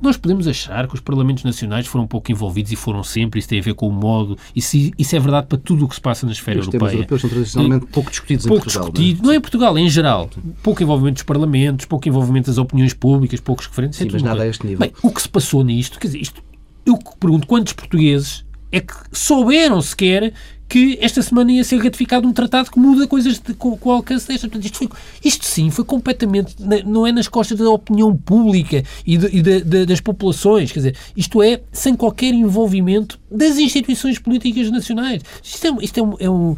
Nós 0.00 0.16
podemos 0.16 0.48
achar 0.48 0.88
que 0.88 0.94
os 0.94 1.00
Parlamentos 1.00 1.44
Nacionais 1.44 1.86
foram 1.86 2.04
um 2.04 2.08
pouco 2.08 2.32
envolvidos 2.32 2.72
e 2.72 2.76
foram 2.76 3.02
sempre, 3.02 3.38
isso 3.38 3.48
tem 3.48 3.58
a 3.58 3.62
ver 3.62 3.74
com 3.74 3.88
o 3.88 3.92
modo, 3.92 4.36
isso, 4.54 4.76
isso 4.98 5.14
é 5.14 5.20
verdade 5.20 5.46
para 5.46 5.58
tudo 5.58 5.84
o 5.84 5.88
que 5.88 5.94
se 5.94 6.00
passa 6.00 6.24
na 6.24 6.32
esfera 6.32 6.60
os 6.60 6.66
europeia. 6.66 6.88
Os 6.88 6.94
europeus 6.94 7.20
são 7.20 7.30
tradicionalmente 7.30 7.86
pouco 7.86 8.10
discutidos 8.10 8.46
pouco 8.46 8.62
em 8.62 8.64
Portugal. 8.64 8.90
Discutido, 8.90 9.22
não, 9.22 9.30
é? 9.30 9.34
é 9.34 9.36
em 9.36 9.40
Portugal, 9.40 9.78
é 9.78 9.80
em 9.80 9.90
geral. 9.90 10.30
Pouco 10.62 10.82
envolvimento 10.82 11.14
dos 11.14 11.22
Parlamentos, 11.24 11.86
pouco 11.86 12.08
envolvimento 12.08 12.46
das 12.46 12.58
opiniões 12.58 12.94
públicas, 12.94 13.40
poucos 13.40 13.66
referentes. 13.66 13.98
Sim, 13.98 14.08
é 14.08 14.12
mas 14.12 14.22
nada 14.22 14.42
a 14.42 14.46
este 14.46 14.66
nível. 14.66 14.78
Bem, 14.78 14.92
o 15.02 15.10
que 15.10 15.20
se 15.20 15.28
passou 15.28 15.62
nisto, 15.62 15.98
quer 15.98 16.06
dizer, 16.06 16.20
isto, 16.20 16.42
eu 16.86 16.98
pergunto 17.18 17.46
quantos 17.46 17.72
portugueses 17.72 18.44
é 18.72 18.80
que 18.80 18.94
souberam 19.12 19.82
sequer 19.82 20.32
que 20.70 20.96
esta 21.00 21.20
semana 21.20 21.50
ia 21.50 21.64
ser 21.64 21.82
ratificado 21.82 22.28
um 22.28 22.32
tratado 22.32 22.70
que 22.70 22.78
muda 22.78 23.04
coisas 23.08 23.40
de, 23.40 23.54
com, 23.54 23.76
com 23.76 23.88
o 23.88 23.92
alcance 23.92 24.28
desta. 24.28 24.48
Portanto, 24.48 24.64
isto, 24.64 24.78
foi, 24.78 24.88
isto 25.22 25.44
sim 25.44 25.68
foi 25.68 25.84
completamente. 25.84 26.54
Não 26.86 27.04
é 27.04 27.10
nas 27.10 27.26
costas 27.26 27.58
da 27.58 27.68
opinião 27.68 28.16
pública 28.16 28.84
e, 29.04 29.18
de, 29.18 29.26
e 29.26 29.42
de, 29.42 29.60
de, 29.62 29.84
das 29.84 30.00
populações. 30.00 30.70
Quer 30.70 30.78
dizer, 30.78 30.96
isto 31.16 31.42
é 31.42 31.60
sem 31.72 31.96
qualquer 31.96 32.32
envolvimento 32.32 33.18
das 33.28 33.58
instituições 33.58 34.20
políticas 34.20 34.70
nacionais. 34.70 35.22
Isto 35.42 35.66
é, 35.66 35.84
isto 35.84 35.98
é, 35.98 36.02
um, 36.04 36.14
é, 36.20 36.30
um, 36.30 36.56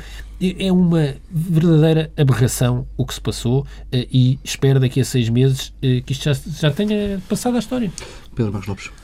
é 0.58 0.70
uma 0.70 1.14
verdadeira 1.30 2.12
aberração 2.14 2.86
o 2.98 3.06
que 3.06 3.14
se 3.14 3.20
passou 3.20 3.66
eh, 3.90 4.06
e 4.12 4.38
espero 4.44 4.78
daqui 4.78 5.00
a 5.00 5.04
seis 5.06 5.30
meses 5.30 5.72
eh, 5.80 6.02
que 6.04 6.12
isto 6.12 6.24
já, 6.24 6.34
já 6.34 6.70
tenha 6.70 7.18
passado 7.30 7.56
à 7.56 7.60
história. 7.60 7.90
Pedro 8.34 8.52
Marcos 8.52 8.68
Lopes. 8.68 9.01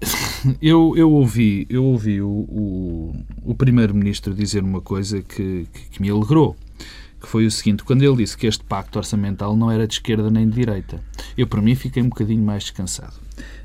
Eu, 0.60 0.92
eu 0.94 1.10
ouvi, 1.10 1.66
eu 1.70 1.82
ouvi 1.84 2.20
o, 2.20 2.28
o, 2.28 3.14
o 3.42 3.54
Primeiro-Ministro 3.54 4.34
dizer 4.34 4.62
uma 4.62 4.80
coisa 4.82 5.22
que, 5.22 5.66
que, 5.72 5.88
que, 5.88 6.02
me 6.02 6.10
alegrou, 6.10 6.54
que 7.18 7.26
foi 7.26 7.46
o 7.46 7.50
seguinte, 7.50 7.82
quando 7.82 8.02
ele 8.02 8.16
disse 8.16 8.36
que 8.36 8.46
este 8.46 8.62
pacto 8.62 8.98
orçamental 8.98 9.56
não 9.56 9.70
era 9.70 9.86
de 9.86 9.94
esquerda 9.94 10.30
nem 10.30 10.46
de 10.46 10.54
direita. 10.54 11.02
Eu, 11.36 11.46
para 11.46 11.62
mim, 11.62 11.74
fiquei 11.74 12.02
um 12.02 12.10
bocadinho 12.10 12.44
mais 12.44 12.64
descansado. 12.64 13.14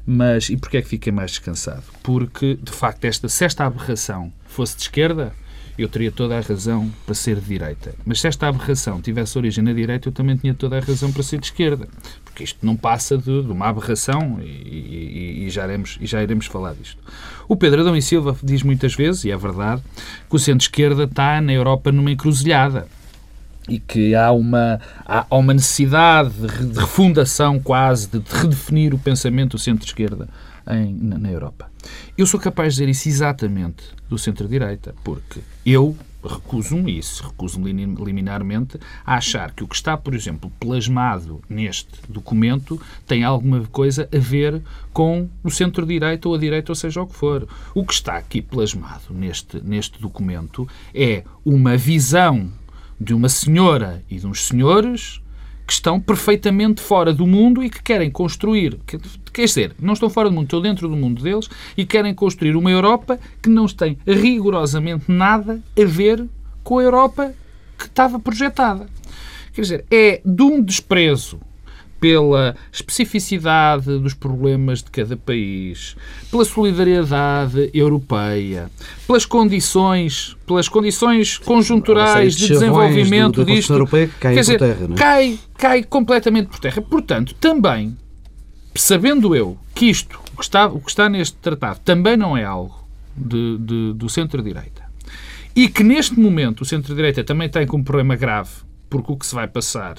Mas, 0.06 0.50
e 0.50 0.56
porquê 0.56 0.78
é 0.78 0.82
que 0.82 0.88
fiquei 0.88 1.12
mais 1.12 1.32
descansado? 1.32 1.84
Porque, 2.02 2.58
de 2.62 2.72
facto, 2.72 3.04
esta, 3.04 3.28
se 3.28 3.44
esta 3.44 3.66
aberração 3.66 4.32
fosse 4.48 4.78
de 4.78 4.84
esquerda, 4.84 5.34
eu 5.82 5.88
teria 5.88 6.12
toda 6.12 6.38
a 6.38 6.42
razão 6.42 6.92
para 7.06 7.16
ser 7.16 7.38
de 7.38 7.46
direita. 7.46 7.96
Mas 8.06 8.20
se 8.20 8.28
esta 8.28 8.48
aberração 8.48 9.02
tivesse 9.02 9.38
origem 9.38 9.64
na 9.64 9.72
direita, 9.72 10.10
eu 10.10 10.12
também 10.12 10.36
tinha 10.36 10.54
toda 10.54 10.78
a 10.78 10.80
razão 10.82 11.12
para 11.12 11.24
ser 11.24 11.40
de 11.40 11.48
esquerda. 11.48 11.88
Porque 12.26 12.44
isto 12.44 12.66
não 12.66 12.76
passa 12.76 13.18
de, 13.18 13.24
de 13.24 13.52
uma 13.52 13.68
aberração 13.68 14.40
e, 14.42 14.46
e, 14.46 15.46
e, 15.46 15.50
já 15.50 15.64
iremos, 15.64 15.98
e 16.02 16.06
já 16.06 16.22
iremos 16.22 16.48
falar 16.48 16.74
disto. 16.74 17.02
O 17.48 17.56
Pedro 17.56 17.82
Adão 17.82 17.96
e 17.96 18.02
Silva 18.02 18.36
diz 18.44 18.62
muitas 18.62 18.94
vezes, 18.94 19.24
e 19.24 19.32
é 19.32 19.38
verdade, 19.38 19.82
que 20.30 20.36
o 20.36 20.40
centro-esquerda 20.40 21.04
está 21.04 21.40
na 21.40 21.54
Europa 21.54 21.92
numa 21.92 22.12
encruzilhada 22.12 22.88
e 23.70 23.80
que 23.80 24.16
há 24.16 24.32
uma, 24.32 24.82
há 25.06 25.26
uma 25.32 25.54
necessidade 25.54 26.32
de 26.32 26.80
refundação 26.80 27.60
quase, 27.60 28.08
de 28.08 28.22
redefinir 28.30 28.94
o 28.94 29.00
pensamento 29.00 29.52
do 29.52 29.60
centro-esquerda 29.60 30.28
na, 30.76 31.18
na 31.18 31.32
Europa. 31.32 31.72
Eu 32.18 32.26
sou 32.26 32.40
capaz 32.40 32.74
de 32.74 32.80
dizer 32.80 32.90
isso 32.90 33.10
exatamente 33.10 33.84
do 34.10 34.18
centro-direita, 34.18 34.94
porque 35.04 35.40
eu 35.66 35.96
recuso-me 36.24 36.98
isso, 36.98 37.24
recuso-me 37.24 37.72
liminarmente 37.72 38.78
a 39.06 39.16
achar 39.16 39.52
que 39.52 39.64
o 39.64 39.68
que 39.68 39.76
está, 39.76 39.96
por 39.96 40.14
exemplo, 40.14 40.52
plasmado 40.60 41.42
neste 41.48 41.90
documento 42.10 42.80
tem 43.08 43.24
alguma 43.24 43.62
coisa 43.68 44.10
a 44.14 44.20
ver 44.20 44.62
com 44.92 45.30
o 45.44 45.50
centro-direita 45.50 46.28
ou 46.28 46.36
a 46.36 46.38
direita, 46.38 46.72
ou 46.72 46.76
seja 46.76 47.02
o 47.02 47.08
que 47.08 47.16
for. 47.16 47.48
O 47.74 47.86
que 47.86 47.94
está 47.94 48.18
aqui 48.18 48.42
plasmado 48.42 49.14
neste, 49.14 49.62
neste 49.62 50.02
documento 50.02 50.68
é 50.94 51.24
uma 51.46 51.78
visão 51.78 52.52
de 53.00 53.14
uma 53.14 53.30
senhora 53.30 54.04
e 54.10 54.20
de 54.20 54.28
uns 54.28 54.46
senhores 54.46 55.22
que 55.70 55.74
estão 55.74 56.00
perfeitamente 56.00 56.82
fora 56.82 57.14
do 57.14 57.28
mundo 57.28 57.64
e 57.64 57.70
que 57.70 57.84
querem 57.84 58.10
construir, 58.10 58.80
quer 59.32 59.46
dizer, 59.46 59.76
não 59.80 59.94
estão 59.94 60.10
fora 60.10 60.28
do 60.28 60.34
mundo, 60.34 60.46
estão 60.46 60.62
dentro 60.62 60.90
do 60.90 60.96
mundo 60.96 61.22
deles 61.22 61.48
e 61.78 61.86
querem 61.86 62.12
construir 62.12 62.56
uma 62.56 62.72
Europa 62.72 63.20
que 63.40 63.50
não 63.50 63.68
tem 63.68 63.96
rigorosamente 64.04 65.06
nada 65.08 65.62
a 65.80 65.86
ver 65.86 66.26
com 66.64 66.80
a 66.80 66.82
Europa 66.82 67.36
que 67.78 67.86
estava 67.86 68.20
projetada. 68.20 68.88
Quer 69.54 69.62
dizer, 69.62 69.86
é 69.92 70.22
de 70.26 70.42
um 70.42 70.60
desprezo 70.60 71.40
pela 72.00 72.56
especificidade 72.72 74.00
dos 74.00 74.14
problemas 74.14 74.82
de 74.82 74.90
cada 74.90 75.18
país, 75.18 75.96
pela 76.32 76.46
solidariedade 76.46 77.70
europeia, 77.74 78.72
pelas 79.06 79.26
condições, 79.26 80.36
pelas 80.48 80.70
condições 80.70 81.38
conjunturais 81.38 82.36
de 82.36 82.48
desenvolvimento 82.48 83.36
do, 83.36 83.46
da 83.46 83.54
disto. 83.54 83.74
Europeia 83.74 84.10
cai 84.20 84.34
Quer 84.34 84.40
dizer, 84.42 84.60
terra, 84.60 84.88
é? 84.92 84.96
cai, 84.96 85.40
cai 85.58 85.84
completamente 85.84 86.48
por 86.48 86.60
terra. 86.60 86.82
Portanto, 86.82 87.36
também, 87.36 87.98
sabendo 88.74 89.36
eu 89.36 89.58
que 89.76 89.88
isto, 89.88 90.20
o 90.34 90.38
que 90.38 90.44
está, 90.44 90.68
o 90.68 90.80
que 90.80 90.90
está 90.90 91.10
neste 91.10 91.36
tratado, 91.38 91.80
também 91.84 92.16
não 92.16 92.38
é 92.38 92.46
algo 92.46 92.76
de, 93.16 93.58
de, 93.58 93.94
do 93.94 94.08
centro-direita, 94.10 94.84
e 95.56 95.68
que 95.68 95.84
neste 95.84 96.18
momento 96.18 96.62
o 96.62 96.66
centro-direita 96.66 97.24
também 97.24 97.50
tem 97.50 97.68
como 97.68 97.84
problema 97.84 98.16
grave, 98.16 98.50
porque 98.90 99.12
o 99.12 99.18
que 99.18 99.26
se 99.26 99.36
vai 99.36 99.48
passar, 99.48 99.98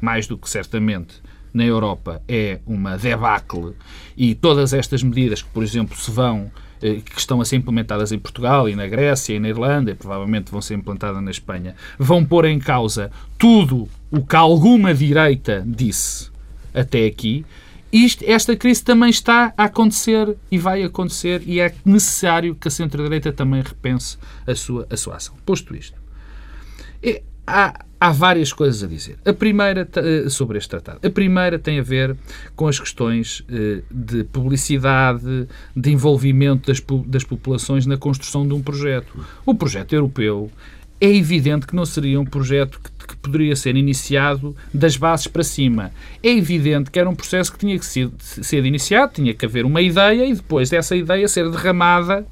mais 0.00 0.26
do 0.26 0.38
que 0.38 0.48
certamente, 0.48 1.16
na 1.52 1.64
Europa 1.64 2.22
é 2.26 2.60
uma 2.66 2.96
debacle 2.96 3.74
e 4.16 4.34
todas 4.34 4.72
estas 4.72 5.02
medidas 5.02 5.42
que, 5.42 5.48
por 5.50 5.62
exemplo, 5.62 5.96
se 5.96 6.10
vão 6.10 6.50
eh, 6.82 7.00
que 7.04 7.18
estão 7.18 7.40
a 7.40 7.44
ser 7.44 7.56
implementadas 7.56 8.10
em 8.10 8.18
Portugal 8.18 8.68
e 8.68 8.74
na 8.74 8.86
Grécia 8.88 9.34
e 9.34 9.38
na 9.38 9.48
Irlanda 9.48 9.92
e 9.92 9.94
provavelmente 9.94 10.50
vão 10.50 10.60
ser 10.60 10.74
implantadas 10.74 11.22
na 11.22 11.30
Espanha, 11.30 11.76
vão 11.96 12.24
pôr 12.24 12.44
em 12.46 12.58
causa 12.58 13.10
tudo 13.38 13.88
o 14.10 14.24
que 14.26 14.34
alguma 14.34 14.92
direita 14.92 15.62
disse 15.64 16.30
até 16.74 17.06
aqui. 17.06 17.46
Isto, 17.92 18.24
esta 18.26 18.56
crise 18.56 18.82
também 18.82 19.10
está 19.10 19.52
a 19.56 19.64
acontecer 19.64 20.34
e 20.50 20.58
vai 20.58 20.82
acontecer 20.82 21.42
e 21.46 21.60
é 21.60 21.74
necessário 21.84 22.54
que 22.54 22.66
a 22.66 22.70
centro-direita 22.70 23.32
também 23.32 23.60
repense 23.60 24.16
a 24.46 24.54
sua, 24.54 24.86
a 24.90 24.96
sua 24.96 25.16
ação. 25.16 25.34
Posto 25.44 25.76
isto, 25.76 26.00
é, 27.02 27.22
há, 27.46 27.84
há 28.02 28.10
várias 28.10 28.52
coisas 28.52 28.82
a 28.82 28.88
dizer. 28.88 29.16
A 29.24 29.32
primeira 29.32 29.88
eh, 29.94 30.28
sobre 30.28 30.58
este 30.58 30.70
tratado. 30.70 30.98
A 31.06 31.08
primeira 31.10 31.56
tem 31.56 31.78
a 31.78 31.82
ver 31.82 32.16
com 32.56 32.66
as 32.66 32.80
questões 32.80 33.44
eh, 33.48 33.82
de 33.88 34.24
publicidade, 34.24 35.46
de 35.76 35.92
envolvimento 35.92 36.66
das, 36.66 36.82
das 37.06 37.22
populações 37.22 37.86
na 37.86 37.96
construção 37.96 38.44
de 38.44 38.54
um 38.54 38.60
projeto. 38.60 39.24
O 39.46 39.54
projeto 39.54 39.92
europeu 39.92 40.50
é 41.00 41.14
evidente 41.14 41.64
que 41.64 41.76
não 41.76 41.86
seria 41.86 42.20
um 42.20 42.24
projeto 42.24 42.80
que, 42.80 43.06
que, 43.06 43.16
poderia 43.18 43.54
ser 43.54 43.76
iniciado 43.76 44.56
das 44.74 44.96
bases 44.96 45.28
para 45.28 45.44
cima. 45.44 45.92
É 46.20 46.30
evidente 46.30 46.90
que 46.90 46.98
era 46.98 47.08
um 47.08 47.14
processo 47.14 47.52
que 47.52 47.58
tinha 47.58 47.78
que 47.78 47.86
ser, 47.86 48.10
ser 48.18 48.64
iniciado, 48.66 49.12
tinha 49.14 49.32
que 49.32 49.46
haver 49.46 49.64
uma 49.64 49.80
ideia 49.80 50.26
e 50.26 50.34
depois 50.34 50.70
dessa 50.70 50.96
ideia 50.96 51.28
ser 51.28 51.48
derramada 51.48 52.26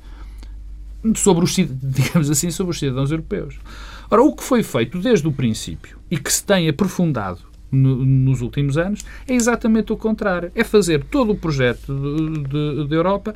sobre 1.15 1.45
os, 1.45 1.55
digamos 1.55 2.29
assim, 2.29 2.51
sobre 2.51 2.73
os 2.73 2.79
cidadãos 2.81 3.13
europeus. 3.13 3.55
Ora, 4.11 4.23
o 4.23 4.35
que 4.35 4.43
foi 4.43 4.63
feito 4.63 4.99
desde 4.99 5.29
o 5.29 5.33
princípio 5.33 5.99
e 6.11 6.19
que 6.19 6.33
se 6.33 6.43
tem 6.43 6.69
aprofundado 6.69 7.41
no, 7.71 8.05
nos 8.05 8.41
últimos 8.41 8.77
anos 8.77 9.05
é 9.29 9.35
exatamente 9.35 9.93
o 9.93 9.97
contrário. 9.97 10.51
É 10.55 10.65
fazer 10.65 11.05
todo 11.05 11.33
o 11.33 11.37
projeto 11.37 11.93
da 12.89 12.97
Europa 12.97 13.35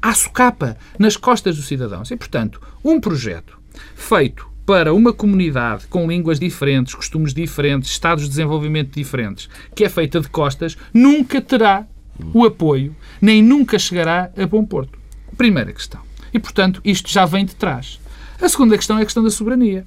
à 0.00 0.14
socapa, 0.14 0.76
nas 0.98 1.16
costas 1.16 1.56
dos 1.56 1.66
cidadãos. 1.66 2.10
E, 2.10 2.16
portanto, 2.16 2.60
um 2.82 2.98
projeto 2.98 3.58
feito 3.94 4.48
para 4.64 4.94
uma 4.94 5.12
comunidade 5.12 5.86
com 5.88 6.08
línguas 6.08 6.40
diferentes, 6.40 6.94
costumes 6.94 7.34
diferentes, 7.34 7.90
estados 7.90 8.24
de 8.24 8.30
desenvolvimento 8.30 8.94
diferentes, 8.94 9.50
que 9.74 9.84
é 9.84 9.88
feita 9.90 10.20
de 10.20 10.28
costas, 10.28 10.76
nunca 10.92 11.40
terá 11.42 11.86
o 12.32 12.44
apoio, 12.46 12.96
nem 13.20 13.42
nunca 13.42 13.78
chegará 13.78 14.30
a 14.36 14.46
bom 14.46 14.64
porto. 14.64 14.98
Primeira 15.36 15.72
questão. 15.72 16.00
E, 16.32 16.38
portanto, 16.38 16.80
isto 16.84 17.10
já 17.10 17.26
vem 17.26 17.44
de 17.44 17.54
trás. 17.54 18.00
A 18.40 18.48
segunda 18.48 18.76
questão 18.76 18.98
é 18.98 19.02
a 19.02 19.04
questão 19.04 19.22
da 19.22 19.30
soberania. 19.30 19.86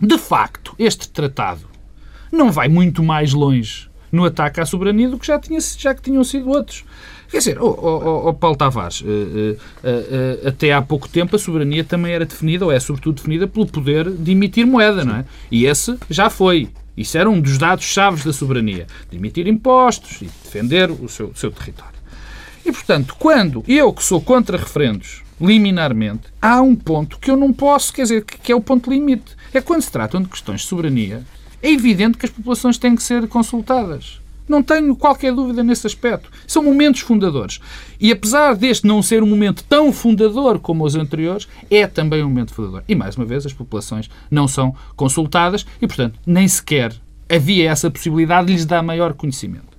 De 0.00 0.18
facto, 0.18 0.74
este 0.78 1.08
tratado 1.08 1.68
não 2.32 2.50
vai 2.50 2.68
muito 2.68 3.02
mais 3.02 3.32
longe 3.32 3.90
no 4.10 4.24
ataque 4.24 4.60
à 4.60 4.66
soberania 4.66 5.08
do 5.08 5.18
que 5.18 5.26
já, 5.26 5.38
tinha, 5.38 5.60
já 5.60 5.94
que 5.94 6.02
tinham 6.02 6.24
sido 6.24 6.48
outros. 6.48 6.84
Quer 7.30 7.38
dizer, 7.38 7.62
oh, 7.62 7.68
oh, 7.80 8.28
oh 8.28 8.34
Paulo 8.34 8.56
Tavares, 8.56 9.02
uh, 9.02 9.04
uh, 9.04 9.08
uh, 9.14 10.48
até 10.48 10.72
há 10.72 10.82
pouco 10.82 11.08
tempo 11.08 11.36
a 11.36 11.38
soberania 11.38 11.84
também 11.84 12.12
era 12.12 12.26
definida, 12.26 12.64
ou 12.64 12.72
é 12.72 12.80
sobretudo 12.80 13.16
definida, 13.16 13.46
pelo 13.46 13.66
poder 13.66 14.10
de 14.10 14.32
emitir 14.32 14.66
moeda, 14.66 15.04
não 15.04 15.16
é? 15.16 15.24
E 15.50 15.64
esse 15.64 15.96
já 16.08 16.28
foi. 16.28 16.70
Isso 16.96 17.16
era 17.16 17.30
um 17.30 17.40
dos 17.40 17.56
dados 17.56 17.84
chaves 17.84 18.24
da 18.24 18.32
soberania. 18.32 18.86
De 19.08 19.16
emitir 19.16 19.46
impostos 19.46 20.22
e 20.22 20.24
defender 20.24 20.90
o 20.90 21.08
seu, 21.08 21.28
o 21.28 21.36
seu 21.36 21.52
território. 21.52 22.00
E, 22.66 22.72
portanto, 22.72 23.14
quando 23.16 23.64
eu, 23.68 23.92
que 23.92 24.02
sou 24.02 24.20
contra 24.20 24.58
referendos, 24.58 25.22
liminarmente, 25.40 26.28
há 26.40 26.60
um 26.60 26.76
ponto 26.76 27.18
que 27.18 27.30
eu 27.30 27.36
não 27.36 27.52
posso, 27.52 27.92
quer 27.92 28.02
dizer, 28.02 28.24
que 28.24 28.52
é 28.52 28.54
o 28.54 28.60
ponto 28.60 28.90
limite. 28.90 29.36
É 29.52 29.60
quando 29.60 29.82
se 29.82 29.90
tratam 29.90 30.22
de 30.22 30.28
questões 30.28 30.60
de 30.60 30.66
soberania, 30.66 31.24
é 31.62 31.70
evidente 31.70 32.18
que 32.18 32.26
as 32.26 32.32
populações 32.32 32.78
têm 32.78 32.94
que 32.94 33.02
ser 33.02 33.26
consultadas. 33.28 34.20
Não 34.48 34.62
tenho 34.64 34.96
qualquer 34.96 35.32
dúvida 35.32 35.62
nesse 35.62 35.86
aspecto. 35.86 36.28
São 36.44 36.64
momentos 36.64 37.02
fundadores. 37.02 37.60
E 38.00 38.10
apesar 38.10 38.56
deste 38.56 38.84
não 38.84 39.00
ser 39.00 39.22
um 39.22 39.26
momento 39.26 39.62
tão 39.62 39.92
fundador 39.92 40.58
como 40.58 40.84
os 40.84 40.96
anteriores, 40.96 41.46
é 41.70 41.86
também 41.86 42.24
um 42.24 42.28
momento 42.28 42.52
fundador. 42.52 42.82
E 42.88 42.96
mais 42.96 43.16
uma 43.16 43.24
vez, 43.24 43.46
as 43.46 43.52
populações 43.52 44.10
não 44.28 44.48
são 44.48 44.74
consultadas 44.96 45.64
e, 45.80 45.86
portanto, 45.86 46.18
nem 46.26 46.48
sequer 46.48 46.92
havia 47.28 47.70
essa 47.70 47.88
possibilidade 47.88 48.48
de 48.48 48.54
lhes 48.54 48.66
dar 48.66 48.82
maior 48.82 49.12
conhecimento. 49.14 49.70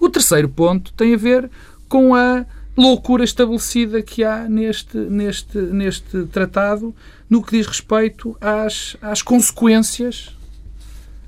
O 0.00 0.08
terceiro 0.08 0.48
ponto 0.48 0.94
tem 0.94 1.12
a 1.12 1.18
ver 1.18 1.50
com 1.86 2.14
a 2.14 2.46
loucura 2.76 3.24
estabelecida 3.24 4.02
que 4.02 4.22
há 4.22 4.48
neste, 4.48 4.96
neste, 4.96 5.58
neste 5.58 6.24
tratado 6.26 6.94
no 7.28 7.42
que 7.42 7.56
diz 7.56 7.66
respeito 7.66 8.36
às, 8.40 8.96
às 9.00 9.22
consequências 9.22 10.36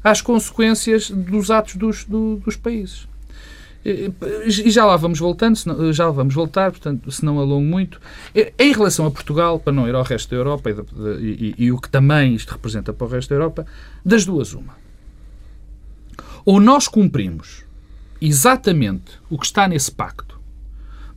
às 0.03 0.21
consequências 0.21 1.11
dos 1.11 1.51
atos 1.51 1.77
dos, 1.77 2.05
do, 2.05 2.37
dos 2.37 2.57
países. 2.57 3.07
E 3.85 4.71
já 4.71 4.85
lá 4.85 4.97
vamos 4.97 5.19
voltando, 5.19 5.93
já 5.93 6.07
lá 6.07 6.13
vamos 6.13 6.35
voltar, 6.35 6.71
portanto, 6.71 7.11
se 7.11 7.25
não 7.25 7.39
alongo 7.39 7.65
muito. 7.65 8.01
Em 8.59 8.73
relação 8.73 9.07
a 9.07 9.11
Portugal, 9.11 9.59
para 9.59 9.73
não 9.73 9.89
ir 9.89 9.95
ao 9.95 10.03
resto 10.03 10.31
da 10.31 10.37
Europa 10.37 10.71
e, 10.71 10.75
e, 11.25 11.55
e, 11.65 11.73
o 11.73 11.79
que 11.79 11.89
também 11.89 12.35
isto 12.35 12.51
representa 12.53 12.93
para 12.93 13.07
o 13.07 13.11
resto 13.11 13.31
da 13.31 13.37
Europa, 13.37 13.67
das 14.05 14.25
duas, 14.25 14.53
uma. 14.53 14.77
Ou 16.45 16.61
nós 16.61 16.89
cumprimos 16.89 17.65
exatamente 18.21 19.19
o 19.31 19.39
que 19.39 19.47
está 19.47 19.69
nesse 19.69 19.93
pacto, 19.93 20.38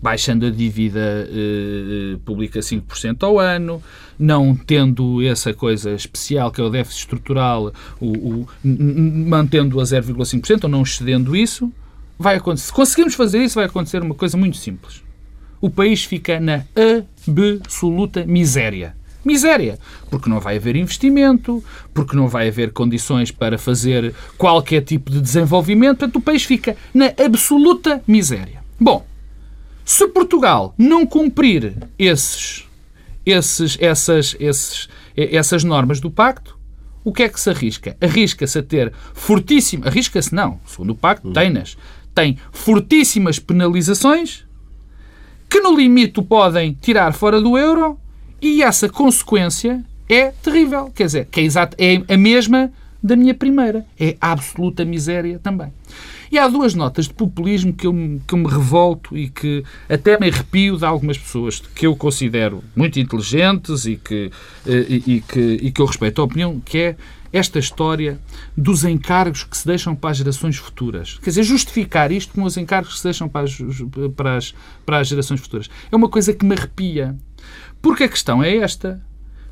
baixando 0.01 0.45
a 0.47 0.49
dívida 0.49 1.29
eh, 1.29 2.17
pública 2.25 2.59
5% 2.59 3.23
ao 3.23 3.39
ano, 3.39 3.81
não 4.17 4.55
tendo 4.55 5.21
essa 5.21 5.53
coisa 5.53 5.91
especial 5.91 6.51
que 6.51 6.59
é 6.59 6.63
o 6.63 6.69
déficit 6.69 7.01
estrutural, 7.01 7.71
o, 7.99 8.07
o 8.07 8.47
mantendo 8.63 9.79
a 9.79 9.83
0,5% 9.83 10.63
ou 10.63 10.69
não 10.69 10.81
excedendo 10.81 11.35
isso, 11.35 11.71
vai 12.17 12.37
acontecer. 12.37 12.67
Se 12.67 12.73
conseguirmos 12.73 13.15
fazer 13.15 13.43
isso, 13.43 13.55
vai 13.55 13.65
acontecer 13.65 14.01
uma 14.01 14.15
coisa 14.15 14.37
muito 14.37 14.57
simples. 14.57 15.03
O 15.59 15.69
país 15.69 16.03
fica 16.03 16.39
na 16.39 16.65
absoluta 16.75 18.25
miséria. 18.25 18.95
Miséria. 19.23 19.77
Porque 20.09 20.27
não 20.27 20.39
vai 20.39 20.57
haver 20.57 20.75
investimento, 20.75 21.63
porque 21.93 22.15
não 22.15 22.27
vai 22.27 22.47
haver 22.47 22.71
condições 22.71 23.29
para 23.29 23.57
fazer 23.57 24.13
qualquer 24.37 24.81
tipo 24.81 25.11
de 25.11 25.21
desenvolvimento. 25.21 25.99
Portanto, 25.99 26.15
o 26.15 26.21
país 26.21 26.43
fica 26.43 26.75
na 26.91 27.13
absoluta 27.23 28.01
miséria. 28.07 28.61
Bom, 28.79 29.05
se 29.91 30.07
Portugal 30.07 30.73
não 30.77 31.05
cumprir 31.05 31.73
esses, 31.99 32.65
esses, 33.25 33.77
essas, 33.77 34.37
esses, 34.39 34.87
essas 35.17 35.65
normas 35.65 35.99
do 35.99 36.09
pacto, 36.09 36.57
o 37.03 37.11
que 37.11 37.23
é 37.23 37.27
que 37.27 37.37
se 37.37 37.49
arrisca? 37.49 37.97
Arrisca-se 37.99 38.57
a 38.57 38.63
ter 38.63 38.93
fortíssimas. 39.13 39.87
Arrisca-se 39.87 40.33
não, 40.33 40.61
segundo 40.65 40.91
o 40.91 40.95
pacto, 40.95 41.27
hum. 41.27 41.33
tem-nas. 41.33 41.77
Tem 42.15 42.37
fortíssimas 42.53 43.37
penalizações 43.37 44.45
que, 45.49 45.59
no 45.59 45.75
limite, 45.75 46.21
o 46.21 46.23
podem 46.23 46.71
tirar 46.71 47.11
fora 47.11 47.41
do 47.41 47.57
euro 47.57 47.99
e 48.41 48.63
essa 48.63 48.87
consequência 48.87 49.83
é 50.07 50.31
terrível. 50.41 50.89
Quer 50.95 51.05
dizer, 51.07 51.25
que 51.25 51.41
é, 51.41 51.43
exato, 51.43 51.75
é 51.77 52.01
a 52.07 52.17
mesma 52.17 52.71
da 53.03 53.17
minha 53.17 53.33
primeira. 53.33 53.85
É 53.99 54.15
absoluta 54.21 54.85
miséria 54.85 55.37
também. 55.37 55.73
E 56.31 56.39
há 56.39 56.47
duas 56.47 56.73
notas 56.73 57.09
de 57.09 57.13
populismo 57.13 57.73
que 57.73 57.85
eu, 57.85 57.93
que 58.25 58.33
eu 58.33 58.37
me 58.37 58.47
revolto 58.47 59.17
e 59.17 59.29
que 59.29 59.65
até 59.89 60.17
me 60.17 60.29
arrepio 60.29 60.77
de 60.77 60.85
algumas 60.85 61.17
pessoas 61.17 61.59
que 61.59 61.85
eu 61.85 61.93
considero 61.93 62.63
muito 62.73 62.97
inteligentes 62.99 63.85
e 63.85 63.97
que, 63.97 64.31
eh, 64.65 64.85
e, 64.87 65.15
e 65.15 65.21
que, 65.21 65.39
e 65.61 65.71
que 65.71 65.81
eu 65.81 65.85
respeito 65.85 66.21
a 66.21 66.23
opinião, 66.23 66.61
que 66.61 66.77
é 66.77 66.95
esta 67.33 67.59
história 67.59 68.17
dos 68.55 68.85
encargos 68.85 69.43
que 69.43 69.57
se 69.57 69.65
deixam 69.65 69.93
para 69.93 70.11
as 70.11 70.17
gerações 70.17 70.55
futuras. 70.55 71.17
Quer 71.21 71.31
dizer, 71.31 71.43
justificar 71.43 72.11
isto 72.13 72.33
com 72.33 72.43
os 72.43 72.55
encargos 72.55 72.93
que 72.93 72.97
se 72.99 73.03
deixam 73.03 73.27
para 73.27 73.45
as, 73.45 73.57
para 74.15 74.37
as, 74.37 74.55
para 74.85 74.97
as 74.99 75.07
gerações 75.09 75.41
futuras. 75.41 75.69
É 75.91 75.95
uma 75.95 76.09
coisa 76.09 76.33
que 76.33 76.45
me 76.45 76.55
arrepia. 76.55 77.15
Porque 77.81 78.05
a 78.05 78.09
questão 78.09 78.41
é 78.41 78.55
esta. 78.57 79.01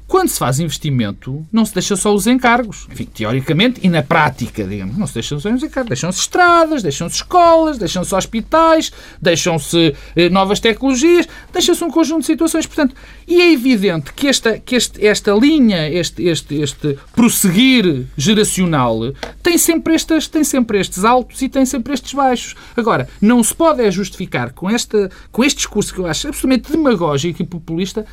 Quando 0.09 0.27
se 0.27 0.39
faz 0.39 0.59
investimento, 0.59 1.45
não 1.51 1.63
se 1.63 1.71
deixa 1.71 1.95
só 1.95 2.11
os 2.11 2.25
encargos. 2.25 2.87
Enfim, 2.91 3.05
teoricamente 3.05 3.79
e 3.83 3.87
na 3.87 4.01
prática, 4.01 4.63
digamos, 4.63 4.97
não 4.97 5.05
se 5.05 5.13
deixam 5.13 5.39
só 5.39 5.53
os 5.53 5.61
encargos. 5.61 5.89
Deixam-se 5.89 6.19
estradas, 6.19 6.81
deixam-se 6.81 7.17
escolas, 7.17 7.77
deixam-se 7.77 8.15
hospitais, 8.15 8.91
deixam-se 9.21 9.95
eh, 10.15 10.27
novas 10.29 10.59
tecnologias, 10.59 11.27
deixa-se 11.53 11.83
um 11.83 11.91
conjunto 11.91 12.21
de 12.21 12.25
situações. 12.25 12.65
Portanto, 12.65 12.95
e 13.27 13.39
é 13.39 13.53
evidente 13.53 14.11
que 14.11 14.27
esta, 14.27 14.57
que 14.57 14.75
este, 14.75 15.05
esta 15.05 15.31
linha, 15.31 15.87
este, 15.87 16.23
este, 16.23 16.55
este 16.55 16.97
prosseguir 17.13 18.07
geracional, 18.17 19.13
tem 19.43 19.59
sempre, 19.59 19.93
estas, 19.93 20.27
tem 20.27 20.43
sempre 20.43 20.79
estes 20.79 21.05
altos 21.05 21.39
e 21.43 21.47
tem 21.47 21.67
sempre 21.67 21.93
estes 21.93 22.15
baixos. 22.15 22.55
Agora, 22.75 23.07
não 23.21 23.43
se 23.43 23.53
pode 23.53 23.83
é 23.83 23.91
justificar 23.91 24.53
com, 24.53 24.67
esta, 24.67 25.11
com 25.31 25.43
este 25.43 25.57
discurso 25.57 25.93
que 25.93 25.99
eu 25.99 26.07
acho 26.07 26.29
absolutamente 26.29 26.71
demagógico 26.71 27.43
e 27.43 27.45
populista 27.45 28.07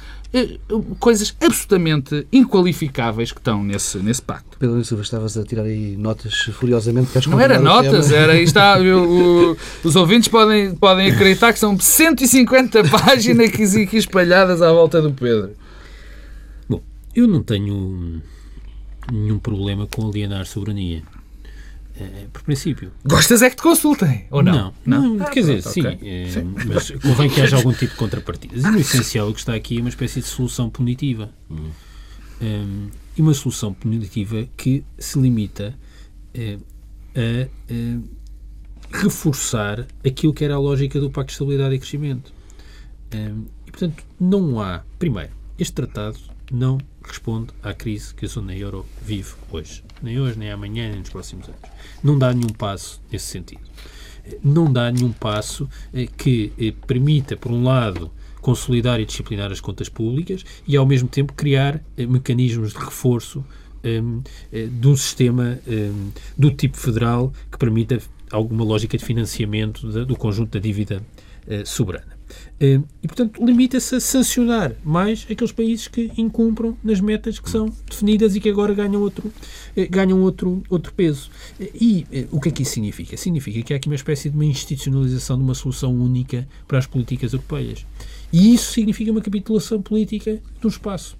coisas 0.98 1.34
absolutamente 1.40 2.26
inqualificáveis 2.32 3.32
que 3.32 3.38
estão 3.38 3.62
nesse, 3.62 3.98
nesse 3.98 4.22
pacto. 4.22 4.56
Pedro 4.58 4.84
Silva, 4.84 5.02
estavas 5.02 5.36
a 5.36 5.44
tirar 5.44 5.62
aí 5.62 5.96
notas 5.96 6.34
furiosamente. 6.52 7.28
Não 7.28 7.40
era 7.40 7.58
notas, 7.58 8.10
era, 8.10 8.38
está, 8.40 8.78
eu, 8.82 9.02
o, 9.04 9.56
os 9.86 9.96
ouvintes 9.96 10.28
podem, 10.28 10.74
podem 10.74 11.10
acreditar 11.10 11.52
que 11.52 11.58
são 11.58 11.78
150 11.78 12.84
páginas 12.90 13.48
aqui, 13.48 13.82
aqui 13.82 13.96
espalhadas 13.96 14.62
à 14.62 14.72
volta 14.72 15.00
do 15.00 15.12
Pedro. 15.12 15.50
Bom, 16.68 16.82
eu 17.14 17.26
não 17.26 17.42
tenho 17.42 18.22
nenhum 19.12 19.38
problema 19.38 19.86
com 19.86 20.08
alienar 20.08 20.46
soberania. 20.46 21.02
É, 21.98 22.26
por 22.30 22.42
princípio. 22.42 22.92
Gostas 23.06 23.40
é 23.40 23.48
que 23.48 23.56
te 23.56 23.62
consultem, 23.62 24.26
ou 24.30 24.42
não? 24.42 24.74
Não, 24.84 25.00
não, 25.00 25.14
não 25.14 25.26
quer 25.30 25.40
dizer, 25.40 25.62
sim, 25.62 25.80
é, 25.86 26.28
sim, 26.28 26.54
mas 26.66 26.90
convém 26.90 27.30
que 27.30 27.40
haja 27.40 27.56
algum 27.56 27.72
tipo 27.72 27.92
de 27.92 27.98
contrapartidas. 27.98 28.62
E 28.62 28.70
no 28.70 28.78
essencial 28.78 29.30
o 29.30 29.32
que 29.32 29.38
está 29.38 29.54
aqui 29.54 29.78
é 29.78 29.80
uma 29.80 29.88
espécie 29.88 30.20
de 30.20 30.26
solução 30.26 30.68
punitiva. 30.68 31.30
Hum. 31.50 31.70
Um, 32.38 32.90
e 33.16 33.22
uma 33.22 33.32
solução 33.32 33.72
punitiva 33.72 34.46
que 34.56 34.84
se 34.98 35.18
limita 35.18 35.74
uh, 36.34 36.62
a 37.14 37.72
uh, 37.72 38.04
reforçar 38.92 39.86
aquilo 40.06 40.34
que 40.34 40.44
era 40.44 40.54
a 40.54 40.58
lógica 40.58 41.00
do 41.00 41.10
Pacto 41.10 41.28
de 41.28 41.32
Estabilidade 41.32 41.74
e 41.74 41.78
Crescimento. 41.78 42.32
Um, 43.14 43.46
e, 43.66 43.70
portanto, 43.70 44.04
não 44.20 44.60
há. 44.60 44.84
Primeiro, 44.98 45.32
este 45.58 45.72
tratado 45.72 46.18
não 46.52 46.78
responde 47.06 47.48
à 47.62 47.72
crise 47.72 48.14
que 48.14 48.24
a 48.24 48.28
zona 48.28 48.54
euro 48.54 48.86
vive 49.02 49.34
hoje. 49.50 49.82
Nem 50.02 50.20
hoje, 50.20 50.38
nem 50.38 50.50
amanhã, 50.50 50.88
nem 50.90 51.00
nos 51.00 51.10
próximos 51.10 51.48
anos. 51.48 51.60
Não 52.02 52.18
dá 52.18 52.32
nenhum 52.32 52.52
passo 52.52 53.00
nesse 53.10 53.26
sentido. 53.26 53.62
Não 54.42 54.72
dá 54.72 54.90
nenhum 54.90 55.12
passo 55.12 55.68
eh, 55.94 56.06
que 56.06 56.52
eh, 56.58 56.72
permita, 56.86 57.36
por 57.36 57.52
um 57.52 57.62
lado, 57.62 58.10
consolidar 58.40 59.00
e 59.00 59.04
disciplinar 59.04 59.52
as 59.52 59.60
contas 59.60 59.88
públicas 59.88 60.44
e, 60.66 60.76
ao 60.76 60.84
mesmo 60.84 61.08
tempo, 61.08 61.32
criar 61.32 61.80
eh, 61.96 62.06
mecanismos 62.06 62.72
de 62.72 62.78
reforço 62.78 63.44
um, 63.84 64.20
de 64.52 64.88
um 64.88 64.96
sistema 64.96 65.60
um, 65.64 66.10
do 66.36 66.50
tipo 66.50 66.76
federal 66.76 67.32
que 67.52 67.56
permita 67.56 68.00
alguma 68.32 68.64
lógica 68.64 68.98
de 68.98 69.04
financiamento 69.04 70.04
do 70.04 70.16
conjunto 70.16 70.50
da 70.50 70.58
dívida 70.58 71.00
soberana. 71.64 72.15
Eh, 72.60 72.80
e, 73.02 73.06
portanto, 73.06 73.44
limita-se 73.44 73.94
a 73.96 74.00
sancionar 74.00 74.72
mais 74.84 75.26
aqueles 75.30 75.52
países 75.52 75.88
que 75.88 76.10
incumpram 76.16 76.76
nas 76.82 77.00
metas 77.00 77.38
que 77.38 77.50
são 77.50 77.72
definidas 77.88 78.34
e 78.34 78.40
que 78.40 78.48
agora 78.48 78.72
ganham 78.74 79.00
outro, 79.00 79.32
eh, 79.76 79.86
ganham 79.86 80.20
outro, 80.22 80.62
outro 80.68 80.92
peso. 80.94 81.30
Eh, 81.60 81.70
e 81.74 82.06
o 82.30 82.40
que 82.40 82.48
é 82.48 82.52
que 82.52 82.62
isso 82.62 82.72
significa? 82.72 83.16
Significa 83.16 83.62
que 83.62 83.74
há 83.74 83.76
aqui 83.76 83.88
uma 83.88 83.94
espécie 83.94 84.30
de 84.30 84.36
uma 84.36 84.44
institucionalização 84.44 85.36
de 85.36 85.44
uma 85.44 85.54
solução 85.54 85.94
única 85.94 86.48
para 86.66 86.78
as 86.78 86.86
políticas 86.86 87.32
europeias. 87.32 87.86
E 88.32 88.54
isso 88.54 88.72
significa 88.72 89.10
uma 89.10 89.20
capitulação 89.20 89.80
política 89.80 90.40
um 90.64 90.68
espaço. 90.68 91.16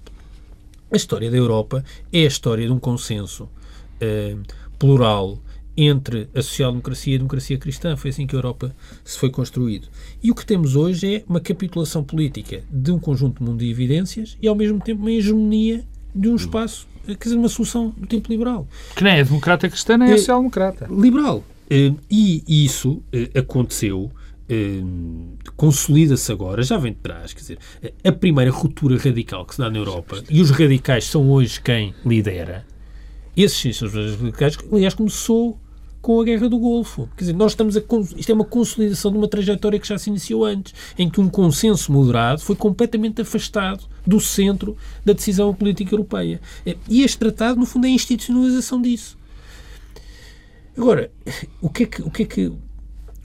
A 0.91 0.95
história 0.95 1.29
da 1.31 1.37
Europa 1.37 1.83
é 2.11 2.23
a 2.23 2.27
história 2.27 2.65
de 2.65 2.71
um 2.71 2.79
consenso 2.79 3.43
uh, 3.45 4.41
plural, 4.77 5.39
entre 5.77 6.27
a 6.33 6.41
social-democracia 6.41 7.13
e 7.13 7.15
a 7.15 7.19
democracia 7.19 7.57
cristã. 7.57 7.95
Foi 7.95 8.09
assim 8.09 8.25
que 8.25 8.35
a 8.35 8.39
Europa 8.39 8.75
se 9.05 9.19
foi 9.19 9.29
construído. 9.29 9.87
E 10.23 10.31
o 10.31 10.35
que 10.35 10.45
temos 10.45 10.75
hoje 10.75 11.15
é 11.15 11.23
uma 11.29 11.39
capitulação 11.39 12.03
política 12.03 12.63
de 12.71 12.91
um 12.91 12.99
conjunto 12.99 13.37
de 13.37 13.49
mundo 13.49 13.59
de 13.59 13.69
evidências 13.69 14.37
e, 14.41 14.47
ao 14.47 14.55
mesmo 14.55 14.79
tempo, 14.79 15.01
uma 15.01 15.11
hegemonia 15.11 15.85
de 16.15 16.27
um 16.27 16.35
espaço, 16.35 16.87
quer 17.05 17.17
dizer, 17.21 17.35
uma 17.35 17.49
solução 17.49 17.93
do 17.95 18.07
tempo 18.07 18.31
liberal. 18.31 18.67
Que 18.95 19.03
nem 19.03 19.19
é 19.19 19.23
democrata 19.23 19.69
cristã, 19.69 19.97
nem 19.97 20.09
é, 20.09 20.13
é 20.13 20.17
social-democrata. 20.17 20.87
Liberal. 20.89 21.43
E 21.69 22.43
isso 22.47 23.03
aconteceu 23.35 24.11
consolida-se 25.57 26.31
agora, 26.31 26.63
já 26.63 26.77
vem 26.77 26.93
de 26.93 26.99
trás, 26.99 27.33
quer 27.33 27.41
dizer, 27.41 27.59
a 28.01 28.11
primeira 28.13 28.49
ruptura 28.49 28.97
radical 28.97 29.45
que 29.45 29.55
se 29.55 29.59
dá 29.59 29.69
na 29.69 29.77
Europa, 29.77 30.23
e 30.29 30.41
os 30.41 30.49
radicais 30.49 31.03
são 31.03 31.29
hoje 31.29 31.59
quem 31.59 31.93
lidera, 32.05 32.65
esses 33.35 33.57
sim 33.57 33.73
são 33.73 33.89
os 33.89 33.93
radicais, 33.93 34.57
aliás, 34.71 34.93
começou 34.93 35.59
com 36.07 36.21
a 36.21 36.23
Guerra 36.23 36.47
do 36.47 36.57
Golfo. 36.57 37.09
Quer 37.17 37.25
dizer, 37.25 37.33
nós 37.33 37.51
estamos 37.51 37.75
a, 37.75 37.81
isto 38.15 38.29
é 38.29 38.33
uma 38.33 38.45
consolidação 38.45 39.11
de 39.11 39.17
uma 39.17 39.27
trajetória 39.27 39.77
que 39.77 39.85
já 39.85 39.97
se 39.97 40.09
iniciou 40.09 40.45
antes, 40.45 40.73
em 40.97 41.09
que 41.09 41.19
um 41.19 41.27
consenso 41.27 41.91
moderado 41.91 42.39
foi 42.39 42.55
completamente 42.55 43.19
afastado 43.19 43.83
do 44.05 44.17
centro 44.21 44.77
da 45.03 45.11
decisão 45.11 45.53
política 45.53 45.93
europeia. 45.93 46.39
E 46.87 47.03
este 47.03 47.17
tratado, 47.17 47.59
no 47.59 47.65
fundo, 47.65 47.87
é 47.87 47.89
a 47.89 47.91
institucionalização 47.91 48.81
disso. 48.81 49.17
Agora, 50.77 51.11
o 51.59 51.69
que 51.69 51.83
é 51.83 51.85
que, 51.87 52.01
o 52.01 52.09
que, 52.09 52.23
é 52.23 52.25
que 52.25 52.53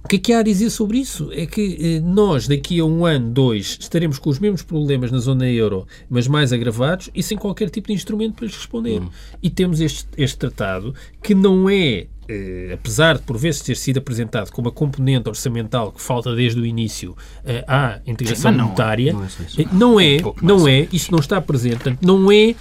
o 0.05 0.09
que 0.09 0.17
é 0.17 0.19
que 0.19 0.33
há 0.33 0.41
a 0.41 0.43
dizer 0.43 0.69
sobre 0.71 0.99
isso? 0.99 1.31
É 1.33 1.47
que 1.47 1.79
eh, 1.81 2.01
nós, 2.01 2.49
daqui 2.49 2.81
a 2.81 2.85
um 2.85 3.07
ano, 3.07 3.31
dois, 3.31 3.79
estaremos 3.81 4.19
com 4.19 4.31
os 4.31 4.41
mesmos 4.41 4.63
problemas 4.63 5.13
na 5.13 5.19
zona 5.19 5.49
euro, 5.49 5.87
mas 6.11 6.27
mais 6.27 6.53
agravados 6.53 7.09
e 7.15 7.23
sem 7.23 7.39
qualquer 7.39 7.71
tipo 7.71 7.87
de 7.87 7.95
instrumento 7.95 8.35
para 8.35 8.47
lhes 8.47 8.57
responder. 8.57 9.01
Hum. 9.01 9.09
E 9.41 9.49
temos 9.49 9.81
este, 9.81 10.09
este 10.17 10.37
tratado 10.37 10.93
que 11.23 11.35
não 11.35 11.71
é, 11.71 12.09
eh, 12.33 12.75
apesar 12.75 13.17
de 13.17 13.23
por 13.23 13.37
vezes 13.37 13.61
ter 13.61 13.77
sido 13.77 13.99
apresentado 13.99 14.51
como 14.51 14.69
a 14.69 14.73
componente 14.73 15.29
orçamental 15.29 15.93
que 15.93 16.01
falta 16.01 16.35
desde 16.35 16.61
o 16.61 16.67
início 16.67 17.17
eh, 17.45 17.65
à 17.67 18.01
integração 18.07 18.51
Sim, 18.51 18.59
não, 18.59 18.65
monetária, 18.65 19.13
não 19.13 19.23
é, 19.23 19.27
eh, 19.27 19.67
não 19.73 20.01
é, 20.01 20.19
não 20.43 20.69
é, 20.69 20.89
isso 20.93 21.13
não 21.13 21.19
está 21.19 21.41
presente, 21.41 21.77
portanto, 21.77 21.99
não 22.03 22.33
é 22.33 22.55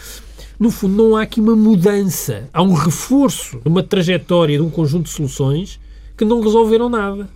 no 0.59 0.69
fundo, 0.69 0.95
não 0.95 1.15
há 1.15 1.24
aqui 1.24 1.39
uma 1.39 1.55
mudança. 1.55 2.47
Há 2.53 2.61
um 2.61 2.74
reforço 2.74 3.59
de 3.59 3.67
uma 3.67 3.82
trajetória, 3.82 4.57
de 4.59 4.63
um 4.63 4.69
conjunto 4.69 5.05
de 5.05 5.09
soluções 5.09 5.80
que 6.15 6.24
não 6.24 6.39
resolveram 6.39 6.88
nada. 6.88 7.28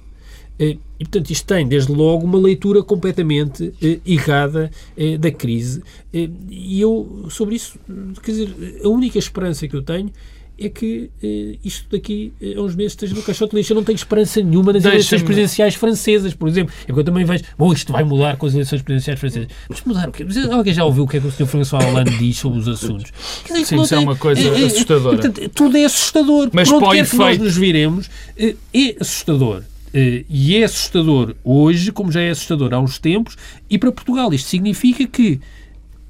Eh, 0.60 0.78
e, 1.00 1.04
portanto, 1.06 1.32
isto 1.32 1.46
tem, 1.48 1.68
desde 1.68 1.92
logo, 1.92 2.24
uma 2.24 2.38
leitura 2.38 2.84
completamente 2.84 3.74
eh, 3.82 4.00
errada 4.06 4.70
eh, 4.96 5.18
da 5.18 5.32
crise. 5.32 5.82
Eh, 6.14 6.30
e 6.48 6.80
eu, 6.80 7.26
sobre 7.30 7.56
isso, 7.56 7.80
quer 8.22 8.32
dizer, 8.32 8.82
a 8.84 8.88
única 8.90 9.18
esperança 9.18 9.68
que 9.68 9.76
eu 9.76 9.82
tenho 9.82 10.12
é 10.58 10.70
que 10.70 11.10
eh, 11.22 11.58
isto 11.64 11.90
daqui 11.92 12.32
a 12.56 12.62
uns 12.62 12.76
meses 12.76 12.94
esteja 12.94 13.14
no 13.14 13.22
caixote 13.22 13.52
de 13.52 13.58
lixo. 13.58 13.74
Eu 13.74 13.76
não 13.76 13.84
tenho 13.84 13.96
esperança 13.96 14.42
nenhuma 14.42 14.72
nas 14.72 14.86
eleições 14.86 15.22
presidenciais 15.22 15.76
francesas, 15.76 16.34
por 16.34 16.48
exemplo. 16.48 16.74
É 16.88 16.92
eu 16.92 17.04
também 17.04 17.26
vejo, 17.26 17.44
bom, 17.58 17.74
isto 17.74 17.92
vai 17.92 18.04
mudar 18.04 18.38
com 18.38 18.46
as 18.46 18.54
eleições 18.54 18.82
presidenciais 18.82 19.20
francesas. 19.20 19.50
Mas 19.68 19.82
mudar 19.82 20.10
o 20.10 20.12
quê? 20.12 20.24
Mas 20.24 20.38
alguém 20.50 20.74
já 20.74 20.86
ouviu 20.86 21.04
o 21.04 21.08
que 21.08 21.18
é 21.18 21.20
que 21.20 21.28
o 21.28 21.32
Sr. 21.32 21.46
François 21.46 21.84
Hollande 21.84 22.18
diz 22.18 22.38
sobre 22.38 22.60
os 22.60 22.68
assuntos? 22.68 23.12
Dizer, 23.46 23.66
Sim, 23.66 23.82
isso 23.82 23.96
é 23.96 24.00
uma 24.00 24.16
coisa 24.16 24.42
é, 24.42 24.66
assustadora. 24.66 25.18
Portanto, 25.18 25.50
tudo 25.50 25.78
é 25.78 25.86
assustador. 25.86 26.50
Mas 26.54 26.70
Por 26.70 26.84
onde 26.84 26.98
quer 26.98 27.10
que 27.10 27.16
nós 27.18 27.38
nos 27.38 27.58
viremos, 27.58 28.10
é 28.38 28.56
assustador. 29.00 29.64
E 29.94 30.58
é 30.58 30.64
assustador 30.64 31.36
hoje, 31.44 31.92
como 31.92 32.12
já 32.12 32.22
é 32.22 32.30
assustador 32.30 32.74
há 32.74 32.80
uns 32.80 32.98
tempos, 32.98 33.38
e 33.70 33.78
para 33.78 33.92
Portugal 33.92 34.34
isto 34.34 34.50
significa 34.50 35.06
que 35.06 35.40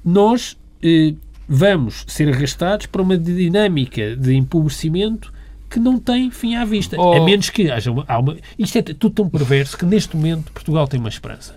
nós 0.04 0.56
vamos 1.48 2.04
ser 2.06 2.32
arrastados 2.32 2.86
para 2.86 3.02
uma 3.02 3.16
dinâmica 3.16 4.16
de 4.16 4.34
empobrecimento 4.34 5.32
que 5.68 5.78
não 5.78 5.98
tem 5.98 6.30
fim 6.30 6.54
à 6.54 6.64
vista. 6.64 6.96
Oh. 6.98 7.14
A 7.14 7.24
menos 7.24 7.50
que 7.50 7.70
haja 7.70 7.90
uma, 7.90 8.04
uma. 8.18 8.36
Isto 8.58 8.78
é 8.78 8.82
tudo 8.82 9.10
tão 9.10 9.28
perverso 9.28 9.76
que 9.76 9.84
neste 9.84 10.16
momento 10.16 10.52
Portugal 10.52 10.86
tem 10.86 11.00
uma 11.00 11.08
esperança. 11.08 11.56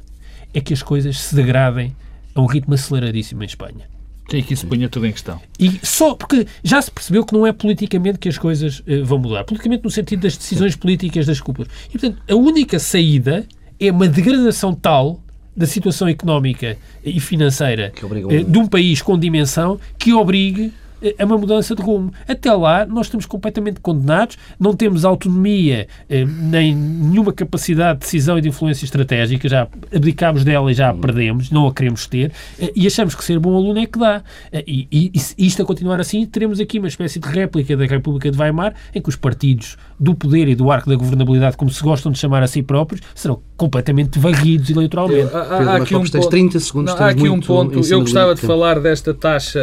É 0.53 0.59
que 0.59 0.73
as 0.73 0.81
coisas 0.81 1.19
se 1.19 1.35
degradem 1.35 1.95
a 2.33 2.41
um 2.41 2.45
ritmo 2.45 2.73
aceleradíssimo 2.73 3.43
em 3.43 3.45
Espanha. 3.45 3.87
E 4.31 4.43
que 4.43 4.53
isso 4.53 4.67
ponha 4.67 4.87
tudo 4.87 5.07
em 5.07 5.11
questão. 5.11 5.41
E 5.59 5.79
só 5.83 6.13
porque 6.13 6.45
já 6.63 6.79
se 6.81 6.91
percebeu 6.91 7.25
que 7.25 7.33
não 7.33 7.47
é 7.47 7.51
politicamente 7.51 8.19
que 8.19 8.29
as 8.29 8.37
coisas 8.37 8.79
uh, 8.81 9.03
vão 9.03 9.17
mudar. 9.17 9.43
Politicamente 9.43 9.83
no 9.83 9.89
sentido 9.89 10.21
das 10.21 10.37
decisões 10.37 10.75
políticas 10.75 11.25
das 11.25 11.39
cúpulas. 11.39 11.71
E, 11.87 11.97
portanto, 11.97 12.21
a 12.29 12.35
única 12.35 12.77
saída 12.77 13.47
é 13.79 13.91
uma 13.91 14.07
degradação 14.07 14.73
tal 14.75 15.23
da 15.55 15.65
situação 15.65 16.07
económica 16.07 16.77
e 17.03 17.19
financeira 17.19 17.91
uh, 18.01 18.43
de 18.43 18.57
um 18.57 18.67
país 18.67 19.01
com 19.01 19.17
dimensão 19.17 19.79
que 19.97 20.13
obrigue 20.13 20.71
é 21.01 21.25
uma 21.25 21.37
mudança 21.37 21.75
de 21.75 21.81
rumo. 21.81 22.11
Até 22.27 22.51
lá, 22.51 22.85
nós 22.85 23.07
estamos 23.07 23.25
completamente 23.25 23.79
condenados, 23.79 24.37
não 24.59 24.75
temos 24.75 25.05
autonomia 25.05 25.87
eh, 26.09 26.25
nem 26.25 26.75
nenhuma 26.75 27.31
capacidade 27.31 27.99
de 27.99 28.05
decisão 28.05 28.37
e 28.37 28.41
de 28.41 28.49
influência 28.49 28.85
estratégica, 28.85 29.47
já 29.47 29.67
abdicámos 29.93 30.43
dela 30.43 30.71
e 30.71 30.73
já 30.73 30.89
a 30.89 30.93
perdemos, 30.93 31.49
não 31.49 31.67
a 31.67 31.73
queremos 31.73 32.05
ter, 32.07 32.31
eh, 32.59 32.71
e 32.75 32.85
achamos 32.85 33.15
que 33.15 33.23
ser 33.23 33.39
bom 33.39 33.55
aluno 33.55 33.79
é 33.79 33.85
que 33.85 33.97
dá. 33.97 34.21
Eh, 34.51 34.63
e, 34.67 34.87
e, 34.91 35.11
e 35.37 35.47
isto 35.47 35.61
a 35.61 35.65
continuar 35.65 35.99
assim, 35.99 36.25
teremos 36.25 36.59
aqui 36.59 36.79
uma 36.79 36.87
espécie 36.87 37.19
de 37.19 37.27
réplica 37.27 37.77
da 37.77 37.85
República 37.85 38.29
de 38.29 38.37
Weimar, 38.37 38.73
em 38.93 39.01
que 39.01 39.09
os 39.09 39.15
partidos 39.15 39.77
do 39.99 40.15
poder 40.15 40.47
e 40.47 40.55
do 40.55 40.71
arco 40.71 40.89
da 40.89 40.95
governabilidade, 40.95 41.57
como 41.57 41.69
se 41.69 41.83
gostam 41.83 42.11
de 42.11 42.17
chamar 42.17 42.41
a 42.41 42.47
si 42.47 42.63
próprios, 42.63 43.01
serão 43.13 43.41
completamente 43.57 44.17
varridos 44.17 44.69
eleitoralmente. 44.69 45.35
Há, 45.35 45.39
há, 45.39 45.71
há 45.71 45.75
aqui 45.77 45.95
um 45.95 46.03
ponto, 46.03 46.29
30 46.29 46.59
segundos, 46.61 46.95
não, 46.95 47.01
há 47.01 47.09
aqui 47.09 47.27
um 47.27 47.41
ponto, 47.41 47.79
eu 47.85 47.99
gostava 47.99 48.33
de 48.33 48.41
falar 48.41 48.79
desta 48.79 49.13
taxa 49.13 49.59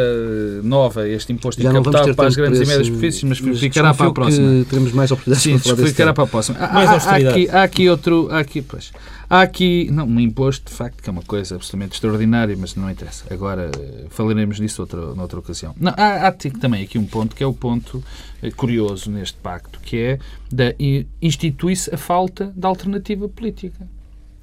nova, 0.63 1.07
este 1.09 1.33
imposto 1.33 1.61
Já 1.61 1.71
incapitável 1.71 2.13
para 2.13 2.27
as 2.27 2.35
grandes 2.35 2.61
e 2.61 2.65
médias 2.65 2.85
superfícies, 2.85 3.23
mas, 3.23 3.41
mas 3.41 3.59
ficará 3.59 3.93
para 3.93 4.07
a 4.07 4.13
próxima. 4.13 4.65
teremos 4.65 4.91
mais 4.93 5.11
oportunidades 5.11 5.43
Sim, 5.43 5.57
para 5.57 5.75
falar 5.75 5.87
ficará 5.87 6.13
para 6.13 6.23
a 6.23 6.27
próxima. 6.27 6.59
Há, 6.59 6.73
mais 6.73 7.07
há, 7.07 7.15
aqui, 7.15 7.49
há 7.49 7.63
aqui 7.63 7.89
outro, 7.89 8.27
há 8.29 8.39
aqui, 8.39 8.61
pois, 8.61 8.91
há 9.27 9.41
aqui, 9.41 9.89
não, 9.91 10.05
um 10.05 10.19
imposto, 10.19 10.69
de 10.69 10.77
facto, 10.77 11.01
que 11.01 11.09
é 11.09 11.11
uma 11.11 11.23
coisa 11.23 11.55
absolutamente 11.55 11.95
extraordinária, 11.95 12.55
mas 12.59 12.75
não 12.75 12.89
interessa. 12.91 13.23
Agora 13.31 13.71
falaremos 14.09 14.57
disso 14.57 14.83
outra, 14.83 15.15
noutra 15.15 15.39
ocasião. 15.39 15.73
Não, 15.79 15.93
há, 15.97 16.27
há 16.27 16.31
também 16.31 16.83
aqui 16.83 16.99
um 16.99 17.05
ponto 17.05 17.35
que 17.35 17.43
é 17.43 17.47
o 17.47 17.53
ponto 17.53 18.03
eh, 18.41 18.51
curioso 18.51 19.09
neste 19.09 19.37
pacto, 19.37 19.79
que 19.79 19.97
é 19.97 20.19
da 20.51 20.73
institui-se 21.21 21.93
a 21.93 21.97
falta 21.97 22.53
de 22.55 22.65
alternativa 22.65 23.27
política 23.27 23.87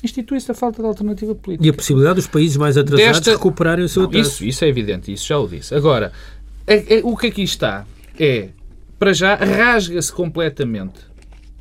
institui-se 0.04 0.50
a 0.50 0.54
falta 0.54 0.82
de 0.82 0.86
alternativa 0.86 1.34
política. 1.34 1.66
E 1.66 1.70
a 1.70 1.72
possibilidade 1.72 2.16
dos 2.16 2.26
países 2.26 2.56
mais 2.56 2.76
atrasados 2.76 3.20
Desta... 3.20 3.32
recuperarem 3.32 3.84
o 3.84 3.88
seu 3.88 4.04
atraso. 4.04 4.28
Isso, 4.28 4.44
isso 4.44 4.64
é 4.64 4.68
evidente, 4.68 5.12
isso 5.12 5.26
já 5.26 5.38
o 5.38 5.48
disse. 5.48 5.74
Agora, 5.74 6.12
é, 6.66 6.98
é, 6.98 7.00
o 7.02 7.16
que 7.16 7.28
aqui 7.28 7.42
está 7.42 7.86
é, 8.18 8.50
para 8.98 9.12
já, 9.12 9.34
rasga-se 9.34 10.12
completamente, 10.12 11.00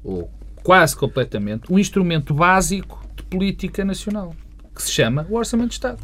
ou 0.04 0.30
quase 0.62 0.96
completamente, 0.96 1.72
um 1.72 1.80
instrumento 1.80 2.34
básico 2.34 3.04
de 3.16 3.24
política 3.24 3.84
nacional, 3.86 4.36
que 4.76 4.84
se 4.84 4.92
chama 4.92 5.26
o 5.30 5.36
Orçamento 5.36 5.70
de 5.70 5.76
Estado. 5.76 6.00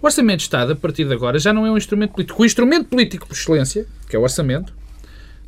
O 0.00 0.06
Orçamento 0.06 0.38
de 0.38 0.42
Estado, 0.42 0.72
a 0.72 0.76
partir 0.76 1.06
de 1.06 1.14
agora, 1.14 1.38
já 1.38 1.52
não 1.52 1.66
é 1.66 1.70
um 1.70 1.78
instrumento 1.78 2.12
político. 2.12 2.42
O 2.42 2.44
instrumento 2.44 2.88
político 2.88 3.26
por 3.26 3.34
excelência, 3.34 3.86
que 4.08 4.14
é 4.14 4.18
o 4.18 4.22
orçamento, 4.22 4.74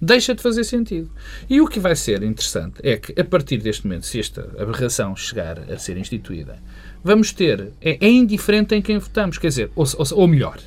deixa 0.01 0.35
de 0.35 0.43
fazer 0.43 0.65
sentido. 0.65 1.11
E 1.49 1.61
o 1.61 1.67
que 1.67 1.81
vai 1.81 1.97
ser 1.97 2.23
interessante 2.23 2.75
é 2.83 2.97
que, 2.97 3.19
a 3.21 3.25
partir 3.25 3.59
deste 3.59 3.87
momento, 3.87 4.07
se 4.07 4.21
esta 4.21 4.43
aberração 4.59 5.15
chegar 5.17 5.59
a 5.71 5.79
ser 5.79 5.97
instituída, 5.97 6.59
vamos 7.03 7.33
ter. 7.33 7.73
É, 7.81 7.99
é 8.01 8.11
indiferente 8.11 8.75
em 8.75 8.83
quem 8.83 8.99
votamos, 8.99 9.39
quer 9.39 9.49
dizer, 9.49 9.71
ou, 9.75 9.87
ou, 9.99 10.07
ou 10.13 10.27
melhor, 10.29 10.59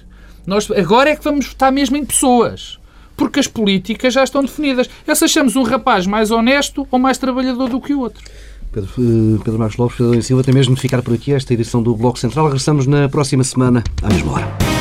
nós 0.46 0.70
agora 0.72 1.10
é 1.10 1.16
que 1.16 1.24
vamos 1.24 1.48
votar 1.48 1.72
mesmo 1.72 1.98
em 1.98 2.06
pessoas. 2.06 2.80
Porque 3.16 3.40
as 3.40 3.48
políticas 3.48 4.14
já 4.14 4.24
estão 4.24 4.42
definidas. 4.42 4.90
É 5.06 5.14
se 5.14 5.26
achamos 5.26 5.58
um 5.58 5.64
rapaz 5.64 6.08
mais 6.08 6.32
honesto 6.32 6.88
ou 6.90 6.98
mais 6.98 7.18
trabalhador 7.18 7.68
do 7.68 7.82
que 7.82 7.94
o 7.94 8.00
outro. 8.00 8.24
Pedro, 8.72 8.90
eh, 8.98 9.44
Pedro 9.44 9.60
Marcos 9.60 9.78
Lopes, 9.78 9.98
Pedro 9.98 10.22
Silva, 10.22 10.44
tem 10.44 10.54
mesmo 10.54 10.74
de 10.74 10.82
ficar 10.82 11.02
por 11.02 11.14
aqui 11.14 11.34
esta 11.34 11.54
edição 11.54 11.84
do 11.84 11.96
Bloco 11.96 12.18
Central. 12.18 12.46
Regressamos 12.46 12.88
na 12.88 13.10
próxima 13.10 13.44
semana, 13.44 13.84
à 14.02 14.08
mesma 14.08 14.32
hora. 14.32 14.79